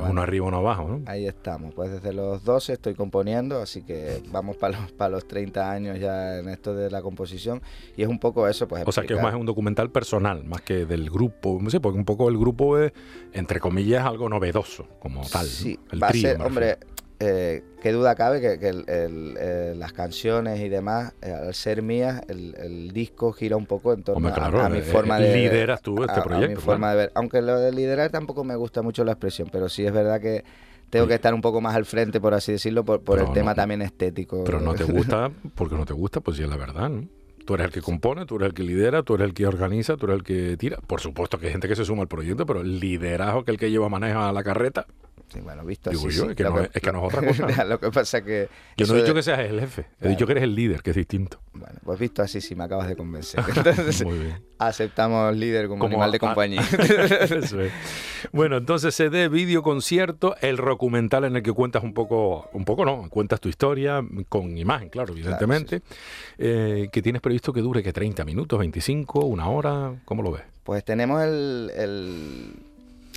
Uno 0.08 0.22
arriba, 0.22 0.46
uno 0.46 0.58
abajo, 0.58 0.88
¿no? 0.88 1.02
Ahí 1.06 1.26
estamos. 1.26 1.74
Pues 1.74 1.90
desde 1.90 2.12
los 2.12 2.44
12 2.44 2.74
estoy 2.74 2.94
componiendo, 2.94 3.60
así 3.60 3.82
que 3.82 4.22
vamos 4.30 4.56
para 4.56 4.78
los, 4.78 4.92
para 4.92 5.10
los 5.10 5.28
30 5.28 5.70
años 5.70 5.98
ya 5.98 6.38
en 6.38 6.48
esto 6.48 6.74
de 6.74 6.90
la 6.90 7.02
composición. 7.02 7.62
Y 7.96 8.02
es 8.02 8.08
un 8.08 8.18
poco 8.18 8.48
eso, 8.48 8.66
pues. 8.66 8.84
O 8.86 8.92
sea, 8.92 9.04
que 9.04 9.14
es 9.14 9.22
más 9.22 9.34
un 9.34 9.46
documental 9.46 9.90
personal, 9.90 10.44
más 10.44 10.62
que 10.62 10.86
del 10.86 11.10
grupo. 11.10 11.58
No 11.60 11.70
sé, 11.70 11.80
porque 11.80 11.98
un 11.98 12.04
poco 12.04 12.28
el 12.28 12.38
grupo 12.38 12.78
es, 12.78 12.92
entre 13.32 13.60
comillas, 13.60 14.04
algo 14.04 14.28
novedoso, 14.28 14.86
como 14.98 15.22
tal. 15.28 15.46
Sí, 15.46 15.78
va 16.00 16.08
a 16.08 16.12
ser, 16.12 16.40
hombre, 16.40 16.78
eh, 17.24 17.62
qué 17.80 17.92
duda 17.92 18.16
cabe 18.16 18.40
que, 18.40 18.58
eh, 18.60 19.74
las 19.76 19.92
canciones 19.92 20.58
y 20.60 20.68
demás, 20.68 21.14
eh, 21.22 21.32
al 21.32 21.54
ser 21.54 21.80
mías, 21.80 22.20
el, 22.26 22.90
disco 22.92 23.32
gira 23.32 23.56
un 23.56 23.66
poco 23.66 23.92
en 23.92 24.02
torno 24.02 24.28
a, 24.28 24.68
mi 24.68 24.80
forma 24.80 25.20
de 25.20 25.36
lideras 25.36 25.80
tú 25.82 26.02
este 26.02 26.20
proyecto. 26.20 26.56
mi 26.56 26.60
forma 26.60 26.90
de 26.90 26.96
ver. 26.96 27.12
Aunque 27.14 27.40
lo 27.40 27.60
de 27.60 27.70
liderar 27.70 28.10
tampoco 28.10 28.42
me 28.42 28.56
gusta 28.56 28.82
mucho 28.82 29.04
la 29.04 29.12
expresión, 29.12 29.48
pero 29.52 29.68
sí 29.68 29.86
es 29.86 29.92
verdad 29.92 30.20
que 30.20 30.42
tengo 30.90 31.06
que 31.06 31.14
estar 31.14 31.32
un 31.32 31.40
poco 31.40 31.60
más 31.60 31.76
al 31.76 31.84
frente, 31.84 32.20
por 32.20 32.34
así 32.34 32.50
decirlo, 32.50 32.84
por, 32.84 33.20
el 33.20 33.32
tema 33.32 33.54
también 33.54 33.82
estético. 33.82 34.42
Pero 34.42 34.60
no 34.60 34.74
te 34.74 34.82
gusta, 34.92 35.30
porque 35.54 35.76
no 35.76 35.86
te 35.86 35.92
gusta, 35.92 36.20
pues 36.20 36.38
sí 36.38 36.42
es 36.42 36.48
la 36.48 36.56
verdad, 36.56 36.88
¿no? 36.88 37.06
Tú 37.46 37.54
eres 37.54 37.66
el 37.66 37.72
que 37.72 37.82
compone, 37.82 38.26
tú 38.26 38.36
eres 38.36 38.48
el 38.48 38.54
que 38.54 38.64
lidera, 38.64 39.04
tú 39.04 39.14
eres 39.14 39.28
el 39.28 39.34
que 39.34 39.46
organiza, 39.46 39.96
tú 39.96 40.06
eres 40.06 40.18
el 40.18 40.22
que 40.24 40.56
tira. 40.56 40.78
Por 40.78 41.00
supuesto 41.00 41.38
que 41.38 41.46
hay 41.46 41.52
gente 41.52 41.68
que 41.68 41.76
se 41.76 41.84
suma 41.84 42.02
al 42.02 42.08
proyecto, 42.08 42.46
pero 42.46 42.62
el 42.62 42.80
liderazgo 42.80 43.44
que 43.44 43.52
el 43.52 43.58
que 43.58 43.70
lleva 43.70 43.88
maneja 43.88 44.32
la 44.32 44.42
carreta 44.42 44.86
Sí, 45.32 45.40
bueno, 45.40 45.64
visto 45.64 45.90
Digo 45.90 46.08
así. 46.08 46.16
yo, 46.18 46.24
sí. 46.24 46.30
es 46.30 46.36
que 46.36 46.44
no 46.44 46.60
es 46.60 46.68
que 46.70 46.92
no 46.92 47.06
es 47.08 47.14
otra 47.14 47.26
cosa. 47.46 47.64
lo 47.64 47.80
que 47.80 47.90
pasa 47.90 48.18
es 48.18 48.24
que. 48.24 48.48
Yo 48.76 48.86
no 48.86 48.94
he 48.94 48.96
dicho 48.98 49.08
de- 49.08 49.14
que 49.14 49.22
seas 49.22 49.38
el 49.40 49.60
jefe, 49.60 49.80
he 49.82 49.84
Claro. 49.98 50.10
dicho 50.10 50.26
que 50.26 50.32
eres 50.32 50.44
el 50.44 50.54
líder, 50.54 50.82
que 50.82 50.90
es 50.90 50.96
distinto. 50.96 51.40
Bueno, 51.54 51.78
pues 51.84 51.98
visto 51.98 52.22
así, 52.22 52.40
sí, 52.40 52.54
me 52.54 52.64
acabas 52.64 52.88
de 52.88 52.96
convencer. 52.96 53.42
Entonces, 53.56 54.04
Muy 54.04 54.18
bien. 54.18 54.42
aceptamos 54.58 55.34
líder 55.36 55.68
como, 55.68 55.78
Como 55.80 55.92
animal 55.94 56.12
de 56.12 56.18
compañía. 56.18 56.60
Eso 56.60 57.60
es. 57.60 57.72
Bueno, 58.32 58.56
entonces 58.56 58.94
CD, 58.94 59.28
vídeo, 59.28 59.62
concierto, 59.62 60.36
el 60.40 60.56
documental 60.56 61.24
en 61.24 61.36
el 61.36 61.42
que 61.42 61.52
cuentas 61.52 61.82
un 61.82 61.92
poco, 61.94 62.48
un 62.52 62.64
poco 62.64 62.84
no, 62.84 63.08
cuentas 63.10 63.40
tu 63.40 63.48
historia 63.48 64.02
con 64.28 64.56
imagen, 64.56 64.88
claro, 64.90 65.12
evidentemente, 65.12 65.82
eh, 66.38 66.88
que 66.92 67.02
tienes 67.02 67.20
previsto 67.20 67.52
que 67.52 67.60
dure 67.60 67.82
que 67.82 67.92
30 67.92 68.24
minutos, 68.24 68.58
25, 68.58 69.24
una 69.26 69.48
hora, 69.48 69.92
¿cómo 70.04 70.22
lo 70.22 70.30
ves? 70.32 70.42
Pues 70.62 70.84
tenemos 70.84 71.20
el, 71.22 71.70
el, 71.76 72.52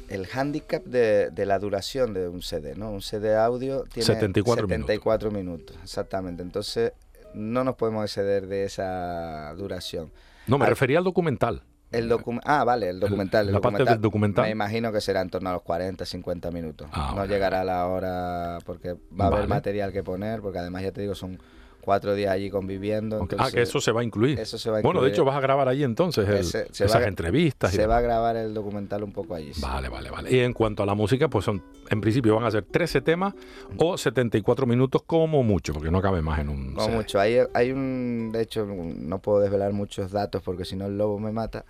el 0.10 0.28
hándicap 0.28 0.84
de, 0.84 1.30
de 1.32 1.46
la 1.46 1.60
duración 1.60 2.14
de 2.14 2.28
un 2.28 2.42
CD, 2.42 2.76
¿no? 2.76 2.92
Un 2.92 3.02
CD 3.02 3.36
audio 3.36 3.84
tiene 3.84 4.06
74 4.06 4.68
74 4.68 5.32
minutos. 5.32 5.76
exactamente. 5.84 6.42
Entonces, 6.44 6.94
no 7.34 7.64
nos 7.64 7.76
podemos 7.76 8.04
exceder 8.06 8.48
de 8.48 8.64
esa 8.66 9.54
duración. 9.58 10.12
No, 10.48 10.58
me 10.58 10.66
Al- 10.66 10.70
refería 10.72 11.00
al 11.00 11.04
documental. 11.04 11.64
El 11.92 12.10
docu- 12.10 12.42
ah, 12.44 12.64
vale, 12.64 12.90
el 12.90 13.00
documental. 13.00 13.48
el 13.48 13.54
la 13.54 13.62
parte 13.62 13.86
del 13.86 14.02
documental. 14.02 14.46
Me 14.46 14.52
imagino 14.52 14.92
que 14.92 15.00
será 15.00 15.22
en 15.22 15.30
torno 15.30 15.50
a 15.50 15.54
los 15.54 15.62
40, 15.62 16.06
50 16.06 16.52
minutos. 16.52 16.88
Ah, 16.92 17.10
no 17.12 17.18
vale, 17.18 17.34
llegará 17.34 17.64
la 17.64 17.86
hora 17.88 18.58
porque 18.66 18.96
va 19.18 19.26
a 19.26 19.28
haber 19.30 19.48
material 19.48 19.94
que 19.94 20.04
poner, 20.04 20.42
porque 20.42 20.60
además 20.60 20.82
ya 20.84 20.92
te 20.92 21.02
digo, 21.02 21.16
son 21.16 21.40
cuatro 21.86 22.14
días 22.16 22.32
allí 22.34 22.50
conviviendo. 22.50 23.26
Ah, 23.38 23.50
que 23.50 23.62
eso 23.62 23.80
se 23.80 23.92
va 23.94 24.02
a 24.02 24.04
incluir. 24.04 24.38
eso 24.40 24.58
se 24.58 24.70
va 24.70 24.80
a 24.80 24.82
Bueno, 24.82 25.00
de 25.02 25.08
incluir. 25.08 25.14
hecho 25.14 25.24
vas 25.26 25.38
a 25.38 25.40
grabar 25.40 25.70
allí 25.70 25.84
entonces 25.84 26.28
el- 26.28 26.36
Ese- 26.40 26.68
se 26.72 26.86
esas 26.86 27.02
va 27.02 27.08
entrevistas. 27.08 27.72
se 27.72 27.86
va 27.88 27.98
a 27.98 28.02
grabar 28.02 28.36
el 28.36 28.54
documental 28.54 29.04
un 29.04 29.14
poco 29.14 29.36
allí. 29.36 29.54
sí. 29.54 29.62
Vale, 29.62 29.88
vale, 29.88 30.10
vale. 30.10 30.36
Y 30.36 30.40
en 30.40 30.52
cuanto 30.52 30.84
a 30.84 30.86
la 30.86 30.96
música, 30.96 31.30
pues 31.30 31.46
son, 31.46 31.64
en 31.90 32.02
principio 32.02 32.36
van 32.36 32.44
a 32.46 32.52
ser 32.52 32.64
13 32.64 33.00
temas 33.02 33.34
o 33.78 33.98
74 33.98 34.66
minutos 34.66 35.04
como 35.04 35.44
mucho, 35.44 35.72
porque 35.74 35.92
no 35.92 36.02
cabe 36.02 36.22
más 36.22 36.40
en 36.40 36.50
un 36.50 36.76
CD. 36.80 36.90
mucho. 36.96 37.20
Hay, 37.20 37.38
hay 37.54 37.72
un. 37.72 38.32
De 38.34 38.42
hecho, 38.42 38.66
no 38.66 39.20
puedo 39.20 39.40
desvelar 39.40 39.72
muchos 39.72 40.12
datos 40.12 40.42
porque 40.42 40.66
si 40.66 40.76
no 40.76 40.88
el 40.88 40.98
lobo 40.98 41.20
me 41.20 41.32
mata. 41.32 41.64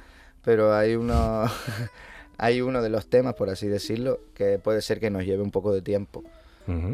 Pero 0.43 0.73
hay 0.73 0.95
uno. 0.95 1.43
hay 2.37 2.61
uno 2.61 2.81
de 2.81 2.89
los 2.89 3.07
temas, 3.07 3.33
por 3.33 3.49
así 3.49 3.67
decirlo, 3.67 4.19
que 4.33 4.59
puede 4.59 4.81
ser 4.81 4.99
que 4.99 5.09
nos 5.09 5.23
lleve 5.25 5.41
un 5.43 5.51
poco 5.51 5.73
de 5.73 5.81
tiempo. 5.81 6.23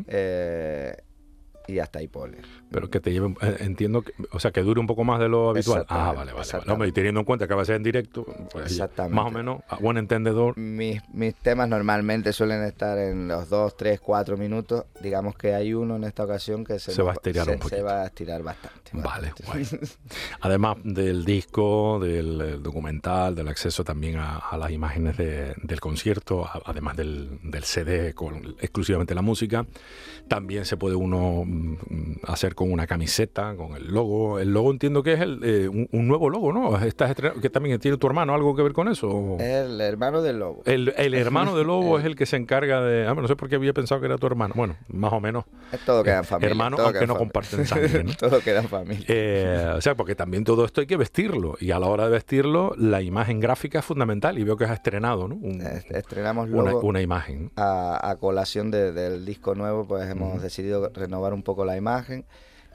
Eh, 0.07 0.95
y 1.71 1.79
hasta 1.79 1.99
ahí. 1.99 2.09
Pero 2.69 2.89
que 2.89 2.99
te 2.99 3.11
lleven, 3.11 3.37
eh, 3.41 3.57
entiendo, 3.61 4.01
que, 4.01 4.13
o 4.31 4.39
sea, 4.39 4.51
que 4.51 4.61
dure 4.61 4.79
un 4.79 4.87
poco 4.87 5.03
más 5.03 5.19
de 5.19 5.29
lo 5.29 5.49
habitual. 5.49 5.85
Ah, 5.87 6.13
vale, 6.15 6.33
vale. 6.33 6.47
vale. 6.53 6.71
Hombre, 6.71 6.89
y 6.89 6.91
teniendo 6.91 7.19
en 7.21 7.25
cuenta 7.25 7.47
que 7.47 7.53
va 7.53 7.61
a 7.61 7.65
ser 7.65 7.75
en 7.77 7.83
directo, 7.83 8.25
pues, 8.51 8.65
Exactamente. 8.71 9.15
más 9.15 9.25
o 9.27 9.31
menos, 9.31 9.61
a 9.69 9.77
buen 9.77 9.97
entendedor. 9.97 10.57
Mis, 10.57 11.01
mis 11.13 11.35
temas 11.35 11.67
normalmente 11.69 12.33
suelen 12.33 12.63
estar 12.63 12.97
en 12.97 13.27
los 13.27 13.49
2, 13.49 13.77
3, 13.77 13.99
4 13.99 14.37
minutos. 14.37 14.85
Digamos 15.01 15.35
que 15.35 15.53
hay 15.53 15.73
uno 15.73 15.95
en 15.95 16.03
esta 16.03 16.23
ocasión 16.25 16.63
que 16.63 16.79
se, 16.79 16.91
Se 16.91 17.01
va 17.01 17.11
a 17.11 17.13
estirar 17.13 17.45
se- 17.45 17.51
un 17.53 17.57
poquito. 17.59 17.75
Se 17.77 17.81
va 17.83 18.01
a 18.01 18.05
estirar 18.07 18.43
bastante. 18.43 18.91
Vale, 18.93 19.31
guay. 19.45 19.65
Además 20.41 20.77
del 20.83 21.23
disco, 21.25 21.99
del 22.01 22.61
documental, 22.61 23.35
del 23.35 23.47
acceso 23.47 23.83
también 23.83 24.17
a, 24.17 24.37
a 24.37 24.57
las 24.57 24.71
imágenes 24.71 25.17
de- 25.17 25.53
del 25.61 25.79
concierto, 25.79 26.47
además 26.65 26.97
del, 26.97 27.39
del 27.43 27.63
CD 27.63 28.13
con 28.13 28.55
exclusivamente 28.59 29.15
la 29.15 29.21
música, 29.21 29.65
también 30.27 30.65
se 30.65 30.77
puede 30.77 30.95
uno 30.95 31.43
hacer 32.23 32.55
con 32.55 32.71
una 32.71 32.87
camiseta, 32.87 33.55
con 33.55 33.75
el 33.75 33.87
logo. 33.87 34.39
El 34.39 34.53
logo 34.53 34.71
entiendo 34.71 35.03
que 35.03 35.13
es 35.13 35.19
el, 35.21 35.39
eh, 35.43 35.67
un, 35.67 35.87
un 35.91 36.07
nuevo 36.07 36.29
logo, 36.29 36.51
¿no? 36.53 36.77
Estás 36.79 37.15
que 37.41 37.49
también 37.49 37.79
tiene 37.79 37.97
tu 37.97 38.07
hermano 38.07 38.33
algo 38.33 38.55
que 38.55 38.63
ver 38.63 38.73
con 38.73 38.87
eso. 38.87 39.37
El 39.39 39.79
hermano 39.81 40.21
del 40.21 40.39
lobo. 40.39 40.61
El, 40.65 40.93
el 40.97 41.13
hermano 41.13 41.55
de 41.57 41.63
Lobo 41.63 41.99
es 41.99 42.05
el 42.05 42.15
que 42.15 42.25
se 42.25 42.37
encarga 42.37 42.81
de... 42.81 43.07
Ah, 43.07 43.13
no 43.13 43.27
sé 43.27 43.35
por 43.35 43.49
qué 43.49 43.55
había 43.55 43.73
pensado 43.73 43.99
que 44.01 44.07
era 44.07 44.17
tu 44.17 44.27
hermano. 44.27 44.53
Bueno, 44.55 44.75
más 44.87 45.13
o 45.13 45.19
menos. 45.19 45.45
Es 45.71 45.79
todo 45.85 46.03
queda 46.03 46.19
en 46.19 46.23
familia. 46.25 46.49
hermano, 46.49 46.77
todo 46.77 46.85
aunque 46.87 46.99
queda 46.99 47.07
no 47.07 47.13
familia. 47.15 47.31
comparten 47.33 47.65
sangre, 47.67 48.03
¿no? 48.03 48.13
todo 48.19 48.39
queda 48.41 48.61
en 48.61 48.67
familia. 48.69 49.05
Eh, 49.07 49.73
o 49.77 49.81
sea, 49.81 49.95
porque 49.95 50.15
también 50.15 50.43
todo 50.43 50.65
esto 50.65 50.81
hay 50.81 50.87
que 50.87 50.97
vestirlo. 50.97 51.55
Y 51.59 51.71
a 51.71 51.79
la 51.79 51.87
hora 51.87 52.05
de 52.05 52.11
vestirlo, 52.11 52.73
la 52.77 53.01
imagen 53.01 53.39
gráfica 53.39 53.79
es 53.79 53.85
fundamental. 53.85 54.37
Y 54.39 54.43
veo 54.43 54.57
que 54.57 54.65
has 54.65 54.71
estrenado, 54.71 55.27
¿no? 55.27 55.35
Un- 55.35 55.61
Est- 55.61 55.91
Estrenamos 55.91 56.49
una, 56.49 56.71
logo 56.71 56.87
una 56.87 57.01
imagen. 57.01 57.51
a, 57.55 58.09
a 58.09 58.15
colación 58.17 58.71
de- 58.71 58.91
del 58.91 59.25
disco 59.25 59.55
nuevo, 59.55 59.85
pues 59.87 60.09
hemos 60.09 60.41
decidido 60.41 60.91
renovar 60.93 61.33
un 61.33 61.43
poco 61.43 61.50
la 61.65 61.77
imagen 61.77 62.25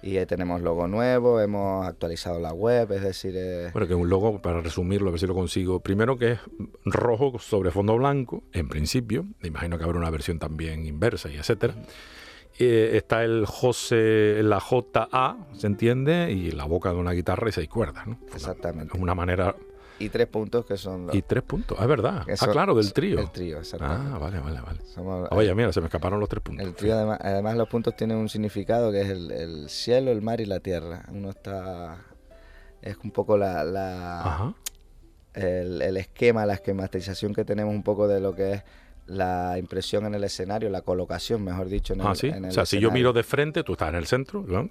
y 0.03 0.19
eh, 0.19 0.27
tenemos 0.27 0.61
logo 0.61 0.87
nuevo, 0.87 1.41
hemos 1.41 1.87
actualizado 1.87 2.39
la 2.39 2.53
web, 2.53 2.93
es 2.93 3.03
decir, 3.03 3.35
eh, 3.37 3.71
Bueno, 3.73 3.89
que 3.89 3.95
es 3.95 3.99
un 3.99 4.09
logo, 4.09 4.41
para 4.41 4.61
resumirlo, 4.61 5.09
a 5.09 5.11
ver 5.13 5.21
si 5.21 5.27
lo 5.27 5.35
consigo. 5.35 5.81
Primero 5.81 6.17
que 6.17 6.33
es 6.33 6.39
rojo 6.85 7.39
sobre 7.39 7.71
fondo 7.71 7.97
blanco, 7.97 8.45
en 8.53 8.69
principio. 8.69 9.27
Me 9.41 9.49
imagino 9.49 9.79
que 9.79 9.85
habrá 9.85 9.99
una 9.99 10.11
versión 10.11 10.39
también 10.39 10.87
inversa 10.87 11.31
y 11.31 11.37
etcétera. 11.37 11.75
Eh, 12.59 12.93
está 12.95 13.25
el 13.25 13.47
José, 13.47 14.41
la 14.43 14.61
JA, 14.61 15.37
¿se 15.55 15.67
entiende? 15.67 16.31
Y 16.31 16.53
la 16.53 16.65
boca 16.65 16.91
de 16.93 16.97
una 16.97 17.13
guitarra 17.13 17.49
y 17.49 17.53
seis 17.53 17.69
cuerdas, 17.69 18.07
¿no? 18.07 18.19
exactamente. 18.35 18.97
Es 18.97 19.03
una 19.03 19.15
manera... 19.15 19.57
Y 19.99 20.09
tres 20.11 20.27
puntos 20.27 20.67
que 20.67 20.77
son 20.77 21.07
los... 21.07 21.15
Y 21.17 21.23
tres 21.23 21.43
puntos, 21.43 21.79
Ah, 21.81 21.85
es 21.85 21.89
verdad. 21.89 22.25
Ah, 22.31 22.37
son- 22.37 22.51
claro, 22.53 22.75
del 22.75 22.93
trío. 22.93 23.19
El 23.19 23.31
trío, 23.31 23.59
exactamente. 23.61 24.11
Ah, 24.15 24.19
vale, 24.19 24.39
vale, 24.41 24.61
vale. 24.61 24.81
Somos- 24.95 25.29
Ah, 25.31 25.35
vaya, 25.35 25.55
mira, 25.55 25.73
se 25.73 25.81
me 25.81 25.87
escaparon 25.87 26.21
los 26.21 26.29
tres 26.29 26.43
puntos. 26.43 26.67
el 26.67 26.75
trío 26.75 26.95
además, 26.95 27.19
además 27.23 27.57
los 27.57 27.69
puntos 27.69 27.97
tienen 27.97 28.19
un 28.19 28.29
significado 28.29 28.93
que 28.93 29.01
es 29.01 29.09
el, 29.09 29.31
el 29.31 29.71
cielo, 29.71 30.11
el 30.11 30.21
mar 30.23 30.41
y 30.41 30.45
la 30.47 30.61
tierra. 30.61 31.05
Uno 31.11 31.31
está... 31.31 32.05
Es 32.83 32.97
un 33.03 33.11
poco 33.11 33.37
la, 33.39 33.65
la- 33.65 34.21
Ajá. 34.21 34.55
el, 35.35 35.81
el 35.83 35.97
esquema, 35.97 36.45
la 36.47 36.55
esquematización 36.55 37.35
que 37.35 37.45
tenemos 37.45 37.75
un 37.75 37.83
poco 37.83 38.07
de 38.07 38.21
lo 38.21 38.35
que 38.35 38.53
es 38.53 38.63
la 39.07 39.57
impresión 39.59 40.05
en 40.05 40.15
el 40.15 40.25
escenario, 40.25 40.69
la 40.69 40.83
colocación, 40.83 41.43
mejor 41.43 41.69
dicho, 41.69 41.95
en 41.95 42.01
el, 42.01 42.07
Ah, 42.07 42.15
sí. 42.15 42.27
en 42.29 42.45
el 42.45 42.51
O 42.51 42.53
sea, 42.53 42.67
si 42.67 42.79
yo 42.81 42.91
miro 42.91 43.13
de 43.13 43.23
frente, 43.23 43.63
tú 43.63 43.73
estás 43.73 43.89
en 43.91 43.95
el 43.95 44.07
centro, 44.07 44.45
¿no? 44.47 44.69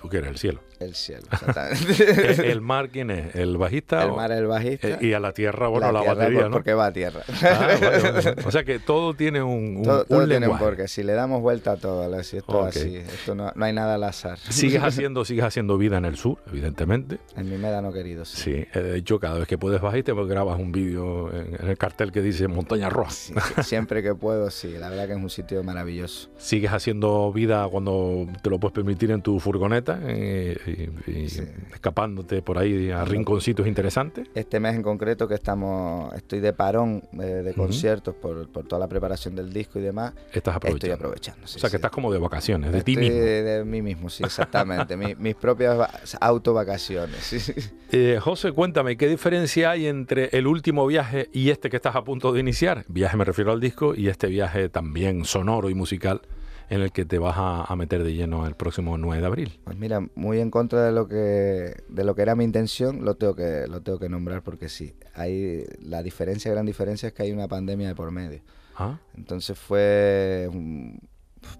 Tú 0.00 0.08
quieres 0.08 0.28
el 0.30 0.38
cielo. 0.38 0.60
El 0.78 0.94
cielo, 0.94 1.22
exactamente. 1.32 2.50
¿El, 2.50 2.60
mar 2.60 2.90
quién 2.90 3.10
es? 3.10 3.34
¿El 3.34 3.56
bajista? 3.56 4.04
el 4.04 4.12
mar 4.12 4.30
es 4.32 4.38
el 4.38 4.46
bajista. 4.46 4.88
eh, 4.88 4.98
y 5.00 5.12
a 5.14 5.20
la 5.20 5.32
tierra, 5.32 5.68
bueno, 5.68 5.90
la, 5.90 6.00
tierra, 6.00 6.14
batería, 6.14 6.40
por- 6.40 6.50
¿no? 6.50 6.56
Porque 6.56 6.74
va 6.74 6.86
a 6.86 6.92
tierra. 6.92 7.20
Ah, 7.42 7.58
vale, 7.60 7.76
vale, 8.00 8.10
vale. 8.12 8.34
O 8.46 8.50
sea 8.50 8.64
que 8.64 8.78
todo 8.78 9.14
tiene 9.14 9.42
un, 9.42 9.78
un, 9.78 9.82
todo 9.84 10.26
tiene 10.28 10.48
un 10.48 10.58
porqué. 10.58 10.86
Si 10.88 11.02
le 11.02 11.14
damos 11.14 11.40
vuelta 11.40 11.72
a 11.72 11.76
todo, 11.76 12.08
¿no? 12.08 12.22
si 12.22 12.36
esto 12.38 12.58
Ok. 12.60 12.68
es 12.68 12.76
así, 12.76 12.96
esto 12.96 13.34
no, 13.34 13.52
no 13.54 13.64
hay 13.64 13.72
nada 13.72 13.94
al 13.94 14.04
azar. 14.04 14.38
Sigues 14.38 14.82
haciendo, 14.82 15.24
sigues 15.24 15.44
haciendo 15.44 15.78
vida 15.78 15.96
en 15.98 16.04
el 16.04 16.16
sur, 16.16 16.38
evidentemente. 16.46 17.18
En 17.36 17.48
mi 17.48 17.56
médano 17.56 17.92
querido, 17.92 18.24
sí. 18.24 18.36
Sí, 18.36 18.66
eh, 18.74 18.80
de 18.80 18.98
hecho, 18.98 19.18
cada 19.18 19.38
vez 19.38 19.48
que 19.48 19.56
puedes 19.58 19.80
bajar 19.80 19.98
y 19.98 20.02
te 20.02 20.12
grabas 20.12 20.58
un 20.60 20.72
vídeo 20.72 21.32
en, 21.32 21.56
en 21.58 21.68
el 21.68 21.78
cartel 21.78 22.12
que 22.12 22.20
dice 22.22 22.48
Montaña 22.48 22.88
Roja. 22.90 23.10
Sí, 23.10 23.34
Siempre 23.62 24.02
que 24.02 24.14
puedo, 24.14 24.50
sí. 24.50 24.74
La 24.78 24.88
verdad 24.88 25.06
que 25.06 25.12
es 25.12 25.18
un 25.18 25.30
sitio 25.30 25.62
maravilloso. 25.62 26.28
Sigues 26.36 26.72
haciendo 26.72 27.32
vida 27.32 27.66
cuando 27.70 28.26
te 28.42 28.50
lo 28.50 28.58
puedes 28.58 28.74
permitir 28.74 29.10
en 29.10 29.22
tu 29.22 29.38
furgoneta 29.40 29.98
eh, 30.02 30.58
Sí. 30.74 31.42
escapándote 31.72 32.42
por 32.42 32.58
ahí 32.58 32.90
a 32.90 33.04
rinconcitos 33.04 33.66
interesantes. 33.66 34.28
Este 34.34 34.58
mes 34.60 34.74
en 34.74 34.82
concreto 34.82 35.28
que 35.28 35.34
estamos, 35.34 36.12
estoy 36.14 36.40
de 36.40 36.52
parón 36.52 37.02
eh, 37.14 37.24
de 37.24 37.54
conciertos 37.54 38.14
por, 38.14 38.48
por 38.50 38.66
toda 38.66 38.80
la 38.80 38.88
preparación 38.88 39.34
del 39.36 39.52
disco 39.52 39.78
y 39.78 39.82
demás. 39.82 40.12
Estás 40.32 40.56
aprovechando. 40.56 40.76
Estoy 40.76 40.90
aprovechando. 40.90 41.46
sí, 41.46 41.56
o 41.56 41.60
sea 41.60 41.68
que 41.68 41.72
sí. 41.72 41.76
estás 41.76 41.90
como 41.90 42.12
de 42.12 42.18
vacaciones, 42.18 42.72
de 42.72 42.82
ti 42.82 42.96
mismo. 42.96 43.16
De, 43.16 43.42
de 43.42 43.64
mí 43.64 43.82
mismo, 43.82 44.08
sí, 44.10 44.24
exactamente. 44.24 44.96
Mi- 44.96 45.14
mis 45.18 45.34
propias 45.34 45.78
va- 45.78 45.90
autovacaciones. 46.20 47.52
Eh, 47.92 48.18
José, 48.20 48.52
cuéntame, 48.52 48.96
¿qué 48.96 49.08
diferencia 49.08 49.70
hay 49.70 49.86
entre 49.86 50.28
el 50.32 50.46
último 50.46 50.86
viaje 50.86 51.28
y 51.32 51.50
este 51.50 51.70
que 51.70 51.76
estás 51.76 51.96
a 51.96 52.04
punto 52.04 52.32
de 52.32 52.40
iniciar? 52.40 52.84
Viaje 52.88 53.16
me 53.16 53.24
refiero 53.24 53.52
al 53.52 53.60
disco 53.60 53.94
y 53.94 54.08
este 54.08 54.26
viaje 54.28 54.68
también 54.68 55.24
sonoro 55.24 55.70
y 55.70 55.74
musical 55.74 56.20
en 56.68 56.80
el 56.82 56.90
que 56.92 57.04
te 57.04 57.18
vas 57.18 57.36
a, 57.36 57.64
a 57.64 57.76
meter 57.76 58.02
de 58.02 58.14
lleno 58.14 58.46
el 58.46 58.54
próximo 58.54 58.98
9 58.98 59.20
de 59.20 59.26
abril. 59.26 59.60
Pues 59.64 59.76
mira, 59.76 60.00
muy 60.14 60.40
en 60.40 60.50
contra 60.50 60.84
de 60.84 60.92
lo 60.92 61.06
que 61.08 61.74
de 61.88 62.04
lo 62.04 62.14
que 62.14 62.22
era 62.22 62.34
mi 62.34 62.44
intención, 62.44 63.04
lo 63.04 63.14
tengo 63.16 63.34
que 63.34 63.66
lo 63.68 63.82
tengo 63.82 63.98
que 63.98 64.08
nombrar 64.08 64.42
porque 64.42 64.68
sí. 64.68 64.94
Hay 65.14 65.64
la 65.80 66.02
diferencia, 66.02 66.50
gran 66.50 66.66
diferencia 66.66 67.08
es 67.08 67.12
que 67.12 67.22
hay 67.22 67.32
una 67.32 67.48
pandemia 67.48 67.88
de 67.88 67.94
por 67.94 68.10
medio. 68.10 68.40
Ah, 68.76 68.98
Entonces 69.16 69.58
fue 69.58 70.48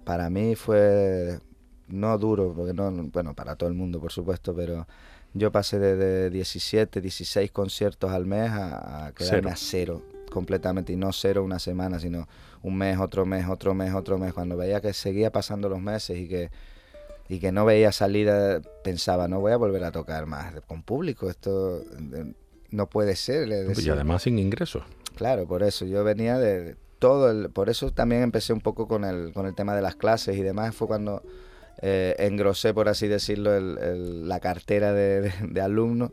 para 0.05 0.31
mí 0.31 0.55
fue 0.57 1.39
no 1.89 2.19
duro, 2.19 2.53
porque 2.55 2.73
no 2.75 2.91
bueno, 2.91 3.35
para 3.35 3.57
todo 3.57 3.69
el 3.69 3.75
mundo, 3.77 4.01
por 4.01 4.11
supuesto, 4.13 4.55
pero 4.55 4.87
yo 5.35 5.53
pasé 5.53 5.79
de, 5.79 5.97
de 5.97 6.31
17, 6.31 7.01
16 7.01 7.53
conciertos 7.53 8.11
al 8.11 8.27
mes 8.27 8.51
a, 8.51 9.07
a 9.07 9.13
quedarme 9.13 9.51
Cero. 9.53 9.53
a 9.53 9.57
cero 9.57 10.03
completamente 10.31 10.93
y 10.93 10.97
no 10.97 11.13
cero 11.13 11.45
una 11.45 11.59
semana, 11.61 12.01
sino 12.01 12.27
un 12.67 12.77
mes, 12.77 12.99
otro 12.99 13.25
mes, 13.27 13.47
otro 13.49 13.75
mes, 13.75 13.95
otro 13.95 14.19
mes. 14.19 14.33
Cuando 14.33 14.57
veía 14.57 14.81
que 14.81 14.93
seguía 14.93 15.31
pasando 15.31 15.69
los 15.69 15.81
meses 15.81 16.19
y 16.19 16.29
que 16.29 16.51
y 17.29 17.41
que 17.41 17.51
no 17.51 17.65
veía 17.65 17.91
salida, 17.91 18.61
pensaba, 18.85 19.27
no 19.27 19.41
voy 19.41 19.51
a 19.53 19.57
volver 19.57 19.83
a 19.85 19.91
tocar 19.91 20.27
más 20.27 20.55
con 20.69 20.83
público, 20.85 21.29
esto 21.29 21.81
eh, 22.15 22.33
no 22.71 22.87
puede 22.89 23.17
ser. 23.17 23.49
y 23.49 23.91
además 23.91 24.23
sin 24.23 24.39
ingresos. 24.39 24.85
Claro, 25.17 25.47
por 25.47 25.63
eso 25.65 25.85
yo 25.87 26.05
venía 26.05 26.39
de 26.39 26.77
todo 27.01 27.31
el, 27.31 27.51
por 27.51 27.69
eso 27.69 27.91
también 27.91 28.23
empecé 28.23 28.53
un 28.53 28.61
poco 28.61 28.87
con 28.87 29.05
el, 29.05 29.33
con 29.33 29.47
el 29.47 29.55
tema 29.55 29.75
de 29.75 29.83
las 29.83 29.97
clases 29.97 30.37
y 30.37 30.43
demás, 30.43 30.75
fue 30.75 30.87
cuando 30.87 31.23
eh, 31.83 32.15
engrosé, 32.19 32.73
por 32.73 32.89
así 32.89 33.07
decirlo, 33.09 33.55
el- 33.57 33.77
el- 33.79 34.29
la 34.29 34.39
cartera 34.41 34.93
de, 34.93 35.21
de, 35.23 35.33
de 35.49 35.61
alumnos, 35.61 36.11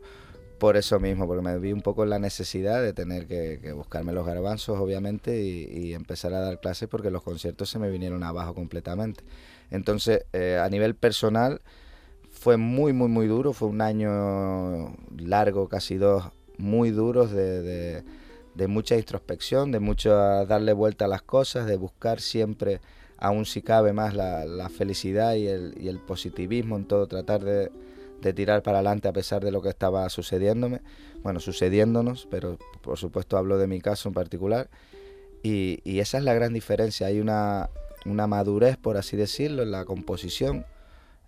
Por 0.64 0.78
eso 0.78 0.98
mismo, 0.98 1.26
porque 1.26 1.42
me 1.42 1.58
vi 1.58 1.74
un 1.74 1.82
poco 1.82 2.04
en 2.04 2.08
la 2.08 2.18
necesidad 2.18 2.80
de 2.80 2.94
tener 2.94 3.26
que, 3.26 3.70
buscarme 3.74 4.14
los 4.14 4.24
garbanzos, 4.24 4.78
obviamente, 4.80 5.42
y, 5.42 5.92
empezar 5.92 6.32
a 6.32 6.40
dar 6.40 6.58
clases 6.58 6.88
porque 6.88 7.10
los 7.10 7.22
conciertos 7.22 7.68
se 7.68 7.78
me 7.78 7.90
vinieron 7.90 8.22
abajo 8.22 8.54
completamente. 8.54 9.24
Entonces, 9.70 10.24
eh, 10.32 10.58
a 10.58 10.66
nivel 10.70 10.94
personal, 10.94 11.60
fue 12.30 12.56
muy, 12.56 12.94
muy, 12.94 13.08
muy 13.08 13.26
duro. 13.26 13.52
Fue 13.52 13.68
un 13.68 13.82
año 13.82 14.96
largo, 15.18 15.68
casi 15.68 15.96
dos, 15.96 16.30
muy 16.56 16.92
duros 16.92 17.30
de, 17.30 18.02
mucha 18.66 18.96
introspección, 18.96 19.70
de 19.70 19.80
mucho 19.80 20.14
darle 20.46 20.72
vuelta 20.72 21.04
a 21.04 21.08
las 21.08 21.20
cosas, 21.20 21.66
de 21.66 21.76
buscar 21.76 22.22
siempre, 22.22 22.80
aún 23.18 23.44
si 23.44 23.60
cabe 23.60 23.92
más, 23.92 24.14
la, 24.14 24.46
la 24.46 24.70
felicidad 24.70 25.34
y 25.34 25.46
el, 25.46 25.74
y 25.78 25.88
el 25.88 25.98
positivismo 25.98 26.76
en 26.76 26.86
todo, 26.86 27.06
tratar 27.06 27.44
de 27.44 27.70
de 28.28 28.34
tirar 28.34 28.62
para 28.62 28.78
adelante 28.78 29.08
a 29.08 29.12
pesar 29.12 29.44
de 29.44 29.52
lo 29.52 29.60
que 29.60 29.68
estaba 29.68 30.08
sucediéndome, 30.08 30.80
bueno, 31.22 31.40
sucediéndonos, 31.40 32.26
pero 32.30 32.58
por 32.80 32.98
supuesto 32.98 33.36
hablo 33.36 33.58
de 33.58 33.66
mi 33.66 33.80
caso 33.80 34.08
en 34.08 34.14
particular. 34.14 34.70
Y, 35.42 35.98
esa 36.00 36.16
es 36.16 36.24
la 36.24 36.32
gran 36.32 36.54
diferencia, 36.54 37.06
hay 37.06 37.20
una, 37.20 37.68
una, 38.06 38.26
madurez, 38.26 38.78
por 38.78 38.96
así 38.96 39.14
decirlo, 39.16 39.62
en 39.62 39.70
la 39.70 39.84
composición. 39.84 40.64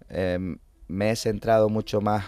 Em, 0.08 0.58
me 0.88 1.10
he 1.10 1.16
centrado 1.16 1.68
mucho 1.68 2.00
más, 2.00 2.24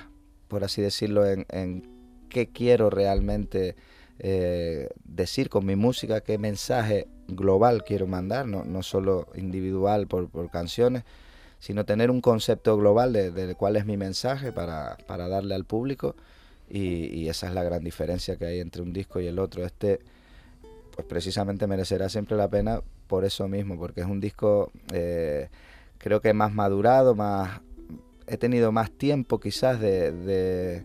por 0.49 0.65
así 0.65 0.83
decirlo, 0.83 1.25
en, 1.27 1.89
qué 2.29 2.51
quiero 2.51 2.91
realmente 2.91 3.75
eh, 4.19 4.91
decir 5.05 5.49
con 5.49 5.65
mi 5.65 5.77
música, 5.77 6.21
qué 6.21 6.37
mensaje 6.37 7.09
global 7.27 7.85
quiero 7.85 8.07
mandar, 8.07 8.47
no, 8.47 8.65
no 8.65 8.83
solo 8.83 9.29
individual 9.35 10.07
por, 10.09 10.29
por 10.29 10.51
canciones 10.51 11.05
sino 11.59 11.85
tener 11.85 12.11
un 12.11 12.21
concepto 12.21 12.77
global 12.77 13.13
de, 13.13 13.55
cuál 13.57 13.77
es 13.77 13.85
mi 13.85 13.97
mensaje 13.97 14.53
para, 14.53 14.97
darle 15.07 15.55
al 15.55 15.65
público 15.65 16.15
y, 16.71 17.29
esa 17.29 17.49
es 17.49 17.55
la 17.55 17.63
gran 17.63 17.83
diferencia 17.83 18.37
que 18.37 18.47
hay 18.47 18.61
entre 18.61 18.83
un 18.83 18.93
disco 18.93 19.21
y 19.21 19.27
el 19.27 19.39
otro. 19.39 19.65
Este, 19.65 20.01
pues 20.95 21.07
precisamente 21.07 21.67
merecerá 21.67 22.09
siempre 22.09 22.37
la 22.37 22.49
pena 22.49 22.83
por 23.07 23.25
eso 23.25 23.49
mismo, 23.49 23.79
porque 23.79 24.03
es 24.03 24.07
un 24.07 24.21
disco 24.21 24.71
eh, 24.93 25.49
creo 25.99 26.21
que 26.21 26.33
más 26.33 26.53
madurado, 26.53 27.15
más 27.15 27.61
he 28.27 28.37
tenido 28.37 28.73
más 28.73 28.91
tiempo 28.91 29.41
quizás 29.41 29.81
de, 29.81 30.85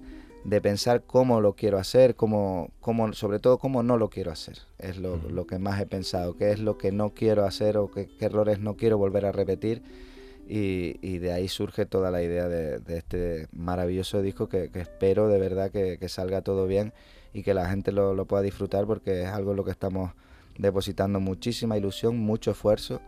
pensar 0.61 1.03
cómo 1.03 1.41
lo 1.41 1.53
quiero 1.53 1.77
hacer, 1.77 2.15
cómo, 2.15 2.71
cómo, 2.79 3.11
sobre 3.13 3.39
todo 3.39 3.57
cómo 3.57 3.83
no 3.83 3.97
lo 3.97 4.09
quiero 4.09 4.31
hacer. 4.31 4.59
Es 4.79 4.97
lo, 4.97 5.45
que 5.45 5.59
más 5.59 5.79
he 5.81 5.85
pensado, 5.85 6.35
qué 6.35 6.51
es 6.51 6.59
lo 6.59 6.77
que 6.77 6.91
no 6.91 7.13
quiero 7.13 7.45
hacer 7.45 7.77
o 7.77 7.91
qué 7.91 8.09
errores 8.19 8.59
no 8.59 8.75
quiero 8.75 8.97
volver 8.97 9.25
a 9.25 9.31
repetir 9.31 9.83
y, 10.47 11.17
de 11.19 11.31
ahí 11.31 11.47
surge 11.47 11.85
toda 11.85 12.11
la 12.11 12.21
idea 12.21 12.47
de, 12.47 12.81
este 12.95 13.47
maravilloso 13.51 14.21
disco 14.21 14.49
que, 14.49 14.69
espero 14.73 15.27
de 15.27 15.39
verdad 15.39 15.71
que, 15.71 15.97
salga 16.09 16.41
todo 16.41 16.67
bien 16.67 16.93
y 17.33 17.43
que 17.43 17.53
la 17.53 17.69
gente 17.69 17.91
lo, 17.91 18.25
pueda 18.25 18.43
disfrutar 18.43 18.85
porque 18.85 19.23
es 19.23 19.29
algo 19.29 19.51
en 19.51 19.57
lo 19.57 19.63
que 19.63 19.71
estamos 19.71 20.11
depositando 20.57 21.19
muchísima 21.19 21.77
ilusión, 21.77 22.17
mucho 22.17 22.51
esfuerzo 22.51 23.01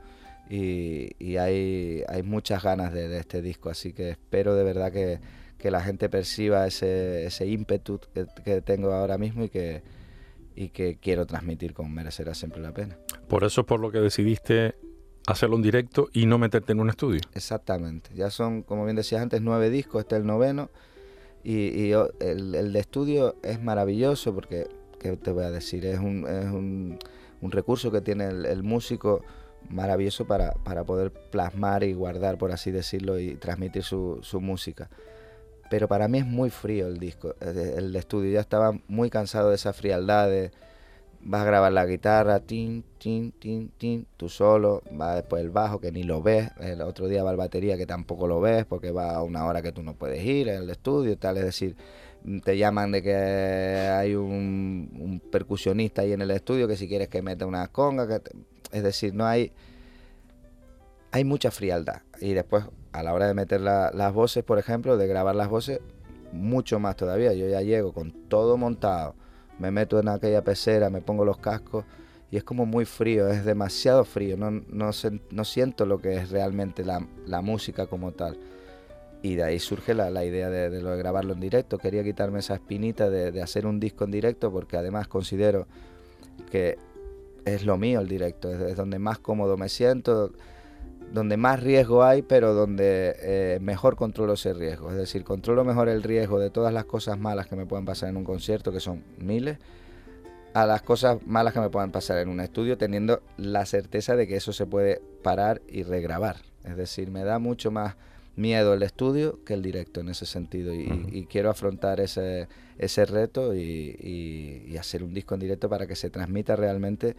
y, 0.49 1.37
hay, 1.37 2.03
hay 2.07 2.23
muchas 2.23 2.63
ganas 2.63 2.93
de, 2.93 3.17
este 3.17 3.41
disco, 3.41 3.69
así 3.69 3.93
que 3.93 4.11
espero 4.11 4.55
de 4.55 4.63
verdad 4.63 4.91
que, 4.91 5.19
la 5.65 5.81
gente 5.81 6.09
perciba 6.09 6.67
ese, 6.67 7.25
ese 7.25 7.47
ímpetu 7.47 7.99
que, 8.43 8.61
tengo 8.61 8.93
ahora 8.93 9.17
mismo 9.17 9.45
y 9.45 9.49
que, 9.49 9.81
y 10.55 10.69
que 10.69 10.99
quiero 11.01 11.25
transmitir 11.25 11.73
con 11.73 11.91
Merecerá 11.91 12.35
Siempre 12.35 12.61
la 12.61 12.71
Pena. 12.71 12.99
Por 13.27 13.43
eso 13.43 13.61
es 13.61 13.67
por 13.67 13.79
lo 13.79 13.91
que 13.91 13.99
decidiste 13.99 14.75
hacerlo 15.27 15.55
en 15.55 15.61
directo 15.61 16.09
y 16.13 16.25
no 16.25 16.37
meterte 16.37 16.73
en 16.73 16.79
un 16.79 16.89
estudio. 16.89 17.21
Exactamente. 17.33 18.11
Ya 18.15 18.29
son, 18.29 18.63
como 18.63 18.85
bien 18.85 18.95
decías 18.95 19.21
antes, 19.21 19.41
nueve 19.41 19.69
discos, 19.69 20.01
este 20.01 20.15
es 20.15 20.21
el 20.21 20.27
noveno. 20.27 20.69
Y, 21.43 21.91
el, 21.91 22.73
de 22.73 22.79
estudio 22.79 23.35
es 23.43 23.61
maravilloso 23.61 24.33
porque, 24.33 24.67
¿qué 24.99 25.15
te 25.15 25.31
voy 25.31 25.43
a 25.43 25.51
decir? 25.51 25.85
Es 25.85 25.99
un, 25.99 26.27
es 26.27 26.45
un, 26.45 26.97
recurso 27.51 27.91
que 27.91 28.01
tiene 28.01 28.25
el, 28.25 28.63
músico 28.63 29.21
maravilloso 29.69 30.25
para, 30.25 30.53
poder 30.85 31.11
plasmar 31.11 31.83
y 31.83 31.93
guardar, 31.93 32.39
por 32.39 32.51
así 32.51 32.71
decirlo, 32.71 33.19
y 33.19 33.35
transmitir 33.35 33.83
su, 33.83 34.19
su 34.23 34.41
música. 34.41 34.89
Pero 35.69 35.87
para 35.87 36.07
mí 36.07 36.17
es 36.17 36.25
muy 36.25 36.49
frío 36.49 36.87
el 36.87 36.97
disco, 36.97 37.35
el 37.39 37.93
de 37.93 37.99
estudio. 37.99 38.31
Ya 38.31 38.39
estaba 38.39 38.79
muy 38.87 39.11
cansado 39.11 39.49
de 39.49 39.55
esa 39.55 39.71
frialdad, 39.71 40.27
de, 40.27 40.51
vas 41.25 41.41
a 41.41 41.45
grabar 41.45 41.73
la 41.73 41.85
guitarra, 41.85 42.39
tin, 42.39 42.83
tin, 42.99 43.31
tin, 43.31 43.69
tin, 43.77 44.05
tú 44.15 44.29
solo, 44.29 44.83
va 44.99 45.15
después 45.15 45.43
el 45.43 45.49
bajo 45.49 45.79
que 45.79 45.91
ni 45.91 46.03
lo 46.03 46.21
ves, 46.21 46.51
el 46.59 46.81
otro 46.81 47.07
día 47.07 47.23
va 47.23 47.31
el 47.31 47.37
batería 47.37 47.77
que 47.77 47.87
tampoco 47.87 48.27
lo 48.27 48.39
ves 48.39 48.65
porque 48.65 48.91
va 48.91 49.15
a 49.15 49.23
una 49.23 49.45
hora 49.45 49.63
que 49.63 49.71
tú 49.71 49.81
no 49.81 49.95
puedes 49.95 50.23
ir 50.23 50.47
en 50.49 50.63
el 50.63 50.69
estudio 50.69 51.17
tal, 51.17 51.37
es 51.37 51.45
decir, 51.45 51.75
te 52.43 52.57
llaman 52.57 52.91
de 52.91 53.01
que 53.01 53.15
hay 53.15 54.15
un, 54.15 55.19
percusionista 55.31 56.03
ahí 56.03 56.13
en 56.13 56.21
el 56.21 56.29
estudio 56.29 56.67
que 56.67 56.77
si 56.77 56.87
quieres 56.87 57.09
que 57.09 57.23
meta 57.23 57.47
una 57.47 57.67
conga, 57.69 58.07
que 58.07 58.21
es 58.71 58.83
decir, 58.83 59.15
no 59.15 59.25
hay, 59.25 59.51
hay 61.11 61.23
mucha 61.23 61.49
frialdad. 61.49 62.01
Y 62.21 62.33
después 62.33 62.65
a 62.91 63.03
la 63.03 63.13
hora 63.13 63.27
de 63.27 63.33
meter 63.33 63.61
las 63.61 64.13
voces, 64.13 64.43
por 64.43 64.59
ejemplo, 64.59 64.95
de 64.97 65.07
grabar 65.07 65.35
las 65.35 65.49
voces, 65.49 65.79
mucho 66.31 66.79
más 66.79 66.95
todavía, 66.95 67.33
yo 67.33 67.47
ya 67.47 67.61
llego 67.61 67.93
con 67.93 68.11
todo 68.29 68.57
montado 68.57 69.15
me 69.59 69.71
meto 69.71 69.99
en 69.99 70.07
aquella 70.09 70.43
pecera, 70.43 70.89
me 70.89 71.01
pongo 71.01 71.25
los 71.25 71.37
cascos 71.37 71.85
y 72.31 72.37
es 72.37 72.43
como 72.43 72.65
muy 72.65 72.85
frío, 72.85 73.29
es 73.29 73.45
demasiado 73.45 74.03
frío, 74.03 74.35
no, 74.37 74.51
no, 74.51 74.91
no 75.31 75.45
siento 75.45 75.85
lo 75.85 75.99
que 75.99 76.15
es 76.15 76.31
realmente 76.31 76.83
la, 76.83 77.05
la, 77.25 77.41
música 77.41 77.87
como 77.87 78.11
tal. 78.11 78.37
Y 79.21 79.35
de 79.35 79.43
ahí 79.43 79.59
surge 79.59 79.93
la, 79.93 80.09
la 80.09 80.25
idea 80.25 80.49
de, 80.49 80.81
lo 80.81 80.91
de, 80.91 80.97
grabarlo 80.97 81.33
en 81.33 81.39
directo. 81.39 81.77
Quería 81.77 82.03
quitarme 82.03 82.39
esa 82.39 82.55
espinita 82.55 83.09
de, 83.09 83.31
de 83.31 83.41
hacer 83.41 83.65
un 83.65 83.79
disco 83.79 84.03
en 84.03 84.11
directo 84.11 84.51
porque 84.51 84.77
además 84.77 85.07
considero 85.07 85.67
que 86.51 86.77
es 87.45 87.65
lo 87.65 87.77
mío 87.77 88.01
el 88.01 88.07
directo, 88.07 88.51
es 88.51 88.75
donde 88.75 88.99
más 88.99 89.19
cómodo 89.19 89.55
me 89.55 89.69
siento 89.69 90.31
donde 91.11 91.37
más 91.37 91.61
riesgo 91.61 92.03
hay, 92.03 92.21
pero 92.21 92.53
donde 92.53 93.15
eh, 93.19 93.59
mejor 93.61 93.95
controlo 93.95 94.33
ese 94.33 94.53
riesgo. 94.53 94.91
Es 94.91 94.97
decir, 94.97 95.23
controlo 95.23 95.63
mejor 95.63 95.89
el 95.89 96.03
riesgo 96.03 96.39
de 96.39 96.49
todas 96.49 96.73
las 96.73 96.85
cosas 96.85 97.17
malas 97.17 97.47
que 97.47 97.55
me 97.55 97.65
pueden 97.65 97.85
pasar 97.85 98.09
en 98.09 98.17
un 98.17 98.23
concierto, 98.23 98.71
que 98.71 98.79
son 98.79 99.03
miles, 99.17 99.57
a 100.53 100.65
las 100.65 100.81
cosas 100.81 101.25
malas 101.25 101.53
que 101.53 101.59
me 101.59 101.69
puedan 101.69 101.91
pasar 101.91 102.17
en 102.19 102.29
un 102.29 102.39
estudio, 102.39 102.77
teniendo 102.77 103.21
la 103.37 103.65
certeza 103.65 104.15
de 104.15 104.27
que 104.27 104.35
eso 104.35 104.53
se 104.53 104.65
puede 104.65 105.01
parar 105.23 105.61
y 105.67 105.83
regrabar. 105.83 106.37
Es 106.63 106.77
decir, 106.77 107.11
me 107.11 107.23
da 107.23 107.39
mucho 107.39 107.71
más 107.71 107.95
miedo 108.35 108.73
el 108.73 108.83
estudio 108.83 109.43
que 109.45 109.53
el 109.53 109.61
directo 109.61 110.01
en 110.01 110.09
ese 110.09 110.25
sentido 110.25 110.73
y, 110.73 111.25
quiero 111.29 111.49
afrontar 111.49 111.99
ese, 112.01 112.47
ese 112.77 113.05
reto 113.05 113.55
y, 113.55 114.65
y 114.67 114.77
hacer 114.77 115.03
un 115.03 115.13
disco 115.13 115.35
en 115.35 115.41
directo 115.41 115.69
para 115.69 115.87
que 115.87 115.95
se 115.95 116.09
transmita 116.09 116.55
realmente 116.55 117.15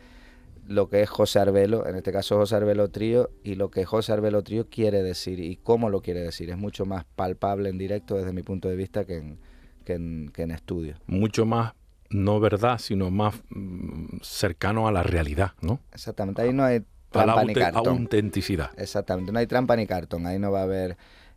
lo 0.68 0.88
que 0.88 1.02
es 1.02 1.10
José 1.10 1.38
Arbelo, 1.38 1.86
en 1.86 1.96
este 1.96 2.12
caso 2.12 2.36
José 2.36 2.56
Arbelo 2.56 2.90
Trío, 2.90 3.30
y 3.42 3.54
lo 3.54 3.70
que 3.70 3.84
José 3.84 4.12
Arbelo 4.12 4.42
Trío 4.42 4.68
quiere 4.68 5.02
decir 5.02 5.40
y 5.40 5.56
cómo 5.56 5.90
lo 5.90 6.02
quiere 6.02 6.20
decir. 6.20 6.50
Es 6.50 6.56
mucho 6.56 6.86
más 6.86 7.04
palpable 7.04 7.68
en 7.68 7.78
directo 7.78 8.16
desde 8.16 8.32
mi 8.32 8.42
punto 8.42 8.68
de 8.68 8.76
vista 8.76 9.04
que 9.04 9.16
en, 9.16 9.38
que 9.84 10.42
en, 10.42 10.50
estudio. 10.50 10.96
Mucho 11.06 11.46
más, 11.46 11.74
no 12.10 12.40
verdad, 12.40 12.78
sino 12.78 13.10
más 13.10 13.34
mm, 13.50 14.18
cercano 14.22 14.88
a 14.88 14.92
la 14.92 15.02
realidad, 15.02 15.52
¿no? 15.60 15.80
Exactamente, 15.92 16.42
ahí 16.42 16.52
no 16.52 16.64
hay 16.64 16.82
trampa 17.10 17.44
ni 17.44 17.54
cartón. 17.54 18.02
autenticidad. 18.02 18.70
Exactamente, 18.76 19.32
no 19.32 19.38
hay 19.38 19.46
trampa 19.46 19.76
ni 19.76 19.86
cartón, 19.86 20.26
ahí 20.26 20.38
no 20.38 20.50
va 20.50 20.60
a 20.60 20.64
haber 20.64 20.96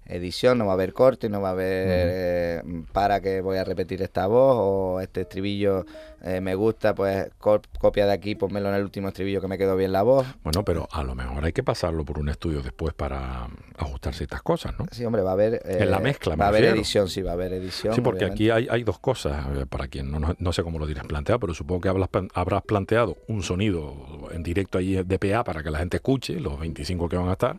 edición, 0.09 0.57
no 0.57 0.65
va 0.65 0.71
a 0.71 0.73
haber 0.73 0.93
corte, 0.93 1.29
no 1.29 1.41
va 1.41 1.49
a 1.49 1.51
haber 1.51 1.87
eh, 1.89 2.61
para 2.91 3.21
que 3.21 3.41
voy 3.41 3.57
a 3.57 3.63
repetir 3.63 4.01
esta 4.01 4.27
voz 4.27 4.55
o 4.57 4.99
este 5.01 5.21
estribillo 5.21 5.85
eh, 6.21 6.41
me 6.41 6.53
gusta, 6.53 6.93
pues 6.93 7.29
copia 7.37 8.05
de 8.05 8.11
aquí, 8.11 8.35
ponmelo 8.35 8.69
en 8.69 8.75
el 8.75 8.83
último 8.83 9.07
estribillo 9.07 9.39
que 9.39 9.47
me 9.47 9.57
quedó 9.57 9.77
bien 9.77 9.93
la 9.93 10.01
voz. 10.01 10.27
Bueno, 10.43 10.65
pero 10.65 10.87
a 10.91 11.03
lo 11.03 11.15
mejor 11.15 11.45
hay 11.45 11.53
que 11.53 11.63
pasarlo 11.63 12.03
por 12.03 12.19
un 12.19 12.27
estudio 12.27 12.61
después 12.61 12.93
para 12.93 13.47
ajustar 13.77 14.13
ciertas 14.13 14.41
cosas, 14.41 14.77
¿no? 14.77 14.85
Sí, 14.91 15.05
hombre, 15.05 15.21
va 15.21 15.29
a 15.29 15.33
haber... 15.33 15.61
en 15.63 15.89
la 15.89 15.97
eh, 15.97 16.01
mezcla, 16.01 16.35
Va 16.35 16.45
a 16.45 16.47
haber 16.49 16.65
edición, 16.65 17.07
sí, 17.07 17.21
va 17.21 17.31
a 17.31 17.33
haber 17.35 17.53
edición. 17.53 17.93
Sí, 17.93 18.01
porque 18.01 18.25
aquí 18.25 18.49
hay, 18.49 18.67
hay, 18.69 18.83
dos 18.83 18.99
cosas, 18.99 19.45
para 19.69 19.87
quien 19.87 20.11
no, 20.11 20.35
no, 20.37 20.53
sé 20.53 20.63
cómo 20.63 20.77
lo 20.77 20.87
dirás 20.87 21.05
planteado, 21.07 21.39
pero 21.39 21.53
supongo 21.53 21.81
que 21.81 21.89
habrás, 21.89 22.09
habrás 22.33 22.63
planteado 22.63 23.15
un 23.27 23.41
sonido 23.41 24.27
en 24.31 24.43
directo 24.43 24.77
ahí 24.77 25.01
de 25.01 25.19
PA 25.19 25.45
para 25.45 25.63
que 25.63 25.71
la 25.71 25.79
gente 25.79 25.97
escuche, 25.97 26.39
los 26.39 26.59
25 26.59 27.07
que 27.07 27.15
van 27.15 27.29
a 27.29 27.33
estar 27.33 27.55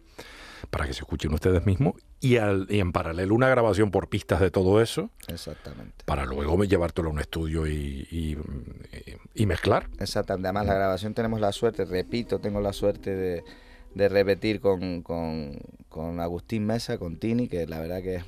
para 0.69 0.87
que 0.87 0.93
se 0.93 1.01
escuchen 1.01 1.33
ustedes 1.33 1.65
mismos 1.65 1.95
y, 2.21 2.37
en 2.37 2.93
paralelo 2.93 3.35
una 3.35 3.49
grabación 3.49 3.91
por 3.91 4.09
pistas 4.09 4.41
de 4.41 4.51
todo 4.51 4.81
eso. 4.83 5.11
Exactamente. 5.29 6.05
Para 6.05 6.27
luego 6.27 6.63
llevártelo 6.65 7.09
a 7.09 7.13
un 7.13 7.21
estudio 7.21 7.67
y, 7.67 8.37
mezclar. 9.47 9.89
Exactamente. 9.99 10.49
Además, 10.49 10.67
la 10.67 10.75
grabación 10.75 11.15
tenemos 11.15 11.41
la 11.41 11.53
suerte, 11.53 11.85
repito, 11.85 12.39
tengo 12.39 12.61
la 12.61 12.73
suerte 12.73 13.43
de, 13.95 14.09
repetir 14.09 14.61
con, 14.61 15.03
con, 15.03 16.21
Agustín 16.21 16.67
Mesa, 16.67 16.99
con 16.99 17.17
Tini, 17.17 17.49
que 17.49 17.67
la 17.67 17.81
verdad 17.81 18.03
que 18.03 18.17
es 18.17 18.25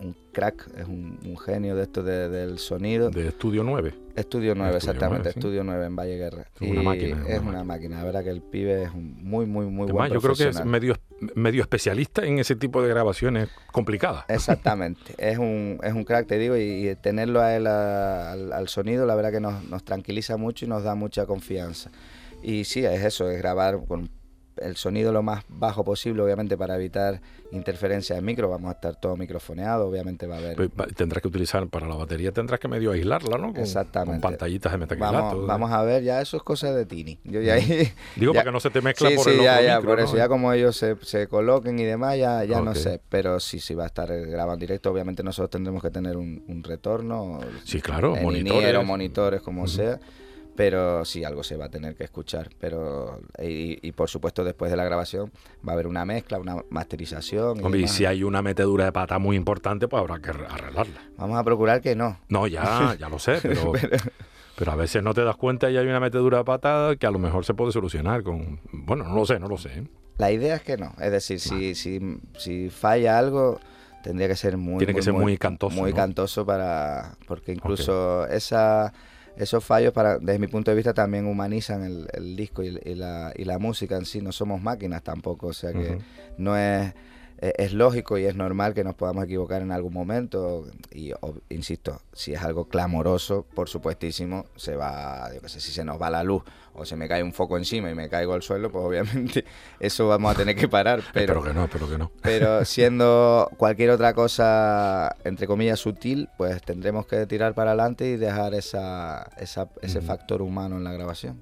un 0.00 0.16
crack, 0.32 0.68
es 0.76 0.86
un, 0.86 1.18
genio 1.44 1.76
de 1.76 1.82
esto 1.82 2.02
del 2.02 2.58
sonido. 2.58 3.10
De 3.10 3.28
Estudio 3.28 3.62
9. 3.62 3.94
Estudio 4.16 4.54
9, 4.54 4.76
exactamente, 4.76 5.30
Estudio 5.30 5.64
9 5.64 5.86
en 5.86 5.96
Valle 5.96 6.16
Guerra. 6.16 6.46
Es 6.60 6.70
una 6.70 6.82
máquina. 6.82 7.24
Es 7.28 7.40
una 7.40 7.64
máquina, 7.64 7.98
la 7.98 8.04
verdad 8.04 8.24
que 8.24 8.30
el 8.30 8.42
pibe 8.42 8.82
es 8.84 8.90
un 8.90 9.22
muy, 9.22 9.46
muy, 9.46 9.66
muy 9.66 9.84
Además, 9.84 10.10
yo 10.10 10.20
creo 10.20 10.34
que 10.34 10.48
es 10.48 10.64
medio 10.64 10.96
medio 11.34 11.62
especialista 11.62 12.24
en 12.24 12.38
ese 12.38 12.56
tipo 12.56 12.82
de 12.82 12.88
grabaciones 12.88 13.48
complicadas. 13.72 14.24
Exactamente, 14.28 15.14
es 15.18 15.38
un, 15.38 15.78
es 15.82 15.92
un 15.92 16.04
crack, 16.04 16.26
te 16.26 16.38
digo, 16.38 16.56
y, 16.56 16.96
tenerlo 17.02 17.40
a 17.40 17.54
él 17.56 17.66
al, 17.66 18.52
al, 18.52 18.68
sonido, 18.68 19.06
la 19.06 19.14
verdad 19.14 19.30
que 19.30 19.40
nos, 19.40 19.64
nos 19.64 19.84
tranquiliza 19.84 20.36
mucho 20.36 20.64
y 20.64 20.68
nos 20.68 20.82
da 20.82 20.94
mucha 20.94 21.26
confianza. 21.26 21.90
Y 22.42 22.64
sí, 22.64 22.84
es 22.84 23.04
eso, 23.04 23.30
es 23.30 23.38
grabar 23.38 23.80
con 23.86 24.08
el 24.60 24.76
sonido 24.76 25.12
lo 25.12 25.22
más 25.22 25.44
bajo 25.48 25.84
posible, 25.84 26.22
obviamente 26.22 26.56
para 26.56 26.76
evitar 26.76 27.20
interferencia 27.52 28.14
de 28.14 28.22
micro, 28.22 28.48
vamos 28.48 28.68
a 28.68 28.74
estar 28.74 28.96
todo 28.96 29.16
microfoneado, 29.16 29.88
obviamente 29.88 30.26
va 30.26 30.36
a 30.36 30.38
haber... 30.38 30.56
Pues, 30.56 30.94
tendrás 30.94 31.20
que 31.22 31.28
utilizar 31.28 31.66
para 31.68 31.88
la 31.88 31.96
batería, 31.96 32.32
tendrás 32.32 32.60
que 32.60 32.68
medio 32.68 32.92
aislarla, 32.92 33.38
¿no? 33.38 33.52
Exactamente. 33.56 34.20
Con 34.20 34.30
pantallitas 34.30 34.72
de 34.72 34.78
metacrilato. 34.78 35.16
Vamos, 35.16 35.46
vamos, 35.46 35.72
a 35.72 35.82
ver, 35.82 36.02
ya 36.02 36.20
eso 36.20 36.36
es 36.36 36.42
cosas 36.42 36.74
de 36.76 36.86
Tini. 36.86 37.18
Yo 37.24 37.40
ya 37.40 37.56
Digo, 38.16 38.32
para 38.34 38.44
que 38.44 38.52
no 38.52 38.60
se 38.60 38.70
te 38.70 38.80
mezcla 38.80 39.10
por 39.16 39.24
sí, 39.24 39.30
el 39.30 39.42
ya, 39.42 39.60
ya, 39.60 39.80
por 39.80 39.98
eso, 39.98 40.16
ya 40.16 40.28
como 40.28 40.52
ellos 40.52 40.76
se, 40.76 40.96
se, 41.02 41.26
coloquen 41.26 41.78
y 41.78 41.84
demás, 41.84 42.16
ya, 42.16 42.44
ya 42.44 42.60
no 42.60 42.74
sé, 42.74 43.00
pero 43.08 43.40
sí, 43.40 43.58
sí 43.58 43.74
va 43.74 43.84
a 43.84 43.86
estar 43.86 44.08
grabando 44.08 44.54
en 44.54 44.60
directo, 44.60 44.90
obviamente 44.90 45.22
nosotros 45.22 45.50
tendremos 45.50 45.82
que 45.82 45.90
tener 45.90 46.16
un, 46.16 46.60
retorno. 46.62 47.40
Sí, 47.64 47.80
claro, 47.80 48.14
monitores. 48.16 48.84
monitores, 48.84 49.40
como 49.40 49.66
sea 49.66 49.98
pero 50.60 51.06
sí, 51.06 51.24
algo 51.24 51.42
se 51.42 51.56
va 51.56 51.64
a 51.64 51.68
tener 51.70 51.94
que 51.94 52.04
escuchar. 52.04 52.50
Pero 52.60 53.22
y, 53.38 53.92
por 53.92 54.10
supuesto 54.10 54.44
después 54.44 54.70
de 54.70 54.76
la 54.76 54.84
grabación 54.84 55.32
va 55.66 55.72
a 55.72 55.74
haber 55.74 55.86
una 55.86 56.04
mezcla, 56.04 56.38
una 56.38 56.56
masterización. 56.68 57.74
Y, 57.74 57.88
si 57.88 58.04
hay 58.04 58.24
una 58.24 58.42
metedura 58.42 58.84
de 58.84 58.92
pata 58.92 59.18
muy 59.18 59.36
importante, 59.36 59.88
pues 59.88 60.02
habrá 60.02 60.18
que 60.18 60.28
arreglarla. 60.28 61.00
Vamos 61.16 61.38
a 61.38 61.44
procurar 61.44 61.80
que 61.80 61.96
no. 61.96 62.18
No, 62.28 62.46
ya, 62.46 62.94
ya 63.00 63.08
lo 63.08 63.18
sé, 63.18 63.38
pero, 63.42 63.72
pero, 64.54 64.72
a 64.72 64.76
veces 64.76 65.02
no 65.02 65.14
te 65.14 65.24
das 65.24 65.36
cuenta 65.36 65.70
y 65.70 65.78
hay 65.78 65.86
una 65.86 65.98
metedura 65.98 66.36
de 66.36 66.44
pata 66.44 66.94
que 67.00 67.06
a 67.06 67.10
lo 67.10 67.18
mejor 67.18 67.46
se 67.46 67.54
puede 67.54 67.72
solucionar 67.72 68.22
con... 68.22 68.60
Bueno, 68.70 69.04
no 69.04 69.14
lo 69.14 69.24
sé, 69.24 69.38
no 69.38 69.48
lo 69.48 69.56
sé. 69.56 69.70
¿eh? 69.70 69.84
La 70.18 70.30
idea 70.30 70.56
es 70.56 70.62
que 70.62 70.76
no. 70.76 70.92
Es 71.00 71.10
decir, 71.10 71.40
si, 71.40 71.74
si, 71.74 72.18
si 72.36 72.68
falla 72.68 73.18
algo 73.18 73.60
tendría 74.02 74.28
que 74.28 74.36
ser 74.36 74.58
muy 74.58 74.78
tiene 74.78 74.92
que 74.92 75.02
ser 75.02 75.14
muy, 75.14 75.38
cantoso 75.38 75.76
muy 75.76 75.92
cantoso 75.92 76.46
para 76.46 77.16
porque 77.26 77.52
incluso 77.52 78.26
esa 78.28 78.92
esos 79.40 79.64
fallos, 79.64 79.92
para, 79.92 80.18
desde 80.18 80.38
mi 80.38 80.46
punto 80.46 80.70
de 80.70 80.76
vista, 80.76 80.92
también 80.92 81.26
humanizan 81.26 82.06
el, 82.12 82.36
disco 82.36 82.62
y, 82.62 82.70
la, 82.70 83.32
y, 83.34 83.44
la, 83.44 83.58
música 83.58 83.96
en 83.96 84.04
sí. 84.04 84.20
No 84.20 84.32
somos 84.32 84.60
máquinas 84.60 85.02
tampoco, 85.02 85.48
o 85.48 85.52
sea 85.52 85.72
que 85.72 85.98
no 86.36 86.56
es 86.56 86.92
es 87.40 87.72
lógico 87.72 88.18
y 88.18 88.26
es 88.26 88.36
normal 88.36 88.74
que 88.74 88.84
nos 88.84 88.94
podamos 88.94 89.24
equivocar 89.24 89.62
en 89.62 89.72
algún 89.72 89.94
momento 89.94 90.66
y 90.92 91.12
insisto, 91.48 92.02
si 92.12 92.34
es 92.34 92.42
algo 92.42 92.68
clamoroso, 92.68 93.46
por 93.54 93.68
supuestísimo, 93.68 94.46
se 94.56 94.76
va, 94.76 95.32
yo 95.34 95.40
qué 95.40 95.48
sé, 95.48 95.60
si 95.60 95.72
se 95.72 95.84
nos 95.84 96.00
va 96.00 96.10
la 96.10 96.22
luz 96.22 96.42
o 96.74 96.84
se 96.84 96.96
me 96.96 97.08
cae 97.08 97.22
un 97.22 97.32
foco 97.32 97.56
encima 97.56 97.90
y 97.90 97.94
me 97.94 98.08
caigo 98.08 98.34
al 98.34 98.42
suelo, 98.42 98.70
pues 98.70 98.84
obviamente 98.84 99.44
eso 99.80 100.08
vamos 100.08 100.32
a 100.32 100.36
tener 100.36 100.54
que 100.56 100.68
parar. 100.68 101.02
Pero, 101.12 101.42
que 101.42 101.52
no, 101.52 101.68
pero 101.68 101.88
que 101.88 101.98
no. 101.98 102.10
Pero 102.22 102.64
siendo 102.64 103.50
cualquier 103.56 103.90
otra 103.90 104.14
cosa, 104.14 105.16
entre 105.24 105.46
comillas, 105.46 105.80
sutil, 105.80 106.28
pues 106.36 106.62
tendremos 106.62 107.06
que 107.06 107.26
tirar 107.26 107.54
para 107.54 107.70
adelante 107.70 108.06
y 108.06 108.16
dejar 108.16 108.54
esa, 108.54 109.30
ese 109.38 110.00
factor 110.00 110.42
humano 110.42 110.76
en 110.76 110.84
la 110.84 110.92
grabación. 110.92 111.40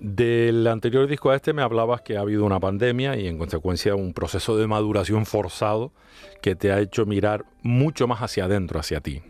Del 0.00 0.66
anterior 0.66 1.06
disco 1.06 1.28
a 1.28 1.36
este 1.36 1.52
me 1.52 1.60
hablabas 1.60 2.00
que 2.00 2.16
ha 2.16 2.20
habido 2.20 2.46
una 2.46 2.58
pandemia 2.58 3.16
y 3.18 3.26
en 3.26 3.36
consecuencia 3.36 3.94
un 3.94 4.14
proceso 4.14 4.56
de 4.56 4.66
maduración 4.66 5.26
forzado 5.26 5.92
que 6.40 6.56
te 6.56 6.72
ha 6.72 6.80
hecho 6.80 7.04
mirar 7.04 7.44
mucho 7.62 8.08
más 8.08 8.20
hacia 8.20 8.46
adentro, 8.46 8.80
hacia 8.80 9.02
ti. 9.02 9.20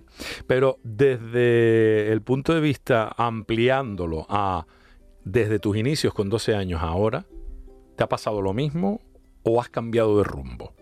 Pero 0.46 0.78
desde 0.84 2.12
el 2.12 2.22
punto 2.22 2.54
de 2.54 2.60
vista 2.60 3.12
ampliándolo 3.16 4.26
a 4.28 4.64
desde 5.24 5.58
tus 5.58 5.76
inicios 5.76 6.14
con 6.14 6.28
12 6.28 6.54
años 6.54 6.80
ahora, 6.82 7.26
¿te 7.96 8.04
ha 8.04 8.08
pasado 8.08 8.40
lo 8.40 8.52
mismo 8.52 9.00
o 9.42 9.60
has 9.60 9.70
cambiado 9.70 10.18
de 10.18 10.22
rumbo? 10.24 10.72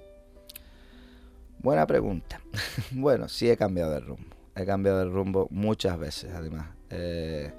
Buena 1.60 1.86
pregunta. 1.86 2.42
bueno, 2.90 3.26
sí 3.30 3.48
he 3.48 3.56
cambiado 3.56 3.92
de 3.92 4.00
rumbo. 4.00 4.36
He 4.54 4.66
cambiado 4.66 4.98
de 4.98 5.06
rumbo 5.06 5.48
muchas 5.50 5.98
veces, 5.98 6.30
además. 6.34 6.68
Eh, 6.90 7.52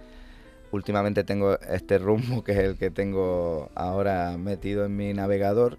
últimamente 0.71 1.23
tengo 1.23 1.59
este 1.59 1.97
rumbo 1.97 2.43
que 2.43 2.53
es 2.53 2.59
el 2.59 2.77
que 2.77 2.91
tengo 2.91 3.69
ahora 3.75 4.37
metido 4.37 4.85
en 4.85 4.95
mi 4.95 5.13
navegador, 5.13 5.77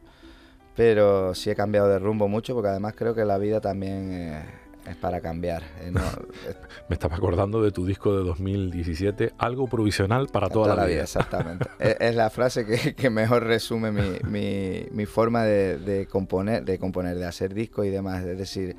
pero 0.77 1.35
sí 1.35 1.51
he 1.51 1.55
cambiado 1.55 1.89
de 1.89 1.99
rumbo 1.99 2.29
mucho 2.29 2.55
porque 2.55 2.69
además 2.69 2.95
creo 2.97 3.15
que 3.15 3.25
la 3.25 3.39
vida 3.39 3.61
también 3.61 4.43
es 4.87 4.97
para 4.97 5.21
cambiar. 5.21 5.63
Eh, 5.81 5.93
Me 6.89 6.95
estaba 6.95 7.17
acordando 7.17 7.63
de 7.63 7.71
tu 7.71 7.87
disco 7.87 8.17
de 8.17 8.25
2017, 8.25 9.35
algo 9.39 9.69
provisional 9.69 10.29
para 10.29 10.49
toda, 10.49 10.75
la, 10.75 10.85
vida. 10.85 11.03
Exactamente. 11.03 11.67
es, 11.79 12.15
la 12.15 12.31
frase 12.31 12.95
que, 12.95 13.11
mejor 13.11 13.45
resume 13.45 13.93
mi, 13.93 15.07
forma 15.07 15.45
de, 15.45 16.07
componer, 16.11 16.65
de 16.65 16.79
componer, 16.79 17.17
de 17.17 17.27
hacer 17.27 17.55
discos 17.55 17.87
y 17.87 17.91
demás. 17.91 18.25
Es 18.25 18.39
decir, 18.39 18.77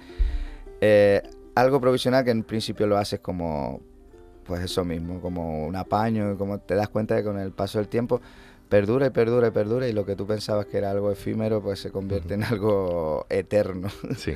eh, 0.82 1.22
algo 1.56 1.80
provisional 1.80 2.24
que 2.24 2.32
en 2.32 2.44
principio 2.44 2.88
lo 2.88 2.98
haces 2.98 3.20
como 3.20 3.82
pues 4.52 4.64
eso 4.64 4.84
mismo, 4.84 5.22
como 5.22 5.66
un 5.66 5.78
apaño, 5.78 6.38
como 6.38 6.60
te 6.60 6.76
das 6.76 6.90
cuenta 6.90 7.16
de 7.16 7.22
que 7.22 7.28
con 7.30 7.40
el 7.40 7.52
paso 7.54 7.78
del 7.78 7.88
tiempo 7.88 8.20
perdura 8.68 9.08
y 9.08 9.10
perdura 9.12 9.48
y 9.48 9.52
perdura 9.52 9.88
y 9.88 9.94
lo 9.94 10.06
que 10.06 10.18
tú 10.18 10.28
pensabas 10.28 10.66
que 10.66 10.78
era 10.78 10.92
algo 10.92 11.10
efímero 11.10 11.62
pues 11.62 11.80
se 11.80 11.90
convierte 11.90 12.34
en 12.34 12.44
algo 12.44 13.26
eterno. 13.30 13.88
Sí, 14.18 14.34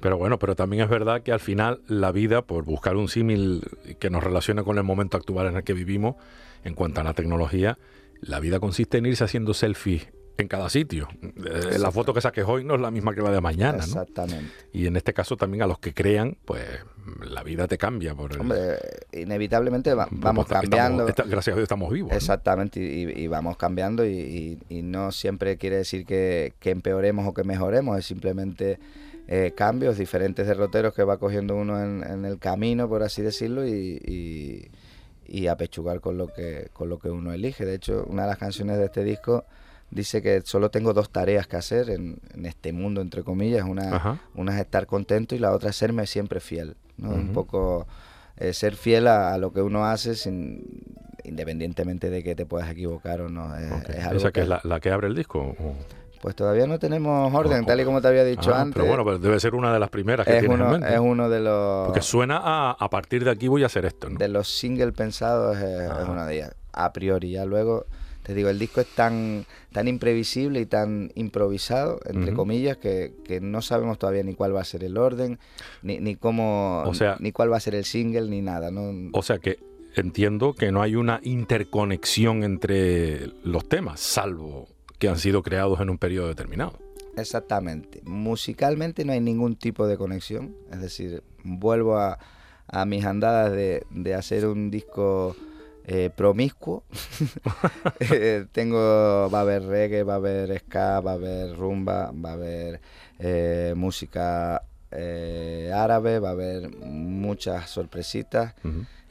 pero 0.00 0.18
bueno, 0.18 0.38
pero 0.38 0.54
también 0.54 0.84
es 0.84 0.88
verdad 0.88 1.22
que 1.22 1.32
al 1.32 1.40
final 1.40 1.80
la 1.88 2.12
vida, 2.12 2.42
por 2.42 2.64
buscar 2.64 2.94
un 2.94 3.08
símil 3.08 3.64
que 3.98 4.08
nos 4.08 4.22
relacione 4.22 4.62
con 4.62 4.78
el 4.78 4.84
momento 4.84 5.16
actual 5.16 5.48
en 5.48 5.56
el 5.56 5.64
que 5.64 5.72
vivimos, 5.72 6.14
en 6.62 6.74
cuanto 6.74 7.00
a 7.00 7.04
la 7.04 7.14
tecnología, 7.14 7.76
la 8.20 8.38
vida 8.38 8.60
consiste 8.60 8.98
en 8.98 9.06
irse 9.06 9.24
haciendo 9.24 9.52
selfies 9.52 10.12
en 10.38 10.48
cada 10.48 10.68
sitio. 10.68 11.08
Eh, 11.22 11.78
la 11.78 11.90
foto 11.90 12.12
que 12.12 12.20
saques 12.20 12.44
hoy 12.46 12.64
no 12.64 12.74
es 12.74 12.80
la 12.80 12.90
misma 12.90 13.14
que 13.14 13.22
la 13.22 13.30
de 13.30 13.40
mañana. 13.40 13.78
Exactamente. 13.78 14.50
Y 14.72 14.86
en 14.86 14.96
este 14.96 15.12
caso 15.12 15.36
también 15.36 15.62
a 15.62 15.66
los 15.66 15.78
que 15.78 15.94
crean, 15.94 16.36
pues 16.44 16.64
la 17.24 17.42
vida 17.42 17.66
te 17.66 17.78
cambia. 17.78 18.14
Por 18.14 18.38
Hombre, 18.38 18.76
inevitablemente 19.12 19.94
vamos 19.94 20.46
cambiando. 20.46 21.06
gracias 21.06 21.48
a 21.48 21.56
Dios 21.56 21.62
estamos 21.62 21.92
vivos. 21.92 22.12
Exactamente, 22.12 22.80
y, 22.80 23.26
vamos 23.28 23.56
cambiando 23.56 24.06
y, 24.06 24.58
no 24.68 25.12
siempre 25.12 25.56
quiere 25.56 25.76
decir 25.76 26.04
que, 26.04 26.54
empeoremos 26.62 27.26
o 27.26 27.34
que 27.34 27.44
mejoremos, 27.44 27.98
es 27.98 28.04
simplemente 28.04 28.78
eh, 29.28 29.52
cambios, 29.56 29.98
diferentes 29.98 30.46
derroteros 30.46 30.94
que 30.94 31.02
va 31.02 31.18
cogiendo 31.18 31.56
uno 31.56 31.82
en, 31.82 32.04
en 32.04 32.24
el 32.24 32.38
camino, 32.38 32.88
por 32.88 33.02
así 33.02 33.22
decirlo, 33.22 33.66
y, 33.66 34.70
y 35.28 35.46
apechugar 35.48 36.00
con 36.00 36.18
lo 36.18 36.28
que 36.28 36.68
con 36.72 36.88
lo 36.88 36.98
que 36.98 37.10
uno 37.10 37.32
elige. 37.32 37.64
De 37.64 37.74
hecho, 37.74 38.04
una 38.08 38.22
de 38.22 38.28
las 38.28 38.38
canciones 38.38 38.78
de 38.78 38.84
este 38.84 39.02
disco 39.02 39.44
dice 39.90 40.22
que 40.22 40.42
solo 40.42 40.70
tengo 40.70 40.92
dos 40.92 41.10
tareas 41.10 41.46
que 41.46 41.56
hacer 41.56 41.90
en, 41.90 42.18
este 42.44 42.72
mundo, 42.72 43.00
entre 43.00 43.22
comillas. 43.22 43.64
Una, 43.66 44.20
una, 44.34 44.54
es 44.54 44.60
estar 44.60 44.86
contento 44.86 45.34
y 45.34 45.38
la 45.38 45.52
otra 45.52 45.70
es 45.70 45.76
serme 45.76 46.06
siempre 46.06 46.40
fiel. 46.40 46.76
¿no? 46.96 47.10
Un 47.10 47.32
poco 47.32 47.86
eh, 48.36 48.52
ser 48.52 48.76
fiel 48.76 49.06
a, 49.06 49.36
lo 49.38 49.52
que 49.52 49.62
uno 49.62 49.86
hace 49.86 50.14
sin, 50.14 50.62
independientemente 51.24 52.10
de 52.10 52.22
que 52.22 52.34
te 52.34 52.46
puedas 52.46 52.70
equivocar 52.70 53.20
o 53.20 53.28
no. 53.28 53.56
Es, 53.56 53.88
¿Esa 54.12 54.32
que, 54.32 54.42
es 54.42 54.48
la, 54.48 54.80
que 54.80 54.90
abre 54.90 55.08
el 55.08 55.14
disco? 55.14 55.54
Pues 56.20 56.34
todavía 56.34 56.66
no 56.66 56.78
tenemos 56.78 57.32
orden, 57.32 57.64
tal 57.66 57.80
y 57.80 57.84
como 57.84 58.00
te 58.00 58.08
había 58.08 58.24
dicho 58.24 58.54
ah, 58.54 58.62
antes. 58.62 58.74
Pero 58.74 58.86
bueno, 58.86 59.04
pero 59.04 59.18
debe 59.18 59.38
ser 59.38 59.54
una 59.54 59.72
de 59.72 59.78
las 59.78 59.90
primeras 59.90 60.26
que 60.26 60.38
es 60.38 60.48
uno, 60.48 60.64
en 60.66 60.80
mente. 60.80 60.94
Es 60.94 61.00
uno 61.00 61.28
de 61.28 61.40
los... 61.40 61.86
Porque 61.86 62.02
suena 62.02 62.40
a, 62.42 62.72
a 62.72 62.90
partir 62.90 63.24
de 63.24 63.30
aquí 63.30 63.48
voy 63.48 63.62
a 63.62 63.66
hacer 63.66 63.84
esto, 63.84 64.08
¿no? 64.08 64.18
De 64.18 64.28
los 64.28 64.48
singles 64.48 64.92
pensados 64.92 65.56
es, 65.58 65.90
es 65.90 66.08
una 66.08 66.26
de 66.26 66.34
ellas, 66.34 66.54
a 66.72 66.92
priori. 66.92 67.30
Ya 67.30 67.44
luego 67.44 67.86
te 68.26 68.34
digo, 68.34 68.48
el 68.48 68.58
disco 68.58 68.80
es 68.80 68.88
tan, 68.88 69.46
tan 69.70 69.86
imprevisible 69.86 70.58
y 70.58 70.66
tan 70.66 71.12
improvisado, 71.14 72.00
entre 72.06 72.34
comillas, 72.34 72.76
que, 72.76 73.12
no 73.40 73.62
sabemos 73.62 74.00
todavía 74.00 74.24
ni 74.24 74.34
cuál 74.34 74.56
va 74.56 74.62
a 74.62 74.64
ser 74.64 74.82
el 74.82 74.98
orden, 74.98 75.38
ni, 75.82 76.00
ni 76.00 76.16
cómo, 76.16 76.82
o 76.84 76.92
sea, 76.92 77.16
ni 77.20 77.30
cuál 77.30 77.52
va 77.52 77.58
a 77.58 77.60
ser 77.60 77.76
el 77.76 77.84
single, 77.84 78.28
ni 78.28 78.42
nada. 78.42 78.72
¿no? 78.72 79.10
O 79.12 79.22
sea 79.22 79.38
que 79.38 79.60
entiendo 79.94 80.54
que 80.54 80.72
no 80.72 80.82
hay 80.82 80.96
una 80.96 81.20
interconexión 81.22 82.42
entre 82.42 83.28
los 83.44 83.68
temas, 83.68 84.00
salvo 84.00 84.66
que 84.98 85.08
han 85.08 85.18
sido 85.18 85.44
creados 85.44 85.80
en 85.80 85.88
un 85.88 85.98
periodo 85.98 86.26
determinado. 86.26 86.80
Exactamente. 87.16 88.00
Musicalmente 88.02 89.04
no 89.04 89.12
hay 89.12 89.20
ningún 89.20 89.54
tipo 89.54 89.86
de 89.86 89.96
conexión. 89.96 90.56
Es 90.72 90.80
decir, 90.80 91.22
vuelvo 91.44 91.96
a, 91.96 92.18
a 92.66 92.84
mis 92.86 93.04
andadas 93.04 93.52
de, 93.52 93.86
de 93.90 94.14
hacer 94.14 94.48
un 94.48 94.68
disco 94.72 95.36
eh, 95.86 96.10
promiscuo. 96.14 96.84
Eh, 97.98 98.46
tengo, 98.52 99.30
va 99.32 99.38
a 99.38 99.40
haber 99.40 99.62
reggae, 99.64 100.02
va 100.02 100.14
a 100.14 100.16
haber 100.16 100.58
ska, 100.58 101.00
va 101.00 101.12
a 101.12 101.14
haber 101.14 101.56
rumba, 101.56 102.12
va 102.12 102.30
a 102.30 102.32
haber 102.34 102.80
eh, 103.18 103.72
música 103.76 104.62
árabe, 104.90 106.18
va 106.18 106.28
a 106.28 106.32
haber 106.32 106.70
muchas 106.70 107.70
sorpresitas. 107.70 108.54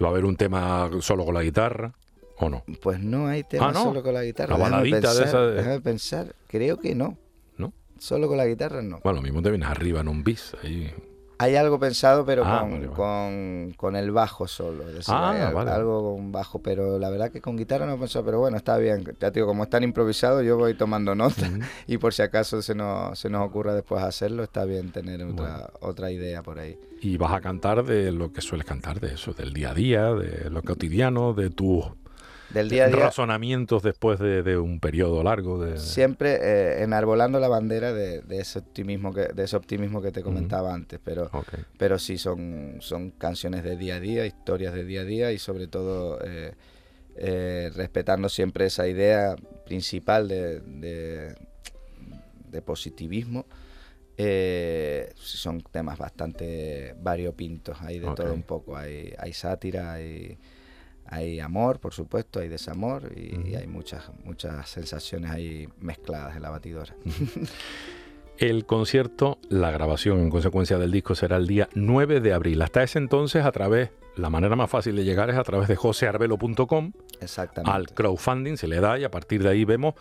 ¿Va 0.01 0.07
a 0.07 0.11
haber 0.11 0.26
un 0.26 0.36
tema 0.36 0.89
solo 1.01 1.26
con 1.26 1.34
la 1.34 1.43
guitarra? 1.43 1.93
¿O 2.38 2.49
no? 2.49 2.63
Pues 2.82 2.99
no 2.99 3.28
hay 3.28 3.43
tema 3.43 3.69
ah, 3.69 3.73
solo 3.73 4.03
con 4.03 4.13
la 4.13 4.23
guitarra. 4.23 4.57
La 4.57 4.82
pensar, 4.82 5.15
de 5.15 5.59
esa 5.59 5.80
pensar, 5.82 6.36
creo 6.47 6.80
que 6.80 6.95
no. 6.95 7.17
¿No? 7.57 7.73
Solo 7.97 8.28
con 8.28 8.38
la 8.38 8.45
guitarra 8.45 8.82
no. 8.82 8.99
Bueno, 9.03 9.17
lo 9.17 9.23
mismo 9.23 9.41
te 9.41 9.49
vienes 9.49 9.69
arriba 9.69 10.01
en 10.01 10.07
un 10.07 10.23
bis 10.23 10.55
ahí 10.63 10.93
Hay 11.38 11.55
algo 11.55 11.79
pensado, 11.79 12.25
pero 12.25 12.43
Ah, 12.45 12.61
con, 12.61 12.71
vale, 12.71 12.88
vale. 12.88 12.95
Con, 12.95 13.73
con 13.75 13.95
el 13.95 14.11
bajo 14.11 14.47
solo. 14.47 14.88
Es 14.88 14.95
decir, 14.95 15.13
Ah, 15.15 15.51
vale. 15.53 15.71
algo 15.71 16.15
con 16.15 16.31
bajo, 16.31 16.59
pero 16.59 16.97
la 16.97 17.09
verdad 17.09 17.31
que 17.31 17.41
con 17.41 17.57
guitarra 17.57 17.86
no 17.86 17.93
he 17.93 17.97
pensado, 17.97 18.23
pero 18.25 18.39
bueno, 18.39 18.55
está 18.57 18.77
bien. 18.77 19.03
Ya 19.19 19.31
te 19.31 19.39
digo, 19.39 19.47
como 19.47 19.63
están 19.63 19.83
improvisados, 19.83 20.43
yo 20.45 20.57
voy 20.57 20.73
tomando 20.75 21.13
nota 21.15 21.49
y 21.88 21.97
por 21.97 22.13
si 22.13 22.21
acaso 22.21 22.61
se 22.61 22.73
nos, 22.75 23.19
se 23.19 23.29
nos 23.29 23.45
ocurra 23.47 23.73
después 23.73 24.01
hacerlo, 24.03 24.43
está 24.43 24.63
bien 24.65 24.91
tener 24.91 25.23
otra, 25.23 25.69
otra 25.81 26.11
idea 26.11 26.41
por 26.41 26.59
ahí. 26.59 26.77
Y 27.01 27.17
vas 27.17 27.33
a 27.33 27.41
cantar 27.41 27.83
de 27.83 28.11
lo 28.11 28.31
que 28.31 28.41
sueles 28.41 28.65
cantar, 28.65 28.99
de 28.99 29.13
eso, 29.15 29.33
del 29.33 29.53
día 29.53 29.71
a 29.71 29.73
día, 29.73 30.13
de 30.13 30.49
lo 30.49 30.61
cotidiano, 30.63 31.33
de 31.33 31.49
tus 31.49 31.86
Del 32.55 32.69
día 32.69 32.85
a 32.85 32.87
día, 32.87 33.05
razonamientos 33.05 33.83
después 33.83 34.17
de, 34.19 34.41
de 34.41 34.57
un 34.57 34.79
periodo 34.79 35.21
largo 35.23 35.63
de... 35.63 35.77
siempre 35.77 36.39
eh, 36.41 36.81
enarbolando 36.83 37.39
la 37.39 37.47
bandera 37.47 37.93
de, 37.93 38.21
de 38.21 38.39
ese 38.39 38.57
optimismo 38.59 39.13
que, 39.13 39.27
de 39.27 39.43
ese 39.43 39.55
optimismo 39.55 40.01
que 40.01 40.11
te 40.11 40.23
comentaba 40.23 40.73
antes, 40.73 40.99
pero 41.03 41.29
pero 41.77 41.99
sí 41.99 42.17
son, 42.17 42.77
son 42.79 43.11
canciones 43.11 43.63
de 43.63 43.77
día 43.77 43.95
a 43.97 43.99
día, 43.99 44.25
historias 44.25 44.73
de 44.73 44.83
día 44.85 45.01
a 45.01 45.05
día 45.05 45.31
y 45.31 45.37
sobre 45.37 45.67
todo 45.67 46.19
eh, 46.23 46.53
eh, 47.17 47.69
respetando 47.75 48.27
siempre 48.29 48.65
esa 48.65 48.87
idea 48.87 49.35
principal 49.65 50.27
de, 50.27 50.59
de- 50.61 51.35
de 52.49 52.61
positivismo. 52.61 53.45
Eh, 54.17 55.11
son 55.15 55.61
temas 55.61 55.97
bastante 55.97 56.95
variopintos, 57.01 57.81
hay 57.81 57.99
de 57.99 58.07
todo 58.15 58.33
un 58.33 58.43
poco, 58.43 58.77
hay, 58.77 59.13
hay 59.17 59.33
sátira, 59.33 59.91
hay, 59.91 60.37
hay 61.07 61.39
amor, 61.39 61.79
por 61.79 61.93
supuesto, 61.93 62.39
hay 62.39 62.47
desamor 62.49 63.11
y, 63.15 63.55
hay 63.55 63.67
muchas, 63.67 64.09
muchas 64.23 64.67
sensaciones 64.69 65.31
ahí 65.31 65.67
mezcladas 65.79 66.35
en 66.35 66.41
la 66.41 66.49
batidora. 66.49 66.95
El 68.37 68.65
concierto, 68.65 69.37
la 69.49 69.71
grabación 69.71 70.19
en 70.19 70.29
consecuencia 70.29 70.77
del 70.77 70.91
disco 70.91 71.15
será 71.15 71.37
el 71.37 71.47
día 71.47 71.69
9 71.73 72.19
de 72.19 72.33
abril. 72.33 72.61
Hasta 72.61 72.83
ese 72.83 72.97
entonces, 72.99 73.45
a 73.45 73.51
través, 73.53 73.91
la 74.17 74.29
manera 74.29 74.55
más 74.57 74.69
fácil 74.69 74.95
de 74.97 75.05
llegar 75.05 75.29
es 75.29 75.37
a 75.37 75.43
través 75.43 75.69
de 75.69 75.75
josearbelo.com 75.77 76.91
Exactamente. 77.21 77.71
al 77.71 77.87
crowdfunding, 77.87 78.57
se 78.57 78.67
le 78.67 78.81
da 78.81 78.99
y 78.99 79.05
a 79.05 79.11
partir 79.11 79.41
de 79.41 79.49
ahí 79.49 79.63
vemos 79.63 79.93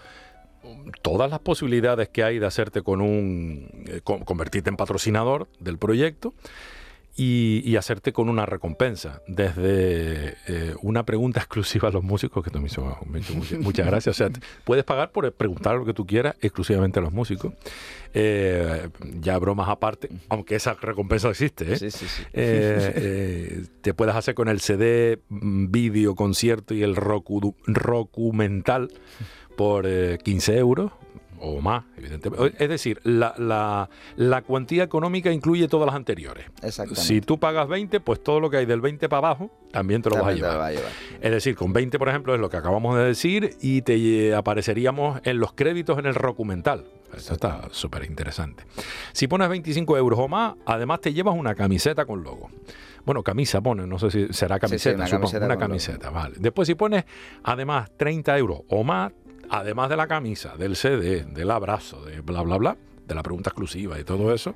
todas 1.02 1.30
las 1.30 1.38
posibilidades 1.40 2.08
que 2.08 2.24
hay 2.24 2.38
de 2.40 2.46
hacerte 2.46 2.82
con 2.82 3.00
un, 3.02 3.68
eh, 3.86 4.00
con- 4.02 4.24
convertirte 4.24 4.70
en 4.70 4.76
patrocinador 4.76 5.46
del 5.60 5.78
proyecto 5.78 6.34
y, 7.16 7.62
y 7.64 7.76
hacerte 7.76 8.12
con 8.12 8.28
una 8.28 8.44
recompensa. 8.46 9.20
Desde 9.28 10.36
eh, 10.48 10.74
una 10.82 11.04
pregunta 11.04 11.40
exclusiva 11.40 11.88
a 11.88 11.92
los 11.92 12.02
músicos, 12.02 12.44
que 12.44 12.58
me 12.58 12.66
hizo, 12.66 12.98
me 13.06 13.20
hizo 13.20 13.34
mucha- 13.34 13.58
muchas 13.58 13.86
gracias. 13.86 14.14
O 14.14 14.18
sea, 14.18 14.30
puedes 14.64 14.84
pagar 14.84 15.10
por 15.12 15.30
preguntar 15.32 15.76
lo 15.76 15.84
que 15.84 15.94
tú 15.94 16.06
quieras 16.06 16.36
exclusivamente 16.40 16.98
a 16.98 17.02
los 17.02 17.12
músicos. 17.12 17.52
Eh, 18.16 18.88
ya 19.20 19.38
bromas 19.38 19.68
aparte, 19.68 20.08
aunque 20.28 20.54
esa 20.54 20.74
recompensa 20.74 21.28
existe. 21.30 21.72
¿eh? 21.72 21.76
Sí, 21.78 21.90
sí, 21.90 22.06
sí. 22.06 22.22
Eh, 22.32 23.64
te 23.80 23.92
puedes 23.94 24.14
hacer 24.14 24.34
con 24.34 24.48
el 24.48 24.60
CD, 24.60 25.20
mm, 25.28 25.70
vídeo, 25.70 26.14
concierto 26.14 26.74
y 26.74 26.82
el 26.84 26.94
rocumental 26.96 28.90
por 29.56 29.86
eh, 29.86 30.18
15 30.22 30.58
euros 30.58 30.92
o 31.44 31.60
más, 31.60 31.84
evidentemente. 31.96 32.54
Es 32.62 32.68
decir, 32.68 33.00
la, 33.04 33.34
la- 33.38 33.88
la 34.16 34.42
cuantía 34.42 34.82
económica 34.84 35.30
incluye 35.32 35.68
todas 35.68 35.86
las 35.86 35.94
anteriores. 35.94 36.46
Exactamente. 36.62 37.00
Si 37.02 37.20
tú 37.20 37.38
pagas 37.38 37.68
20, 37.68 38.00
pues 38.00 38.22
todo 38.22 38.40
lo 38.40 38.50
que 38.50 38.56
hay 38.58 38.66
del 38.66 38.80
20 38.80 39.08
para 39.08 39.18
abajo 39.28 39.50
también 39.72 40.02
te 40.02 40.10
lo 40.10 40.16
vas 40.16 40.24
a 40.24 40.26
También 40.28 40.42
te 40.42 40.46
lo 40.46 40.52
llevar. 40.52 40.60
va 40.62 40.66
a 40.68 40.72
llevar. 40.72 40.92
Es 41.20 41.30
decir, 41.30 41.56
con 41.56 41.72
20, 41.72 41.98
por 41.98 42.08
ejemplo, 42.08 42.34
es 42.34 42.40
lo 42.40 42.48
que 42.50 42.56
acabamos 42.56 42.96
de 42.96 43.04
decir 43.04 43.56
y 43.60 43.82
te 43.82 43.94
eh, 44.28 44.34
apareceríamos 44.34 45.20
en 45.24 45.38
los 45.38 45.52
créditos 45.52 45.98
en 45.98 46.06
el 46.06 46.14
documental. 46.14 46.84
Eso 47.16 47.34
está 47.34 47.68
súper 47.70 48.04
interesante. 48.04 48.64
Si 49.12 49.28
pones 49.28 49.48
25 49.48 49.96
euros 49.96 50.18
o 50.18 50.26
más, 50.26 50.54
además 50.66 51.00
te 51.00 51.12
llevas 51.12 51.36
una 51.36 51.54
camiseta 51.54 52.06
con 52.06 52.24
logo. 52.24 52.48
Bueno, 53.04 53.22
camisa 53.22 53.60
pone, 53.60 53.86
no 53.86 53.98
sé 53.98 54.10
si 54.10 54.32
será 54.32 54.56
Sí, 54.56 54.60
sí, 54.60 54.60
camiseta, 54.90 54.96
una 54.96 55.06
supongo, 55.06 55.20
camiseta 55.26 55.46
una 55.46 55.58
camiseta, 55.58 56.10
vale. 56.10 56.34
Después 56.40 56.66
si 56.66 56.74
pones 56.74 57.04
además 57.44 57.90
30 57.96 58.36
euros 58.38 58.60
o 58.68 58.82
más, 58.82 59.12
además 59.50 59.88
de 59.90 59.96
la 59.96 60.06
camisa, 60.06 60.56
del 60.56 60.76
CD, 60.76 61.24
del 61.24 61.50
abrazo, 61.50 62.04
de 62.04 62.20
bla, 62.20 62.42
bla, 62.42 62.56
bla, 62.58 62.76
de 63.06 63.14
la 63.14 63.22
pregunta 63.22 63.50
exclusiva 63.50 63.98
y 63.98 64.04
todo 64.04 64.32
eso, 64.34 64.54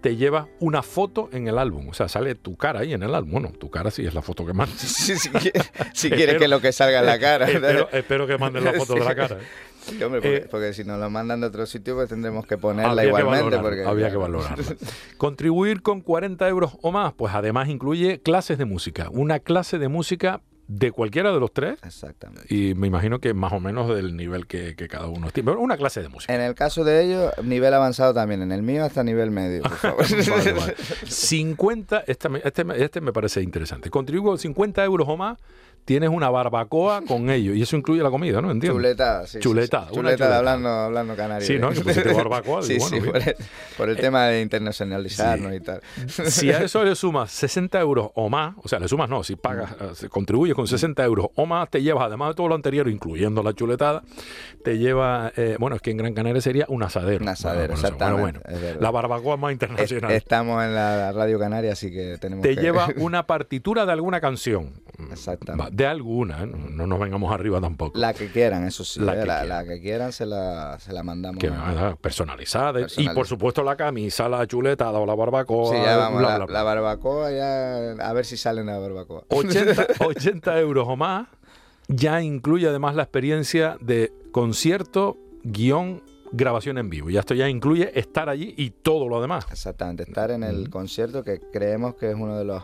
te 0.00 0.16
llevas 0.16 0.46
una 0.60 0.82
foto 0.82 1.28
en 1.32 1.46
el 1.48 1.58
álbum. 1.58 1.88
O 1.88 1.94
sea, 1.94 2.08
sale 2.08 2.34
tu 2.34 2.56
cara 2.56 2.80
ahí 2.80 2.94
en 2.94 3.02
el 3.02 3.14
álbum. 3.14 3.32
Bueno, 3.32 3.52
tu 3.52 3.68
cara 3.70 3.90
sí 3.90 4.06
es 4.06 4.14
la 4.14 4.22
foto 4.22 4.46
que 4.46 4.52
manda. 4.54 4.74
Sí, 4.78 5.16
si 5.18 5.28
quiere, 5.28 5.60
si 5.92 6.08
quiere 6.08 6.22
Espero- 6.32 6.38
que 6.38 6.48
lo 6.48 6.60
que 6.60 6.72
salga 6.72 7.00
en 7.00 7.06
la 7.06 7.18
cara. 7.18 7.50
espero, 7.50 7.88
espero 7.92 8.26
que 8.26 8.38
manden 8.38 8.64
la 8.64 8.72
foto 8.74 8.94
de 8.94 9.00
la 9.04 9.14
cara. 9.14 9.36
¿eh? 9.36 9.44
Sí, 9.82 10.02
hombre, 10.02 10.20
porque, 10.20 10.36
Eh, 10.36 10.46
porque 10.50 10.72
si 10.74 10.84
nos 10.84 10.98
lo 11.00 11.10
mandan 11.10 11.40
de 11.40 11.46
otro 11.48 11.66
sitio, 11.66 11.94
pues 11.96 12.08
tendremos 12.08 12.46
que 12.46 12.56
ponerla 12.58 13.02
que 13.02 13.08
igualmente. 13.08 13.58
porque, 13.58 13.82
habría 13.84 14.06
que 14.06 14.16
claro. 14.16 14.20
valorarlo. 14.20 14.64
Contribuir 15.18 15.82
con 15.82 16.00
40 16.00 16.48
euros 16.48 16.78
o 16.82 16.92
más, 16.92 17.12
pues 17.14 17.34
además 17.34 17.68
incluye 17.68 18.20
clases 18.20 18.56
de 18.58 18.64
música. 18.64 19.08
Una 19.10 19.38
clase 19.40 19.78
de 19.78 19.88
música 19.88 20.40
de 20.72 20.92
cualquiera 20.92 21.32
de 21.32 21.40
los 21.40 21.52
tres. 21.52 21.78
Exactamente. 21.84 22.54
Y 22.54 22.74
me 22.74 22.86
imagino 22.86 23.18
que 23.18 23.34
más 23.34 23.52
o 23.52 23.58
menos 23.58 23.88
del 23.92 24.16
nivel 24.16 24.46
que, 24.46 24.76
que 24.76 24.86
cada 24.86 25.08
uno 25.08 25.30
tiene. 25.32 25.50
Pero 25.50 25.60
una 25.60 25.76
clase 25.76 26.00
de 26.00 26.08
música. 26.08 26.32
En 26.32 26.40
el 26.40 26.54
caso 26.54 26.84
de 26.84 27.04
ellos, 27.04 27.32
nivel 27.42 27.74
avanzado 27.74 28.14
también. 28.14 28.40
En 28.42 28.52
el 28.52 28.62
mío, 28.62 28.84
hasta 28.84 29.02
nivel 29.02 29.32
medio, 29.32 29.62
por 29.62 29.72
favor. 29.76 30.04
Vale, 30.30 30.52
vale. 30.52 30.74
50, 31.06 32.04
este, 32.06 32.28
me- 32.28 32.40
este, 32.44 32.64
este 32.76 33.00
me 33.00 33.12
parece 33.12 33.42
interesante. 33.42 33.90
Contribuyo 33.90 34.30
con 34.30 34.38
50 34.38 34.84
euros 34.84 35.08
o 35.08 35.16
más, 35.16 35.38
tienes 35.84 36.10
una 36.10 36.28
barbacoa 36.30 37.02
con 37.02 37.30
ellos. 37.30 37.56
Y 37.56 37.62
eso 37.62 37.76
incluye 37.76 38.02
la 38.02 38.10
comida, 38.10 38.40
¿no? 38.40 38.50
Entiendo. 38.50 38.78
Chuletada, 38.78 39.26
sí. 39.26 39.32
sí, 39.34 39.38
Chuletada, 39.40 39.88
sí. 39.90 39.98
una 39.98 40.10
Chuletada, 40.10 40.16
chuletada. 40.16 40.38
hablando, 40.38 40.68
hablando 40.68 41.16
canario. 41.16 41.46
Sí, 41.46 41.58
¿no? 41.58 41.70
Que 41.70 42.12
barbacoa, 42.12 42.62
Sí, 42.62 42.74
digo, 42.74 42.86
sí, 42.88 42.98
bueno, 43.00 43.12
por 43.12 43.22
el, 43.28 43.36
por 43.76 43.88
el 43.90 43.96
tema 43.96 44.26
de 44.26 44.42
internacionalizarnos 44.42 45.50
Sí. 45.50 45.56
y 45.56 45.60
tal. 45.60 45.80
Si 46.30 46.52
a 46.52 46.58
eso 46.62 46.84
le 46.84 46.94
sumas 46.94 47.30
60 47.32 47.80
euros 47.80 48.10
o 48.14 48.28
más, 48.28 48.54
o 48.62 48.68
sea, 48.68 48.78
le 48.78 48.88
sumas 48.88 49.08
no, 49.08 49.24
si 49.24 49.36
pagas, 49.36 49.72
eh, 50.02 50.08
contribuyes 50.08 50.54
con 50.60 50.68
60 50.68 51.04
euros 51.04 51.26
o 51.34 51.46
más, 51.46 51.68
te 51.70 51.82
llevas, 51.82 52.04
además 52.04 52.30
de 52.30 52.34
todo 52.34 52.48
lo 52.48 52.54
anterior, 52.54 52.88
incluyendo 52.88 53.42
la 53.42 53.52
chuletada, 53.54 54.02
te 54.64 54.78
lleva, 54.78 55.32
eh, 55.36 55.56
bueno, 55.58 55.76
es 55.76 55.82
que 55.82 55.90
en 55.90 55.96
Gran 55.96 56.14
Canaria 56.14 56.40
sería 56.40 56.66
un 56.68 56.82
asadero. 56.82 57.22
Un 57.22 57.28
asadero, 57.28 57.74
Bueno, 57.74 57.74
exactamente, 57.74 58.40
Bueno, 58.50 58.80
la 58.80 58.90
barbacoa 58.90 59.36
más 59.36 59.50
Es- 59.50 59.54
internacional. 59.54 60.12
estamos 60.12 60.62
en 60.64 60.74
la 60.74 61.12
Radio 61.12 61.38
Canaria, 61.38 61.72
así 61.72 61.90
que 61.90 62.18
tenemos 62.18 62.42
te 62.42 62.54
que... 62.54 62.60
lleva 62.60 62.88
una 62.96 63.26
partitura 63.26 63.86
de 63.86 63.92
alguna 63.92 64.20
canción. 64.20 64.72
Exactamente. 65.10 65.72
De 65.74 65.86
alguna, 65.86 66.42
¿eh? 66.42 66.46
no, 66.46 66.58
no 66.70 66.86
nos 66.86 67.00
vengamos 67.00 67.32
arriba 67.32 67.60
tampoco. 67.60 67.98
La 67.98 68.12
que 68.12 68.30
quieran, 68.30 68.66
eso 68.66 68.84
sí. 68.84 69.00
La 69.00 69.14
eh, 69.16 69.20
que 69.20 69.26
la, 69.26 69.40
quieran. 69.40 69.48
la 69.48 69.64
que 69.64 69.80
quieran 69.80 70.12
se 70.12 70.26
la, 70.26 70.78
se 70.78 70.92
la 70.92 71.02
mandamos. 71.02 71.38
que 71.40 71.48
a- 71.48 71.96
personalizada. 72.00 72.80
Y 72.96 73.08
por 73.10 73.26
supuesto 73.26 73.62
la 73.62 73.76
camisa, 73.76 74.28
la 74.28 74.46
chuletada 74.46 74.98
o 74.98 75.06
la 75.06 75.14
barbacoa. 75.14 75.74
Sí, 75.74 75.82
ya 75.82 75.96
vamos, 75.96 76.20
bla, 76.20 76.28
la, 76.30 76.36
bla, 76.36 76.46
bla. 76.46 76.52
la 76.58 76.62
barbacoa, 76.62 77.30
ya, 77.32 77.92
a 77.92 78.12
ver 78.12 78.24
si 78.26 78.36
sale 78.36 78.60
una 78.60 78.78
barbacoa. 78.78 79.24
80, 79.28 79.86
80 80.00 80.49
euros 80.58 80.86
o 80.88 80.96
más 80.96 81.28
ya 81.88 82.22
incluye 82.22 82.68
además 82.68 82.94
la 82.94 83.02
experiencia 83.02 83.76
de 83.80 84.12
concierto, 84.32 85.18
guion, 85.42 86.02
grabación 86.32 86.78
en 86.78 86.88
vivo. 86.88 87.10
Ya 87.10 87.20
esto 87.20 87.34
ya 87.34 87.48
incluye 87.48 87.98
estar 87.98 88.28
allí 88.28 88.54
y 88.56 88.70
todo 88.70 89.08
lo 89.08 89.20
demás. 89.20 89.46
Exactamente, 89.50 90.04
estar 90.04 90.30
en 90.30 90.44
el 90.44 90.70
concierto 90.70 91.24
que 91.24 91.40
creemos 91.52 91.96
que 91.96 92.10
es 92.10 92.14
uno 92.14 92.38
de 92.38 92.44
los 92.44 92.62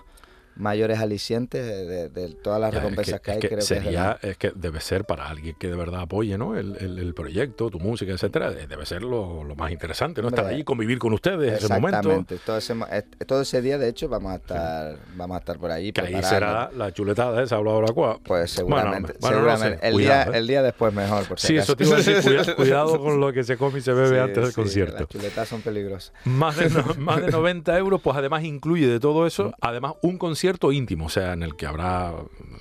mayores 0.56 0.98
alicientes 0.98 1.64
de, 1.66 1.84
de- 1.86 2.08
de 2.08 2.28
todas 2.34 2.60
las 2.60 2.72
Ya, 2.72 2.78
es 2.78 2.82
recompensas 2.84 3.20
que, 3.20 3.30
es 3.30 3.34
hay. 3.36 3.40
que 3.40 3.48
creo 3.48 3.58
que 3.58 3.62
es 3.62 3.68
sería, 3.68 4.18
es 4.22 4.36
que 4.38 4.52
debe 4.54 4.80
ser 4.80 5.04
para 5.04 5.28
alguien 5.28 5.54
que 5.58 5.68
de 5.68 5.76
verdad 5.76 6.00
apoye 6.02 6.36
¿no? 6.38 6.56
el, 6.56 6.76
el- 6.80 6.98
el 6.98 7.14
proyecto, 7.14 7.70
tu 7.70 7.78
música, 7.78 8.12
etcétera, 8.12 8.52
eh, 8.52 8.66
debe 8.66 8.86
ser 8.86 9.02
lo, 9.02 9.44
lo 9.44 9.54
más 9.54 9.70
interesante, 9.70 10.22
¿no? 10.22 10.28
Estar 10.28 10.46
allí, 10.46 10.64
convivir 10.64 10.98
con 10.98 11.12
ustedes 11.12 11.62
ese 11.62 11.68
momento. 11.72 11.96
Exactamente. 12.10 12.38
Todo 12.44 12.56
ese, 12.58 12.74
eh, 12.90 13.02
todo 13.26 13.40
ese 13.42 13.60
día, 13.62 13.78
de 13.78 13.88
hecho, 13.88 14.08
vamos 14.08 14.32
a 14.32 14.36
estar, 14.36 14.96
vamos 15.16 15.36
a 15.36 15.38
estar 15.40 15.58
por 15.58 15.70
ahí. 15.70 15.92
Que 15.92 16.00
ahí 16.00 16.22
será 16.22 16.70
la 16.74 16.92
chuletada 16.92 17.42
esa 17.42 17.58
o 17.58 17.64
la 17.64 17.72
barbacoa. 17.72 18.18
Pues 18.24 18.50
seguramente. 18.50 19.14
Bueno, 19.20 19.36
bueno, 19.36 19.36
no 19.52 19.56
seguramente. 19.56 19.78
sé, 19.80 19.88
el, 19.88 19.94
cuidado, 19.94 20.24
día, 20.30 20.36
¿eh? 20.36 20.38
el 20.38 20.46
día 20.46 20.62
después 20.62 20.94
mejor, 20.94 21.26
por 21.28 21.38
si 21.38 21.46
Sí, 21.48 21.52
acaso. 21.58 21.72
eso 21.72 21.76
te 21.76 21.84
iba 21.84 21.94
a 21.94 21.96
decir, 21.98 22.22
cuida- 22.22 22.54
cuidado 22.56 22.98
con 23.00 23.20
lo 23.20 23.32
que 23.32 23.44
se 23.44 23.56
come 23.56 23.78
y 23.78 23.82
se 23.82 23.92
bebe 23.92 24.06
Sí, 24.16 24.20
antes 24.22 24.36
del 24.42 24.46
sí, 24.52 24.54
concierto. 24.54 24.98
Las 25.00 25.08
chuletas 25.08 25.48
son 25.48 25.60
peligrosas. 25.60 26.12
Más 26.24 26.56
de, 26.56 26.70
no- 26.70 26.94
más 26.98 27.20
de 27.20 27.30
90 27.30 27.76
euros, 27.78 28.00
pues 28.00 28.16
además 28.16 28.42
incluye 28.44 28.86
de 28.88 29.00
todo 29.00 29.26
eso, 29.26 29.52
además 29.60 29.92
un 30.02 30.16
concierto 30.16 30.45
íntimo, 30.72 31.06
o 31.06 31.08
sea, 31.08 31.32
en 31.32 31.42
el 31.42 31.56
que 31.56 31.66
habrá 31.66 32.12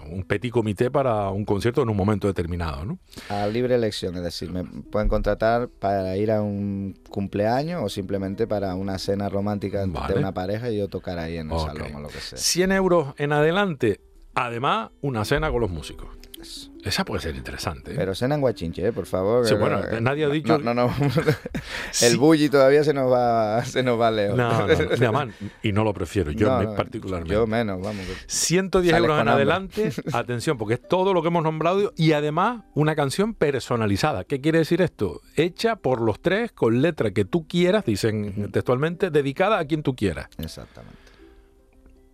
un 0.10 0.24
petit 0.24 0.52
comité 0.52 0.90
para 0.92 1.30
un 1.30 1.46
concierto 1.46 1.82
en 1.82 1.90
un 1.90 1.98
momento 1.98 2.28
determinado, 2.28 2.86
¿no? 2.86 3.00
A 3.30 3.48
libre 3.48 3.76
elección, 3.76 4.16
es 4.18 4.24
decir, 4.24 4.52
me 4.52 4.64
pueden 4.64 5.08
contratar 5.10 5.68
para 5.70 6.16
ir 6.18 6.32
a 6.32 6.42
un 6.42 6.96
cumpleaños 7.10 7.82
o 7.84 7.90
simplemente 7.90 8.48
para 8.48 8.76
una 8.76 8.98
cena 9.00 9.30
romántica 9.30 9.86
Vale. 9.88 10.16
una 10.20 10.34
pareja 10.34 10.70
y 10.70 10.78
yo 10.78 10.88
tocar 10.88 11.18
ahí 11.20 11.38
en 11.38 11.48
el 11.48 11.54
Ok. 11.58 11.68
salón 11.68 11.96
o 11.96 12.00
lo 12.02 12.10
que 12.10 12.20
sea. 12.20 12.38
100 12.38 12.72
euros 12.72 13.14
en 13.18 13.32
adelante, 13.32 14.02
además 14.34 14.92
una 15.02 15.26
cena 15.26 15.50
con 15.52 15.62
los 15.62 15.70
músicos. 15.72 16.08
Eso. 16.42 16.72
Esa 16.86 17.04
puede 17.04 17.20
ser 17.24 17.36
interesante. 17.36 17.94
¿eh? 17.94 17.96
Pero 17.98 18.14
cenan 18.14 18.42
guachinche, 18.42 18.86
¿eh? 18.86 18.94
por 18.94 19.08
favor. 19.08 19.48
Sí, 19.48 19.56
bueno, 19.56 19.80
eh, 19.84 20.00
nadie 20.00 20.24
ha 20.26 20.30
dicho... 20.30 20.60
No, 20.60 20.74
no, 20.76 20.88
no. 20.88 20.96
Sí. 21.92 22.06
El 22.06 22.18
bully 22.18 22.48
todavía 22.50 22.84
se 22.84 22.94
nos 22.94 23.12
va, 23.12 23.64
se 23.66 23.82
nos 23.82 24.00
va 24.00 24.12
lejos. 24.12 24.38
No, 24.38 24.68
no, 24.68 25.26
no, 25.26 25.34
y 25.64 25.72
no 25.72 25.84
lo 25.84 25.94
prefiero, 25.94 26.30
yo 26.32 26.48
particularmente. 26.76 27.34
Yo 27.34 27.48
menos, 27.48 27.82
vamos. 27.82 28.06
que- 28.06 28.14
110 28.28 28.92
Sales 28.92 29.02
euros 29.04 29.22
en 29.22 29.28
adelante, 29.30 29.92
atención, 30.14 30.58
porque 30.60 30.76
es 30.76 30.88
todo 30.88 31.14
lo 31.14 31.22
que 31.24 31.30
hemos 31.30 31.42
nombrado 31.44 31.92
y 31.96 32.12
además 32.12 32.64
una 32.76 32.96
canción 32.96 33.34
personalizada. 33.34 34.24
¿Qué 34.26 34.40
quiere 34.42 34.60
decir 34.60 34.82
esto? 34.82 35.22
Hecha 35.36 35.78
por 35.78 36.02
los 36.02 36.20
tres 36.22 36.52
con 36.52 36.82
letra 36.84 37.12
que 37.12 37.26
tú 37.26 37.48
quieras, 37.48 37.84
dicen 37.86 38.52
textualmente, 38.52 39.10
dedicada 39.10 39.58
a 39.58 39.66
quien 39.66 39.82
tú 39.82 39.96
quieras. 39.96 40.28
Exactamente. 40.38 40.98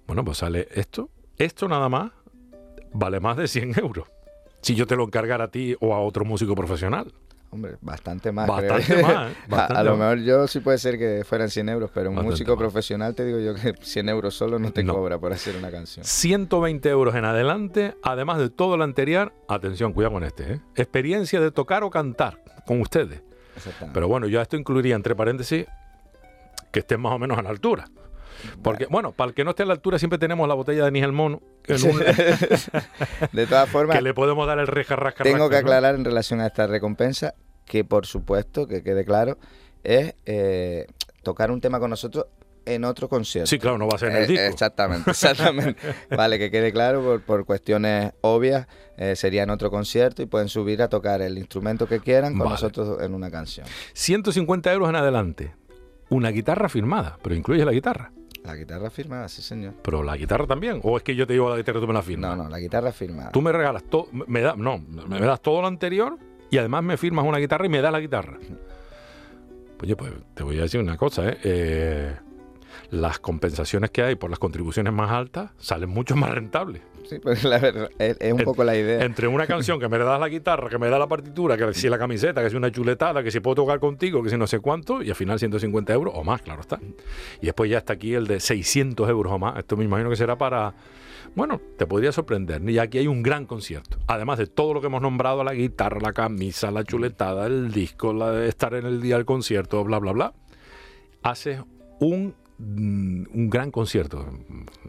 Bueno, 0.08 0.24
pues 0.24 0.38
sale 0.38 0.68
esto. 0.74 1.10
Esto 1.38 1.68
nada 1.68 1.90
más 1.90 2.12
vale 2.94 3.20
más 3.20 3.36
de 3.36 3.48
100 3.48 3.80
euros. 3.80 4.08
Si 4.62 4.76
yo 4.76 4.86
te 4.88 4.96
lo 4.96 5.04
encargara 5.04 5.46
a 5.46 5.48
ti 5.52 5.76
o 5.80 5.94
a 5.94 6.00
otro 6.00 6.24
músico 6.26 6.56
profesional. 6.56 7.12
Hombre, 7.54 7.76
bastante 7.82 8.32
más. 8.32 8.48
Bastante 8.48 8.86
creo. 8.86 9.08
más. 9.08 9.32
A- 9.52 9.66
a, 9.80 9.84
lo 9.84 9.98
mejor 9.98 10.20
yo 10.20 10.48
sí 10.48 10.62
puede 10.62 10.78
ser 10.78 10.98
que 10.98 11.24
fueran 11.26 11.50
100 11.50 11.68
euros, 11.68 11.92
pero 11.94 12.10
un 12.10 12.16
Bastante 12.16 12.32
músico 12.32 12.52
más. 12.52 12.60
profesional 12.60 13.14
te 13.14 13.26
digo 13.26 13.40
yo 13.40 13.54
que 13.56 13.74
100 13.82 14.08
euros 14.10 14.34
solo 14.36 14.58
no 14.58 14.72
te 14.72 14.84
No. 14.84 14.94
cobra 14.96 15.20
por 15.20 15.34
hacer 15.34 15.58
una 15.58 15.70
canción. 15.70 16.06
120 16.06 16.88
euros 16.90 17.14
en 17.16 17.26
adelante, 17.26 17.96
además 18.04 18.38
de 18.40 18.50
todo 18.50 18.78
lo 18.78 18.86
anterior. 18.86 19.34
Atención, 19.50 19.92
cuidado 19.92 20.14
con 20.14 20.24
este. 20.24 20.54
¿eh? 20.54 20.62
Experiencia 20.76 21.42
de 21.42 21.52
tocar 21.52 21.84
o 21.84 21.90
cantar 21.90 22.42
con 22.66 22.80
ustedes. 22.80 23.22
Pero 23.94 24.08
bueno, 24.08 24.28
yo 24.28 24.40
esto 24.42 24.56
incluiría 24.56 24.96
entre 24.96 25.14
paréntesis 25.14 25.66
que 26.72 26.80
estén 26.80 27.02
más 27.02 27.12
o 27.12 27.20
menos 27.20 27.38
a 27.38 27.42
la 27.42 27.50
altura. 27.50 27.86
Porque, 28.64 28.86
bueno, 28.88 29.12
para 29.12 29.30
el 29.30 29.34
que 29.34 29.44
no 29.44 29.52
esté 29.52 29.64
a 29.64 29.66
la 29.66 29.74
altura, 29.74 30.00
siempre 30.00 30.20
tenemos 30.20 30.48
la 30.48 30.54
botella 30.54 30.86
de 30.86 30.92
Nigel 30.92 31.12
Mono 31.12 31.42
en 31.68 31.84
un- 31.90 32.00
de 33.32 33.48
todas 33.48 33.70
formas, 33.70 33.96
que 33.98 34.02
le 34.02 34.14
podemos 34.14 34.48
dar 34.48 34.60
el 34.60 34.68
reja 34.68 34.96
rasca 34.96 35.24
tengo 35.24 35.50
que 35.50 35.58
aclarar 35.58 35.96
en 35.96 36.06
relación 36.06 36.42
a 36.42 36.48
esta 36.48 36.68
recompensa 36.68 37.34
que, 37.66 37.84
por 37.84 38.06
supuesto, 38.06 38.68
que 38.68 38.84
quede 38.84 39.06
claro, 39.06 39.38
es 39.84 40.16
eh, 40.26 40.88
tocar 41.24 41.52
un 41.52 41.62
tema 41.62 41.80
con 41.80 41.90
nosotros 41.90 42.26
en 42.66 42.84
otro 42.84 43.10
concierto. 43.10 43.48
Sí, 43.50 43.58
claro, 43.58 43.80
no 43.80 43.88
va 43.88 43.96
a 43.96 43.98
ser 43.98 44.10
en 44.12 44.18
el 44.18 44.24
Eh, 44.24 44.28
disco. 44.28 44.46
Exactamente, 44.46 45.10
exactamente. 45.12 45.82
vale, 46.16 46.38
que 46.38 46.52
quede 46.52 46.72
claro, 46.72 47.02
por, 47.02 47.22
por 47.22 47.46
cuestiones 47.46 48.12
obvias, 48.22 48.68
eh, 48.98 49.16
sería 49.16 49.44
en 49.44 49.50
otro 49.50 49.72
concierto 49.72 50.22
y 50.22 50.28
pueden 50.28 50.48
subir 50.48 50.82
a 50.84 50.88
tocar 50.88 51.22
el 51.22 51.38
instrumento 51.40 51.88
que 51.88 52.00
quieran 52.00 52.34
con 52.34 52.40
Vale. 52.42 52.52
nosotros 52.52 53.02
en 53.02 53.16
una 53.16 53.32
canción. 53.32 53.66
150 53.94 54.72
euros 54.74 54.90
en 54.90 54.96
adelante. 54.96 55.56
Una 56.10 56.30
guitarra 56.30 56.68
firmada, 56.70 57.18
pero 57.24 57.34
incluye 57.36 57.64
la 57.66 57.72
guitarra. 57.72 58.12
La 58.44 58.56
guitarra 58.56 58.90
firmada, 58.90 59.28
sí 59.30 59.42
señor. 59.42 59.74
Pero 59.84 60.04
la 60.04 60.18
guitarra 60.18 60.48
también. 60.48 60.80
¿O 60.84 60.98
es 60.98 61.04
que 61.04 61.16
yo 61.16 61.28
te 61.28 61.34
llevo 61.34 61.50
la 61.50 61.58
guitarra 61.58 61.78
y 61.78 61.82
tú 61.82 61.88
me 61.88 61.94
la 61.94 62.02
firmas? 62.02 62.36
No, 62.36 62.44
no, 62.44 62.50
la 62.50 62.60
guitarra 62.60 62.92
firmada. 62.92 63.32
Tú 63.32 63.42
me 63.42 63.52
regalas 63.52 63.84
todo, 63.84 64.08
me 64.12 64.42
da, 64.42 64.56
no, 64.56 64.80
me 64.80 65.20
das 65.20 65.42
todo 65.42 65.62
lo 65.62 65.68
anterior 65.68 66.18
y 66.50 66.58
además 66.58 66.84
me 66.84 66.98
firmas 66.98 67.26
una 67.26 67.38
guitarra 67.38 67.66
y 67.66 67.70
me 67.70 67.82
das 67.82 67.92
la 67.92 68.00
guitarra. 68.00 68.38
Oye, 69.82 69.96
pues 69.96 70.12
te 70.34 70.44
voy 70.44 70.60
a 70.60 70.64
decir 70.64 70.80
una 70.80 70.98
cosa, 70.98 71.30
¿eh? 71.30 71.38
Eh, 71.44 72.16
las 72.92 73.20
compensaciones 73.20 73.90
que 73.90 74.04
hay 74.04 74.16
por 74.16 74.30
las 74.30 74.38
contribuciones 74.40 74.94
más 74.94 75.10
altas 75.12 75.52
salen 75.58 75.90
mucho 75.90 76.16
más 76.16 76.30
rentables. 76.30 76.82
Sí, 77.10 77.20
pues 77.20 77.44
la 77.44 77.58
verdad, 77.58 77.90
es, 77.98 78.16
es 78.20 78.32
un 78.34 78.40
En- 78.40 78.46
poco 78.46 78.64
la 78.64 78.76
idea. 78.78 79.04
Entre 79.04 79.28
una 79.28 79.48
canción 79.48 79.80
que 79.80 79.90
me 79.90 79.98
das 79.98 80.20
la 80.20 80.30
guitarra, 80.30 80.70
que 80.70 80.78
me 80.78 80.88
da 80.90 81.00
la 81.00 81.08
partitura, 81.08 81.58
que 81.58 81.74
si 81.74 81.90
la 81.90 81.98
camiseta, 81.98 82.44
que 82.44 82.50
si 82.50 82.56
una 82.56 82.72
chuletada, 82.72 83.24
que 83.24 83.32
si 83.32 83.40
puedo 83.40 83.56
tocar 83.56 83.80
contigo, 83.80 84.22
que 84.22 84.30
si 84.30 84.38
no 84.38 84.46
sé 84.46 84.60
cuánto, 84.60 85.02
y 85.02 85.10
al 85.10 85.16
final 85.16 85.40
150 85.40 85.92
euros 85.94 86.14
o 86.16 86.24
más, 86.24 86.42
claro 86.42 86.62
está. 86.62 86.80
Y 87.42 87.46
después 87.48 87.70
ya 87.72 87.80
está 87.80 87.94
aquí 87.94 88.14
el 88.14 88.28
de 88.28 88.40
600 88.40 89.10
euros 89.10 89.34
o 89.34 89.40
más. 89.40 89.58
Esto 89.58 89.76
me 89.78 89.84
imagino 89.86 90.10
que 90.10 90.16
será 90.16 90.38
para... 90.38 90.74
Bueno, 91.36 91.62
te 91.78 91.86
podría 91.86 92.12
sorprender. 92.12 92.62
Y 92.70 92.78
aquí 92.78 92.98
hay 92.98 93.08
un 93.08 93.24
gran 93.24 93.46
concierto. 93.46 93.98
Además 94.08 94.38
de 94.38 94.48
todo 94.48 94.74
lo 94.74 94.82
que 94.82 94.88
hemos 94.88 95.02
nombrado, 95.02 95.44
la 95.46 95.54
guitarra, 95.54 96.00
la 96.02 96.12
camisa, 96.14 96.72
la 96.72 96.84
chuletada, 96.84 97.48
el 97.48 97.72
disco, 97.72 98.14
la 98.14 98.32
de 98.32 98.50
estar 98.50 98.74
en 98.74 98.86
el 98.86 99.02
día 99.02 99.16
del 99.16 99.26
concierto, 99.26 99.82
bla, 99.86 100.00
bla, 100.00 100.12
bla. 100.12 100.34
Haces 101.24 101.62
un, 102.00 102.36
un 102.62 103.50
gran 103.50 103.72
concierto. 103.72 104.26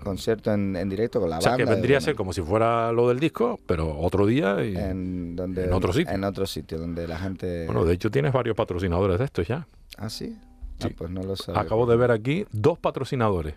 Concierto 0.02 0.52
en, 0.52 0.76
en 0.76 0.88
directo 0.88 1.20
con 1.20 1.30
la 1.30 1.38
O 1.38 1.40
sea, 1.40 1.52
banda. 1.52 1.64
que 1.64 1.70
vendría 1.70 1.98
a 1.98 2.00
ser 2.00 2.14
como 2.14 2.32
si 2.32 2.42
fuera 2.42 2.92
lo 2.92 3.08
del 3.08 3.18
disco, 3.18 3.58
pero 3.66 3.98
otro 3.98 4.26
día. 4.26 4.64
Y, 4.64 4.76
en, 4.76 5.34
donde, 5.36 5.64
en 5.64 5.72
otro 5.72 5.92
sitio. 5.92 6.12
En 6.12 6.24
otro 6.24 6.46
sitio, 6.46 6.78
donde 6.78 7.08
la 7.08 7.18
gente... 7.18 7.66
Bueno, 7.66 7.84
de 7.84 7.94
hecho 7.94 8.10
tienes 8.10 8.32
varios 8.32 8.56
patrocinadores 8.56 9.18
de 9.18 9.24
estos 9.24 9.46
ya. 9.48 9.66
¿Ah, 9.96 10.08
sí? 10.10 10.36
Ah, 10.80 10.88
pues 10.96 11.10
no 11.10 11.22
lo 11.22 11.36
sabía. 11.36 11.60
Acabo 11.60 11.86
de 11.86 11.96
ver 11.96 12.10
aquí 12.10 12.46
dos 12.52 12.78
patrocinadores. 12.78 13.54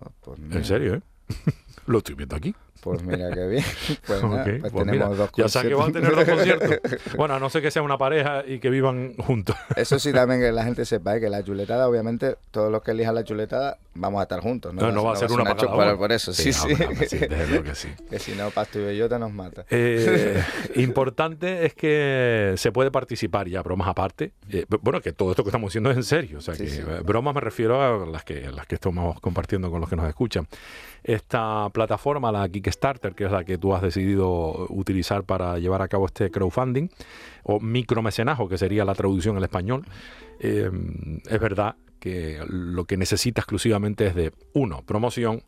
Ah, 0.00 0.10
pues 0.20 0.38
En 0.38 0.64
serio, 0.64 0.94
¿eh? 0.94 1.00
Lo 1.86 1.98
estoy 1.98 2.14
viendo 2.14 2.36
aquí. 2.36 2.54
Pues 2.86 3.02
mira 3.02 3.30
qué 3.32 3.46
bien. 3.48 3.64
Pues, 4.06 4.22
nada, 4.22 4.44
pues 4.44 4.60
pues 4.60 4.72
tenemos 4.72 4.92
mira, 4.92 5.08
dos 5.08 5.30
ya 5.36 5.48
sabes 5.48 5.68
que 5.68 5.74
van 5.74 5.90
a 5.90 5.92
tener 5.92 6.12
conciertos. 6.12 6.68
dos 6.68 6.78
conciertos. 6.78 7.16
Bueno, 7.16 7.34
a 7.34 7.40
no 7.40 7.50
ser 7.50 7.62
que 7.62 7.70
sea 7.72 7.82
una 7.82 7.98
pareja 7.98 8.44
y 8.46 8.60
que 8.60 8.70
vivan 8.70 9.14
juntos. 9.16 9.56
Eso 9.74 9.98
sí 9.98 10.12
también 10.14 10.40
que 10.40 10.52
la 10.52 10.62
gente 10.62 10.84
sepa, 10.84 11.16
¿eh? 11.16 11.20
que 11.20 11.28
la 11.28 11.42
chuletada, 11.42 11.88
obviamente, 11.88 12.36
todos 12.52 12.70
los 12.70 12.82
que 12.82 12.92
elijan 12.92 13.16
la 13.16 13.24
chuletada 13.24 13.78
vamos 13.94 14.20
a 14.20 14.22
estar 14.22 14.40
juntos. 14.40 14.72
No, 14.72 14.92
no 14.92 15.04
va 15.04 15.14
a 15.14 15.16
ser 15.16 15.32
una 15.32 15.44
para 15.44 15.66
uno. 15.66 15.98
Por 15.98 16.12
eso, 16.12 16.32
sí, 16.32 16.52
sí. 16.52 16.68
sí, 17.08 17.18
luego 17.28 17.64
que 17.64 17.74
sí. 17.74 17.88
que 18.10 18.18
si 18.18 18.32
no, 18.32 18.50
Pasto 18.50 18.78
y 18.78 18.84
Bellota 18.84 19.18
nos 19.18 19.32
mata. 19.32 19.64
Eh, 19.70 20.42
importante 20.76 21.66
es 21.66 21.74
que 21.74 22.54
se 22.56 22.70
puede 22.70 22.90
participar 22.90 23.48
ya, 23.48 23.62
bromas 23.62 23.88
aparte. 23.88 24.32
Eh, 24.50 24.66
bueno, 24.80 25.00
que 25.00 25.12
todo 25.12 25.30
esto 25.30 25.42
que 25.42 25.48
estamos 25.48 25.70
haciendo 25.70 25.90
es 25.90 25.96
en 25.96 26.04
serio. 26.04 26.38
O 26.38 26.40
sea, 26.40 26.54
que 26.54 26.66
bromas 27.04 27.34
me 27.34 27.40
refiero 27.40 27.82
a 27.82 28.06
las 28.06 28.24
que, 28.24 28.50
las 28.52 28.66
que 28.66 28.76
estamos 28.76 29.20
compartiendo 29.20 29.70
con 29.70 29.80
los 29.80 29.90
que 29.90 29.96
nos 29.96 30.08
escuchan. 30.08 30.46
Esta 31.08 31.70
plataforma, 31.70 32.32
la 32.32 32.48
Kickstarter, 32.48 33.14
que 33.14 33.26
es 33.26 33.30
la 33.30 33.44
que 33.44 33.58
tú 33.58 33.72
has 33.74 33.80
decidido 33.80 34.66
utilizar 34.70 35.22
para 35.22 35.56
llevar 35.60 35.80
a 35.80 35.86
cabo 35.86 36.06
este 36.06 36.32
crowdfunding, 36.32 36.88
o 37.44 37.60
micromecenajo, 37.60 38.48
que 38.48 38.58
sería 38.58 38.84
la 38.84 38.92
traducción 38.96 39.36
al 39.36 39.44
español, 39.44 39.84
eh, 40.40 40.68
es 41.30 41.40
verdad 41.40 41.76
que 42.00 42.40
lo 42.48 42.86
que 42.86 42.96
necesita 42.96 43.40
exclusivamente 43.42 44.06
es 44.08 44.16
de, 44.16 44.32
uno, 44.52 44.82
promoción 44.82 45.44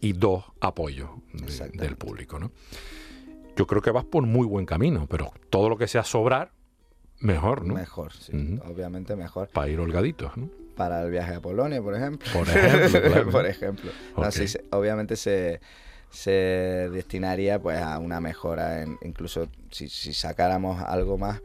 y 0.00 0.12
dos, 0.12 0.44
apoyo 0.60 1.10
de- 1.32 1.68
del 1.78 1.96
público. 1.96 2.38
¿no? 2.38 2.52
Yo 3.56 3.66
creo 3.66 3.82
que 3.82 3.90
vas 3.90 4.04
por 4.04 4.24
muy 4.24 4.46
buen 4.46 4.66
camino, 4.66 5.08
pero 5.10 5.32
todo 5.50 5.68
lo 5.68 5.76
que 5.76 5.88
sea 5.88 6.04
sobrar, 6.04 6.52
mejor, 7.18 7.64
¿no? 7.64 7.74
Mejor, 7.74 8.12
sí. 8.12 8.32
Obviamente 8.64 9.16
mejor. 9.16 9.48
Para 9.48 9.68
ir 9.68 9.80
holgaditos, 9.80 10.36
¿no? 10.36 10.48
Para 10.76 11.02
el 11.02 11.10
viaje 11.10 11.34
a 11.34 11.40
Polonia, 11.40 11.82
por 11.82 11.94
ejemplo. 11.94 12.28
Por 12.32 12.48
ejemplo, 12.48 13.00
claro. 13.10 13.30
por 13.30 13.46
ejemplo. 13.46 13.90
No, 14.16 14.22
Ok. 14.24 14.30
sí, 14.30 14.48
se- 14.48 14.64
obviamente 14.70 15.16
se, 15.16 15.60
se 16.10 16.30
destinaría 16.92 17.58
pues 17.60 17.78
a 17.80 17.98
una 17.98 18.20
mejora, 18.20 18.82
en, 18.82 18.98
incluso 19.02 19.48
si, 19.70 19.88
si 19.88 20.12
sacáramos 20.14 20.82
algo 20.82 21.18
más, 21.18 21.40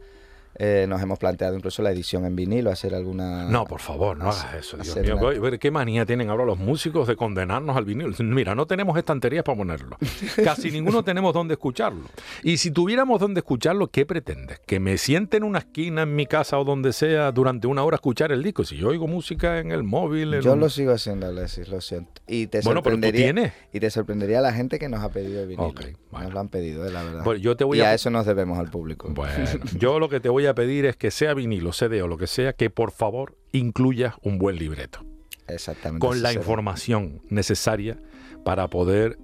eh, 0.58 0.86
nos 0.88 1.00
hemos 1.00 1.18
planteado 1.18 1.54
incluso 1.56 1.82
la 1.82 1.90
edición 1.92 2.24
en 2.24 2.34
vinilo, 2.36 2.70
hacer 2.70 2.94
alguna... 2.94 3.44
No, 3.44 3.64
por 3.64 3.80
favor, 3.80 4.16
no 4.16 4.24
hagas 4.30 4.54
eso, 4.54 4.76
Dios 4.76 4.96
mío. 4.96 5.16
una- 5.16 5.58
¿Qué 5.58 5.70
manía 5.70 6.04
tienen 6.04 6.28
ahora 6.30 6.44
los 6.44 6.58
músicos 6.58 7.06
de 7.06 7.14
condenarnos 7.16 7.76
al 7.76 7.84
vinilo? 7.84 8.12
Mira, 8.18 8.54
no 8.54 8.66
tenemos 8.66 8.96
estanterías 8.98 9.44
para 9.44 9.56
ponerlo. 9.58 9.96
Casi 10.44 10.70
ninguno 10.70 11.02
tenemos 11.04 11.32
dónde 11.32 11.54
escucharlo. 11.54 12.02
Y 12.42 12.56
si 12.56 12.70
tuviéramos 12.70 13.20
dónde 13.20 13.40
escucharlo, 13.40 13.88
¿qué 13.88 14.04
pretendes? 14.04 14.60
¿Que 14.66 14.80
me 14.80 14.98
siente 14.98 15.36
en 15.36 15.44
una 15.44 15.60
esquina 15.60 16.02
en 16.02 16.14
mi 16.16 16.26
casa 16.26 16.58
o 16.58 16.64
donde 16.64 16.92
sea 16.92 17.30
durante 17.32 17.66
una 17.66 17.84
hora 17.84 17.94
a 17.94 17.98
escuchar 17.98 18.32
el 18.32 18.42
disco? 18.42 18.64
Si 18.64 18.76
yo 18.76 18.88
oigo 18.88 19.06
música 19.06 19.58
en 19.60 19.70
el 19.72 19.84
móvil... 19.84 20.34
en 20.34 20.40
Yo 20.42 20.54
un- 20.54 20.60
lo 20.60 20.68
sigo 20.68 20.92
haciendo, 20.92 21.26
Alexis, 21.26 21.68
lo 21.68 21.80
siento. 21.80 22.20
Y 22.26 22.48
te 22.48 22.62
Bueno, 22.62 22.82
pero 22.82 22.96
tú 22.96 23.02
sorprendería, 23.02 23.32
tienes. 23.32 23.52
y 23.72 23.80
te 23.80 23.90
sorprendería 23.90 24.40
la 24.40 24.52
gente 24.52 24.78
que 24.78 24.88
nos 24.88 25.02
ha 25.02 25.10
pedido 25.10 25.40
el 25.42 25.48
vinilo. 25.48 25.72
Bueno. 26.10 26.24
Nos 26.26 26.34
lo 26.34 26.40
han 26.40 26.48
pedido, 26.48 26.86
eh, 26.86 26.90
la 26.90 27.02
verdad. 27.04 27.24
Yo 27.36 27.56
te 27.56 27.64
voy 27.64 27.78
y 27.78 27.82
a- 27.82 27.90
a 27.90 27.94
eso 27.94 28.10
nos 28.10 28.26
debemos 28.26 28.58
al 28.58 28.70
público. 28.70 29.08
Bueno, 29.10 29.34
yo 29.78 29.98
lo 29.98 30.08
que 30.08 30.20
te 30.20 30.28
voy 30.28 30.46
a 30.46 30.47
pedir 30.54 30.86
es 30.86 30.96
que 30.96 31.10
sea 31.10 31.34
vinilo, 31.34 31.72
CD 31.72 32.02
o 32.02 32.08
lo 32.08 32.16
que 32.16 32.26
sea, 32.26 32.52
que 32.52 32.70
por 32.70 32.90
favor 32.92 33.36
incluyas 33.52 34.14
un 34.22 34.38
buen 34.38 34.56
libreto. 34.56 35.04
Exactamente. 35.46 36.06
con 36.06 36.22
la 36.22 36.28
será. 36.28 36.40
información 36.40 37.22
necesaria 37.30 37.98
para 38.44 38.68
poder 38.68 39.18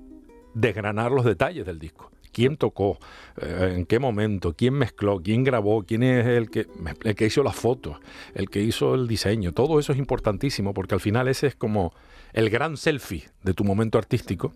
desgranar 0.54 1.12
los 1.12 1.24
detalles 1.24 1.66
del 1.66 1.78
disco. 1.78 2.10
¿Quién 2.32 2.56
tocó? 2.56 2.98
Eh, 3.40 3.74
¿En 3.76 3.86
qué 3.86 3.98
momento? 3.98 4.54
¿Quién 4.54 4.74
mezcló? 4.74 5.20
¿Quién 5.22 5.44
grabó? 5.44 5.84
¿Quién 5.84 6.02
es 6.02 6.26
el 6.26 6.50
que, 6.50 6.66
el 7.04 7.14
que 7.14 7.26
hizo 7.26 7.42
las 7.44 7.54
fotos? 7.54 7.98
¿El 8.34 8.50
que 8.50 8.60
hizo 8.60 8.94
el 8.94 9.06
diseño? 9.06 9.52
Todo 9.52 9.78
eso 9.78 9.92
es 9.92 9.98
importantísimo 9.98 10.74
porque 10.74 10.94
al 10.94 11.00
final 11.00 11.28
ese 11.28 11.46
es 11.46 11.54
como 11.54 11.94
el 12.32 12.50
gran 12.50 12.76
selfie 12.76 13.28
de 13.42 13.54
tu 13.54 13.62
momento 13.62 13.98
artístico 13.98 14.52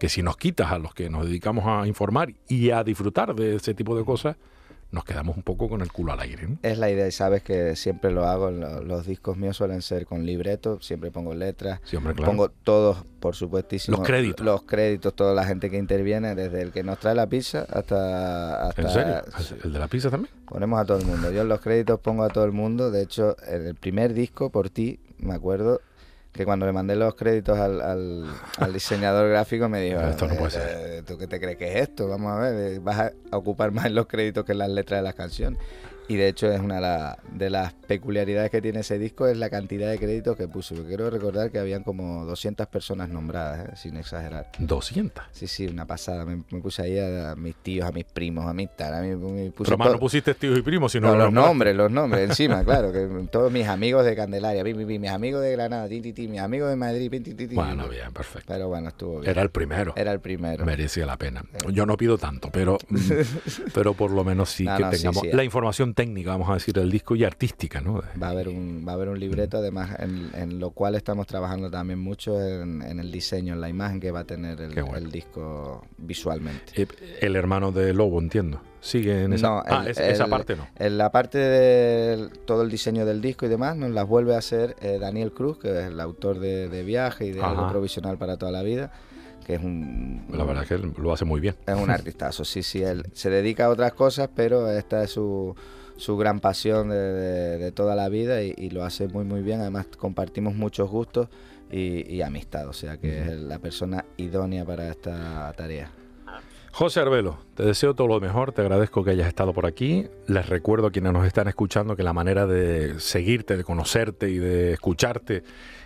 que 0.00 0.08
si 0.08 0.22
nos 0.22 0.36
quitas 0.38 0.72
a 0.72 0.78
los 0.78 0.94
que 0.94 1.10
nos 1.10 1.26
dedicamos 1.26 1.66
a 1.66 1.86
informar 1.86 2.32
y 2.48 2.70
a 2.70 2.82
disfrutar 2.82 3.34
de 3.34 3.56
ese 3.56 3.74
tipo 3.74 3.96
de 3.96 4.04
cosas, 4.04 4.36
nos 4.92 5.04
quedamos 5.04 5.36
un 5.36 5.42
poco 5.42 5.68
con 5.68 5.80
el 5.82 5.92
culo 5.92 6.12
al 6.12 6.20
aire. 6.20 6.48
¿no? 6.48 6.58
Es 6.62 6.78
la 6.78 6.90
idea 6.90 7.06
y 7.06 7.12
sabes 7.12 7.42
que 7.42 7.76
siempre 7.76 8.10
lo 8.10 8.26
hago. 8.26 8.50
lo- 8.50 8.82
Los 8.82 9.06
discos 9.06 9.36
míos 9.36 9.56
suelen 9.56 9.82
ser 9.82 10.04
con 10.06 10.26
libreto, 10.26 10.80
siempre 10.80 11.10
pongo 11.10 11.32
letras. 11.34 11.80
Sí, 11.84 11.96
hombre, 11.96 12.14
claro. 12.14 12.30
Pongo 12.32 12.48
todos, 12.50 13.04
por 13.20 13.34
supuestísimo. 13.36 13.98
Los 13.98 14.06
créditos. 14.06 14.44
Los 14.44 14.62
créditos, 14.62 15.14
toda 15.14 15.34
la 15.34 15.44
gente 15.44 15.70
que 15.70 15.78
interviene, 15.78 16.34
desde 16.34 16.62
el 16.62 16.72
que 16.72 16.82
nos 16.82 16.98
trae 16.98 17.14
la 17.14 17.28
pizza 17.28 17.66
hasta... 17.70 18.68
hasta 18.68 18.82
¿En 18.82 18.88
serio? 18.90 19.14
¿El 19.64 19.72
de 19.72 19.78
la 19.78 19.88
pizza 19.88 20.10
también? 20.10 20.34
ponemos 20.48 20.80
a 20.80 20.84
todo 20.84 20.98
el 20.98 21.06
mundo. 21.06 21.30
Yo 21.30 21.42
en 21.42 21.48
los 21.48 21.60
créditos 21.60 22.00
pongo 22.00 22.24
a 22.24 22.28
todo 22.28 22.44
el 22.44 22.50
mundo. 22.52 22.90
De 22.90 23.02
hecho, 23.02 23.36
en 23.46 23.66
el 23.68 23.76
primer 23.76 24.12
disco, 24.14 24.50
por 24.50 24.68
ti, 24.70 24.98
me 25.18 25.34
acuerdo, 25.34 25.80
que 26.32 26.44
cuando 26.44 26.66
le 26.66 26.72
mandé 26.72 26.94
los 26.94 27.14
créditos 27.14 27.58
al, 27.58 27.80
al, 27.80 28.72
diseñador 28.72 29.28
gráfico 29.30 29.68
me 29.68 29.80
dijo, 29.80 30.00
esto 30.00 30.28
no 30.28 30.36
puede 30.36 30.52
ser. 30.52 30.68
Eh, 30.68 31.02
¿tú 31.02 31.18
qué 31.18 31.26
te 31.26 31.40
crees 31.40 31.56
que 31.56 31.68
es 31.68 31.88
esto? 31.88 32.08
Vamos 32.08 32.32
a 32.32 32.38
ver, 32.38 32.80
vas 32.80 33.12
a 33.30 33.36
ocupar 33.36 33.72
más 33.72 33.86
en 33.86 33.94
los 33.94 34.06
créditos 34.06 34.44
que 34.44 34.52
en 34.52 34.58
las 34.58 34.70
letras 34.70 35.00
de 35.00 35.02
las 35.02 35.14
canciones. 35.14 35.60
Y 36.10 36.16
de 36.16 36.26
hecho 36.26 36.50
es 36.50 36.60
una 36.60 37.16
de 37.30 37.50
las 37.50 37.72
peculiaridades 37.72 38.50
que 38.50 38.60
tiene 38.60 38.80
ese 38.80 38.98
disco, 38.98 39.28
es 39.28 39.38
la 39.38 39.48
cantidad 39.48 39.88
de 39.88 39.96
créditos 39.96 40.36
que 40.36 40.48
puso. 40.48 40.74
quiero 40.84 41.08
recordar 41.08 41.52
que 41.52 41.60
habían 41.60 41.84
como 41.84 42.24
200 42.24 42.66
personas 42.66 43.10
nombradas, 43.10 43.68
¿eh? 43.68 43.72
sin 43.76 43.96
exagerar. 43.96 44.50
¿200? 44.58 45.12
Sí, 45.30 45.46
sí, 45.46 45.68
una 45.68 45.86
pasada. 45.86 46.24
Me, 46.24 46.38
puse 46.60 46.82
ahí 46.82 46.98
a, 46.98 47.36
mis 47.36 47.54
tíos, 47.54 47.86
a 47.86 47.92
mis 47.92 48.06
primos, 48.06 48.44
a 48.44 48.52
mis 48.52 48.74
tal. 48.74 48.94
A 48.94 49.02
mí, 49.02 49.14
me 49.14 49.52
Pero 49.52 49.78
más 49.78 49.92
no 49.92 50.00
pusiste 50.00 50.34
tíos 50.34 50.58
y 50.58 50.62
primos, 50.62 50.90
sino 50.90 51.14
los, 51.14 51.32
nombres, 51.32 51.76
los 51.76 51.92
nombres 51.92 52.28
encima, 52.28 52.64
claro. 52.64 52.90
que 52.90 53.06
Todos 53.30 53.52
mis 53.52 53.68
amigos 53.68 54.04
de 54.04 54.16
Candelaria, 54.16 54.64
mis 54.64 55.10
amigos 55.10 55.42
de 55.42 55.52
Granada, 55.52 55.86
mis 55.88 56.40
amigos 56.40 56.70
de 56.70 56.76
Madrid. 56.76 57.08
Bueno, 57.52 57.88
bien, 57.88 58.12
perfecto. 58.12 58.52
Pero 58.52 58.66
bueno, 58.66 58.88
estuvo 58.88 59.20
bien. 59.20 59.30
Era 59.30 59.42
el 59.42 59.50
primero. 59.50 59.92
Era 59.94 60.10
el 60.10 60.18
primero. 60.18 60.64
Merecía 60.64 61.06
la 61.06 61.16
pena. 61.16 61.44
Yo 61.68 61.86
no 61.86 61.96
pido 61.96 62.18
tanto, 62.18 62.50
pero, 62.50 62.78
pero 63.74 63.94
por 63.94 64.10
lo 64.10 64.24
menos 64.24 64.50
sí 64.50 64.64
que 64.64 64.84
tengamos 64.96 65.22
la 65.32 65.44
información 65.44 65.94
técnica, 66.00 66.30
vamos 66.30 66.48
a 66.48 66.54
decir, 66.54 66.72
del 66.72 66.90
disco 66.90 67.14
y 67.14 67.24
artística, 67.24 67.82
¿no? 67.82 68.02
Va 68.20 68.28
a 68.28 68.30
haber 68.30 68.48
un, 68.48 68.86
va 68.88 68.92
a 68.92 68.94
haber 68.94 69.10
un 69.10 69.20
libreto, 69.20 69.58
además, 69.58 69.90
en, 69.98 70.58
lo 70.58 70.70
cual 70.70 70.94
estamos 70.94 71.26
trabajando 71.26 71.70
también 71.70 71.98
mucho 71.98 72.40
en, 72.42 72.80
el 72.98 73.12
diseño, 73.12 73.52
en 73.52 73.60
la 73.60 73.68
imagen 73.68 74.00
que 74.00 74.10
va 74.10 74.20
a 74.20 74.24
tener 74.24 74.58
el, 74.62 75.10
disco 75.10 75.84
visualmente. 75.98 76.72
Eh, 76.82 76.88
el 77.20 77.36
hermano 77.36 77.70
de 77.70 77.92
Lobo, 77.92 78.18
entiendo. 78.18 78.62
Sigue 78.80 79.24
en 79.24 79.34
esa, 79.34 79.48
no, 79.48 79.62
ah, 79.66 79.84
esa 79.86 80.26
parte 80.26 80.56
no. 80.56 80.66
En 80.78 80.96
la 80.96 81.12
parte 81.12 81.36
de 81.36 82.30
todo 82.46 82.62
el 82.62 82.70
diseño 82.70 83.04
del 83.04 83.20
disco 83.20 83.44
y 83.44 83.50
demás 83.50 83.76
nos 83.76 83.90
las 83.90 84.08
vuelve 84.08 84.34
a 84.34 84.38
hacer 84.38 84.76
eh, 84.80 84.96
Daniel 84.98 85.32
Cruz, 85.32 85.58
que 85.58 85.68
es 85.68 85.86
el 85.88 86.00
autor 86.00 86.38
de, 86.38 86.82
Viaje 86.82 87.26
y 87.26 87.32
de 87.32 87.42
algo 87.42 87.68
provisional 87.68 88.16
para 88.16 88.38
toda 88.38 88.52
la 88.52 88.62
vida 88.62 88.90
que 89.46 89.54
es 89.54 89.62
un... 89.62 90.26
La 90.32 90.44
verdad 90.44 90.62
es 90.62 90.68
que 90.68 90.78
lo 90.78 91.12
hace 91.12 91.24
muy 91.24 91.40
bien. 91.40 91.56
Es 91.66 91.74
un 91.74 91.90
artistazo, 91.90 92.44
sí, 92.44 92.62
sí, 92.62 92.82
él 92.82 93.06
se 93.14 93.30
dedica 93.30 93.66
a 93.66 93.68
otras 93.70 93.94
cosas, 93.94 94.28
pero 94.34 94.70
esta 94.70 95.02
es 95.02 95.10
su, 95.10 95.56
su 96.00 96.16
gran 96.16 96.40
pasión 96.40 96.88
de, 96.88 97.72
toda 97.72 97.94
la 97.94 98.08
vida 98.08 98.42
y, 98.42 98.70
lo 98.70 98.84
hace 98.84 99.06
muy 99.06 99.24
muy 99.24 99.42
bien. 99.42 99.60
Además 99.60 99.86
compartimos 99.96 100.54
muchos 100.54 100.90
gustos 100.90 101.28
y, 101.70 102.20
amistad, 102.22 102.66
o 102.68 102.72
sea 102.72 102.96
que 102.96 103.20
es 103.20 103.40
la 103.40 103.58
persona 103.58 104.04
idónea 104.16 104.64
para 104.64 104.88
esta 104.88 105.52
tarea. 105.56 105.92
José 106.72 107.00
Arbelo, 107.00 107.38
te 107.54 107.64
deseo 107.64 107.94
todo 107.94 108.06
lo 108.06 108.20
mejor, 108.20 108.52
te 108.52 108.62
agradezco 108.62 109.04
que 109.04 109.10
hayas 109.10 109.26
estado 109.26 109.52
por 109.52 109.66
aquí. 109.66 110.06
Les 110.26 110.48
recuerdo 110.48 110.86
a 110.86 110.90
quienes 110.92 111.12
nos 111.12 111.26
están 111.26 111.48
escuchando 111.48 111.96
que 111.96 112.04
la 112.04 112.12
manera 112.12 112.46
de 112.46 112.98
seguirte, 113.00 113.56
de 113.56 113.64
conocerte 113.64 114.30
y 114.30 114.38
de 114.38 114.72
escucharte 114.72 115.42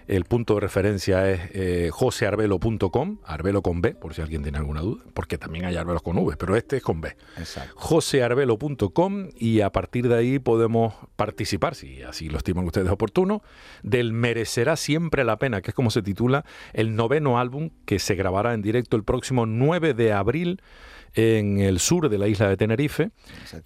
el 0.06 0.24
punto 0.24 0.54
de 0.54 0.60
referencia 0.60 1.30
es 1.30 1.40
eh, 1.52 1.90
josearbelo.com, 1.92 3.18
arbelo 3.24 3.62
con 3.62 3.80
B, 3.80 3.94
por 3.94 4.14
si 4.14 4.22
alguien 4.22 4.42
tiene 4.42 4.58
alguna 4.58 4.80
duda, 4.80 5.02
porque 5.14 5.38
también 5.38 5.64
hay 5.64 5.76
arbelos 5.76 6.02
con 6.02 6.18
V, 6.18 6.36
pero 6.36 6.56
este 6.56 6.76
es 6.76 6.82
con 6.82 7.00
B. 7.00 7.16
josearbelo.com 7.74 9.28
y 9.36 9.60
a 9.60 9.70
partir 9.70 10.08
de 10.08 10.16
ahí 10.16 10.38
podemos 10.38 10.94
participar, 11.16 11.74
si 11.74 12.02
así 12.02 12.28
lo 12.28 12.38
estiman 12.38 12.64
ustedes 12.66 12.90
oportuno, 12.90 13.42
del 13.82 14.12
Merecerá 14.12 14.76
siempre 14.76 15.24
la 15.24 15.38
pena, 15.38 15.62
que 15.62 15.70
es 15.70 15.74
como 15.74 15.90
se 15.90 16.02
titula 16.02 16.44
el 16.72 16.94
noveno 16.96 17.38
álbum 17.38 17.70
que 17.86 17.98
se 17.98 18.14
grabará 18.14 18.54
en 18.54 18.62
directo 18.62 18.96
el 18.96 19.04
próximo 19.04 19.46
9 19.46 19.94
de 19.94 20.12
abril 20.12 20.60
en 21.14 21.60
el 21.60 21.78
sur 21.78 22.08
de 22.08 22.18
la 22.18 22.28
isla 22.28 22.48
de 22.48 22.56
Tenerife 22.56 23.10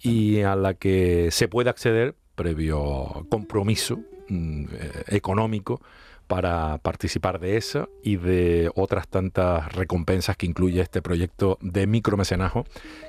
y 0.01 0.41
a 0.41 0.55
la 0.55 0.75
que 0.75 1.29
se 1.31 1.47
puede 1.47 1.69
acceder 1.69 2.15
previo 2.35 3.25
compromiso 3.29 3.99
mm, 4.29 4.65
eh, 4.71 4.91
económico 5.07 5.81
para 6.29 6.77
participar 6.77 7.39
de 7.39 7.57
eso 7.57 7.89
y 8.03 8.17
de 8.17 8.69
otras 8.75 9.07
tantas 9.07 9.73
recompensas 9.73 10.37
que 10.37 10.45
incluye 10.45 10.79
este 10.79 11.01
proyecto 11.01 11.57
de 11.59 11.87
micromecenajo 11.87 12.65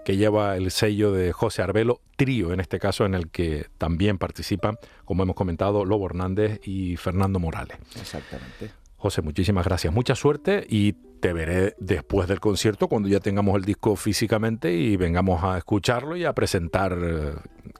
que 0.06 0.16
lleva 0.16 0.56
el 0.56 0.70
sello 0.70 1.12
de 1.12 1.30
José 1.30 1.60
Arbelo, 1.60 2.00
trío 2.16 2.54
en 2.54 2.60
este 2.60 2.78
caso 2.78 3.04
en 3.04 3.14
el 3.14 3.28
que 3.28 3.66
también 3.76 4.16
participan, 4.16 4.78
como 5.04 5.22
hemos 5.22 5.36
comentado, 5.36 5.84
Lobo 5.84 6.06
Hernández 6.06 6.60
y 6.64 6.96
Fernando 6.96 7.38
Morales. 7.38 7.76
Exactamente. 8.00 8.70
José, 8.96 9.20
muchísimas 9.20 9.66
gracias, 9.66 9.92
mucha 9.92 10.14
suerte 10.14 10.66
y 10.66 10.94
te 11.20 11.34
veré 11.34 11.74
después 11.78 12.26
del 12.26 12.40
concierto 12.40 12.88
cuando 12.88 13.10
ya 13.10 13.20
tengamos 13.20 13.54
el 13.56 13.66
disco 13.66 13.96
físicamente 13.96 14.72
y 14.72 14.96
vengamos 14.96 15.44
a 15.44 15.58
escucharlo 15.58 16.16
y 16.16 16.24
a 16.24 16.32
presentar 16.32 16.96
eh, 16.98 17.34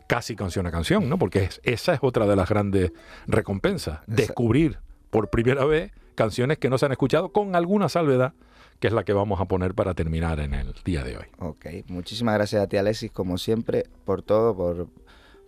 casi 0.07 0.36
canción 0.36 0.66
a 0.66 0.70
canción, 0.70 1.09
¿no? 1.09 1.18
Porque 1.18 1.49
esa 1.62 1.95
es 1.95 2.01
otra 2.03 2.26
de 2.26 2.36
las 2.36 2.51
grandes 2.51 2.93
recompensas, 3.26 4.01
descubrir 4.07 4.80
por 5.11 5.31
primera 5.31 5.65
vez 5.65 5.93
canciones 6.15 6.59
que 6.59 6.71
no 6.71 6.79
se 6.79 6.87
han 6.87 6.93
escuchado 6.93 7.31
con 7.31 7.55
alguna 7.55 7.89
salvedad 7.89 8.35
que 8.79 8.87
es 8.87 8.95
la 8.95 9.05
que 9.05 9.13
vamos 9.13 9.41
a 9.41 9.45
poner 9.45 9.75
para 9.75 9.93
terminar 9.93 10.41
en 10.41 10.55
el 10.55 10.73
día 10.85 11.05
de 11.05 11.19
hoy. 11.19 11.27
Ok, 11.39 11.67
muchísimas 11.89 12.35
gracias 12.35 12.63
a 12.63 12.67
ti 12.67 12.79
Alexis, 12.79 13.11
como 13.13 13.37
siempre, 13.37 13.85
por 14.07 14.23
todo, 14.23 14.57
por, 14.57 14.89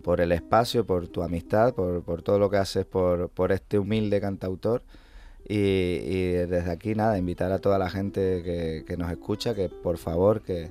por 0.05 0.21
el 0.21 0.33
espacio, 0.33 0.85
por 0.85 1.09
tu 1.09 1.23
amistad, 1.23 1.75
por, 1.75 2.03
por 2.03 2.21
todo 2.21 2.39
lo 2.39 2.51
que 2.51 2.59
haces 2.59 2.85
por, 2.85 3.31
por 3.31 3.51
este 3.51 3.79
humilde 3.79 4.21
cantautor. 4.21 4.83
Y, 5.49 5.55
y, 5.57 6.33
desde 6.33 6.71
aquí 6.71 6.95
nada, 6.95 7.19
invitar 7.19 7.51
a 7.53 7.59
toda 7.59 7.79
la 7.79 7.91
gente 7.91 8.43
que, 8.45 8.85
que 8.87 8.97
nos 8.97 9.11
escucha 9.11 9.55
que 9.55 9.69
por 9.71 9.97
favor 9.97 10.43
que, 10.43 10.71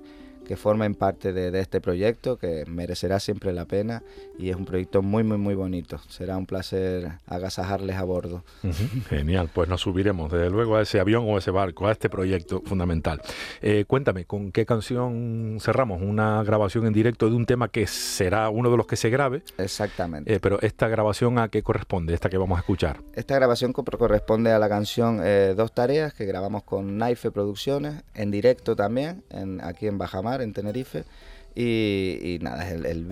que 0.51 0.57
formen 0.57 0.95
parte 0.95 1.31
de, 1.31 1.57
este 1.61 1.79
proyecto, 1.79 2.37
que 2.37 2.65
merecerá 2.67 3.21
siempre 3.21 3.53
la 3.53 3.63
pena 3.63 4.03
y 4.37 4.49
es 4.49 4.57
un 4.57 4.65
proyecto 4.65 5.01
muy, 5.01 5.23
muy, 5.23 5.37
muy 5.37 5.55
bonito. 5.55 5.97
Será 6.09 6.35
un 6.35 6.45
placer 6.45 7.09
agasajarles 7.25 7.95
a 7.95 8.03
bordo. 8.03 8.43
Genial, 9.07 9.49
pues 9.53 9.69
nos 9.69 9.79
subiremos 9.79 10.29
desde 10.29 10.49
luego 10.49 10.75
a 10.75 10.81
ese 10.81 10.99
avión 10.99 11.23
o 11.25 11.37
a 11.37 11.39
ese 11.39 11.51
barco, 11.51 11.87
a 11.87 11.93
este 11.93 12.09
proyecto 12.09 12.61
fundamental. 12.65 13.21
Eh, 13.61 13.85
cuéntame, 13.87 14.25
¿con 14.25 14.51
qué 14.51 14.65
canción 14.65 15.59
cerramos? 15.61 16.01
Una 16.01 16.43
grabación 16.43 16.85
en 16.85 16.91
directo 16.91 17.29
de 17.29 17.35
un 17.37 17.45
tema 17.45 17.69
que 17.69 17.87
será 17.87 18.49
uno 18.49 18.69
de 18.69 18.75
los 18.75 18.87
que 18.87 18.97
se 18.97 19.09
grabe. 19.09 19.43
Exactamente. 19.57 20.33
Eh, 20.33 20.41
pero 20.41 20.59
esta 20.61 20.89
grabación 20.89 21.39
a 21.39 21.47
qué 21.47 21.63
corresponde, 21.63 22.13
esta 22.13 22.29
que 22.29 22.37
vamos 22.37 22.57
a 22.57 22.59
escuchar. 22.59 22.99
Esta 23.13 23.35
grabación 23.35 23.71
corresponde 23.71 24.51
a 24.51 24.59
la 24.59 24.67
canción 24.67 25.21
eh, 25.23 25.53
Dos 25.55 25.71
Tareas 25.71 26.13
que 26.13 26.25
grabamos 26.25 26.63
con 26.63 26.97
Naife 26.97 27.31
Producciones, 27.31 28.03
en 28.15 28.31
directo 28.31 28.75
también, 28.75 29.23
en, 29.29 29.63
aquí 29.63 29.87
en 29.87 29.97
Bajamar 29.97 30.40
en 30.43 30.53
Tenerife. 30.53 31.03
Y, 31.53 32.39
nada, 32.41 32.69
el, 32.69 32.85
el 32.85 33.07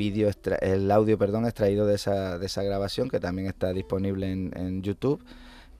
el 0.62 0.92
audio, 0.92 1.18
perdón, 1.18 1.46
extraído 1.46 1.86
de 1.86 1.96
esa, 1.96 2.40
de 2.40 2.46
esa 2.46 2.64
grabación 2.64 3.10
que 3.10 3.20
también 3.20 3.48
está 3.48 3.74
disponible 3.74 4.32
en, 4.32 4.52
en 4.56 4.82
YouTube. 4.82 5.24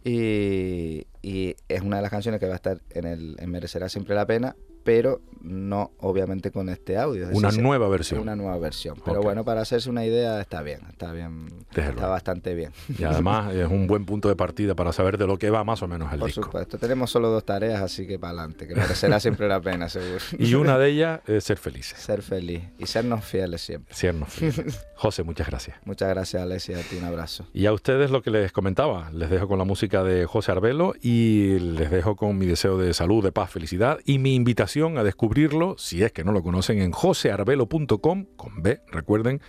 Y, 0.04 1.06
es 1.22 1.82
una 1.82 1.97
de 1.97 2.02
las 2.02 2.12
canciones 2.12 2.39
que 2.39 2.47
va 2.47 2.54
a 2.54 2.56
estar 2.56 2.82
en 2.91 3.06
el 3.06 3.47
Merecerá 3.47 3.89
Siempre 3.89 4.16
la 4.16 4.26
Pena, 4.26 4.56
pero 4.84 5.21
no 5.41 5.91
obviamente 5.99 6.51
con 6.51 6.69
este 6.69 6.97
audio. 6.97 7.27
una 7.32 7.51
nueva 7.51 7.88
versión. 7.88 8.21
Una 8.21 8.36
nueva 8.36 8.57
versión. 8.57 8.97
Pero 9.03 9.21
bueno, 9.21 9.45
para 9.45 9.61
hacerse 9.61 9.89
una 9.89 10.05
idea 10.05 10.39
está 10.41 10.61
bien, 10.61 10.82
está 10.89 11.11
bien, 11.11 11.47
está 11.71 12.07
bastante 12.07 12.53
bien. 12.53 12.71
Y 12.97 13.03
además 13.03 13.53
es 13.55 13.67
un 13.67 13.88
buen 13.88 14.05
punto 14.05 14.27
de 14.27 14.36
partida 14.36 14.75
para 14.75 14.91
saber 14.93 15.17
de 15.17 15.27
lo 15.27 15.38
que 15.38 15.49
va 15.49 15.63
más 15.63 15.82
o 15.82 15.88
menos 15.88 16.11
el 16.13 16.19
disco. 16.19 16.41
Por 16.41 16.45
supuesto, 16.45 16.77
tenemos 16.77 17.09
solo 17.09 17.30
dos 17.30 17.45
tareas, 17.45 17.82
así 17.82 18.05
que 18.07 18.19
para 18.19 18.32
adelante, 18.32 18.67
que 18.67 18.75
merecerá 18.75 19.19
siempre 19.19 19.47
la 19.47 19.61
pena, 19.61 19.89
seguro. 19.89 20.23
Y 20.38 20.53
una 20.55 20.77
de 20.77 20.89
ellas 20.89 21.21
es 21.27 21.43
ser 21.43 21.57
felices. 21.57 21.99
Ser 21.99 22.21
feliz 22.21 22.63
y 22.77 22.86
sernos 22.86 23.23
fieles 23.23 23.61
siempre. 23.61 23.93
Sernos 23.93 24.30
fieles. 24.30 24.86
José, 24.95 25.23
muchas 25.23 25.47
gracias. 25.47 25.77
Muchas 25.86 26.09
gracias, 26.09 26.41
Alessia, 26.41 26.80
a 26.80 26.82
ti 26.82 26.97
un 26.97 27.05
abrazo. 27.05 27.45
Y 27.53 27.65
a 27.65 27.73
ustedes 27.73 28.11
lo 28.11 28.21
que 28.21 28.32
les 28.32 28.51
comentaba, 28.51 29.09
les 29.11 29.30
dejo 29.30 29.47
con 29.47 29.57
la 29.57 29.63
música 29.63 30.03
de 30.03 30.25
José 30.25 30.51
Arbelo 30.51 30.93
y 31.01 31.59
les 31.59 31.89
dejo 31.89 32.15
con 32.15 32.38
mi 32.38 32.45
deseo 32.45 32.77
de 32.77 32.93
salud, 32.93 33.23
de 33.23 33.32
paz, 33.32 33.49
felicidad 33.49 33.99
y 34.05 34.19
mi 34.19 34.36
invitación 34.36 34.78
a 34.88 35.03
descubrirlo, 35.03 35.75
si 35.77 36.03
es 36.03 36.11
que 36.11 36.23
no 36.23 36.32
lo 36.32 36.41
conocen, 36.41 36.82
en 36.82 36.91
josearbelo.com, 36.91 38.25
con 38.36 38.61
B, 38.61 38.82
recuerden, 38.88 39.41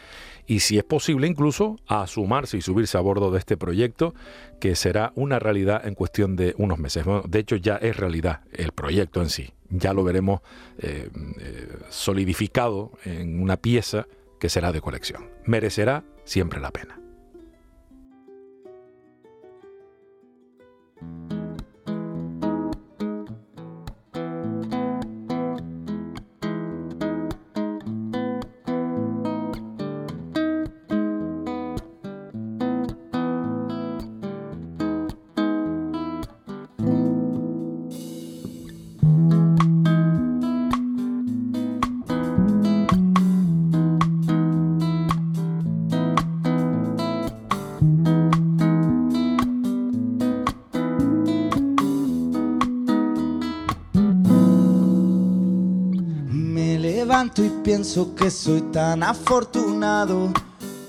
y 0.47 0.61
si 0.61 0.79
es 0.79 0.85
posible 0.85 1.27
incluso 1.27 1.77
a 1.87 2.07
sumarse 2.07 2.57
y 2.57 2.63
subirse 2.63 2.99
a 2.99 3.01
bordo 3.01 3.31
de 3.31 3.39
este 3.39 3.57
proyecto 3.57 4.15
que 4.59 4.75
será 4.75 5.13
una 5.15 5.39
realidad 5.39 5.87
en 5.87 5.95
cuestión 5.95 6.37
de 6.37 6.55
unos 6.59 6.79
meses. 6.79 7.05
de 7.27 7.39
hecho 7.39 7.57
ya 7.57 7.77
es 7.77 7.97
realidad 7.97 8.41
el 8.53 8.73
proyecto 8.73 9.23
en 9.23 9.29
sí. 9.29 9.53
Ya 9.69 9.93
lo 9.93 10.03
veremos 10.03 10.41
eh, 10.79 11.09
eh, 11.39 11.69
solidificado 11.89 12.93
en 13.05 13.41
una 13.41 13.57
pieza 13.57 14.09
que 14.41 14.49
será 14.49 14.73
de 14.73 14.81
colección. 14.81 15.31
Merecerá 15.45 16.05
siempre 16.25 16.61
la 16.61 16.73
pena. 16.73 17.01
Y 57.39 57.49
pienso 57.63 58.15
que 58.15 58.31
soy 58.31 58.61
tan 58.73 59.03
afortunado. 59.03 60.33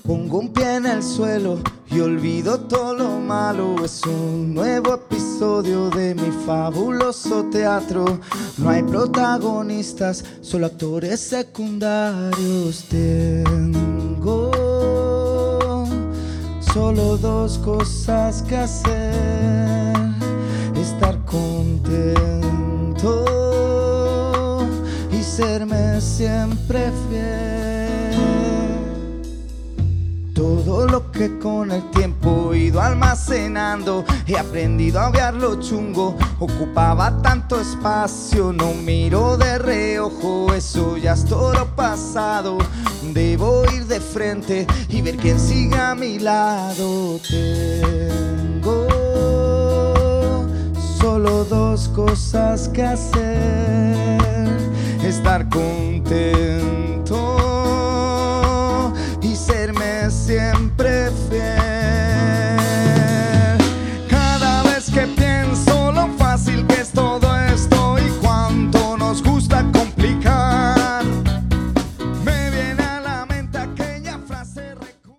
Pongo 0.04 0.40
un 0.40 0.52
pie 0.52 0.76
en 0.76 0.86
el 0.86 1.02
suelo 1.02 1.58
y 1.88 2.00
olvido 2.00 2.58
todo 2.60 2.94
lo 2.94 3.20
malo. 3.20 3.84
Es 3.84 4.02
un 4.04 4.52
nuevo 4.52 4.94
episodio 4.94 5.88
de 5.90 6.14
mi 6.14 6.30
fabuloso 6.44 7.44
teatro. 7.44 8.18
No 8.58 8.68
hay 8.68 8.82
protagonistas, 8.82 10.24
solo 10.40 10.66
actores 10.66 11.20
secundarios. 11.20 12.84
Tengo 12.88 14.50
solo 16.72 17.16
dos 17.16 17.58
cosas 17.58 18.42
que 18.42 18.56
hacer. 18.56 19.91
Siempre 26.22 26.92
fiel. 27.08 28.12
Todo 30.32 30.86
lo 30.86 31.10
que 31.10 31.38
con 31.40 31.72
el 31.72 31.90
tiempo 31.90 32.52
he 32.52 32.58
ido 32.68 32.80
almacenando, 32.80 34.04
he 34.26 34.38
aprendido 34.38 35.00
a 35.00 35.08
obviar 35.08 35.34
lo 35.34 35.60
chungo. 35.60 36.16
Ocupaba 36.38 37.20
tanto 37.22 37.60
espacio, 37.60 38.52
no 38.52 38.72
miro 38.72 39.36
de 39.36 39.58
reojo, 39.58 40.54
eso 40.54 40.96
ya 40.96 41.14
es 41.14 41.24
todo 41.24 41.66
pasado. 41.74 42.58
Debo 43.12 43.64
ir 43.74 43.86
de 43.86 44.00
frente 44.00 44.66
y 44.88 45.02
ver 45.02 45.16
quién 45.16 45.40
sigue 45.40 45.76
a 45.76 45.96
mi 45.96 46.20
lado. 46.20 47.18
Tengo 47.28 48.86
solo 51.00 51.44
dos 51.44 51.88
cosas 51.88 52.68
que 52.68 52.84
hacer: 52.84 54.20
estar 55.04 55.48
contento 55.48 55.91
y 56.12 56.81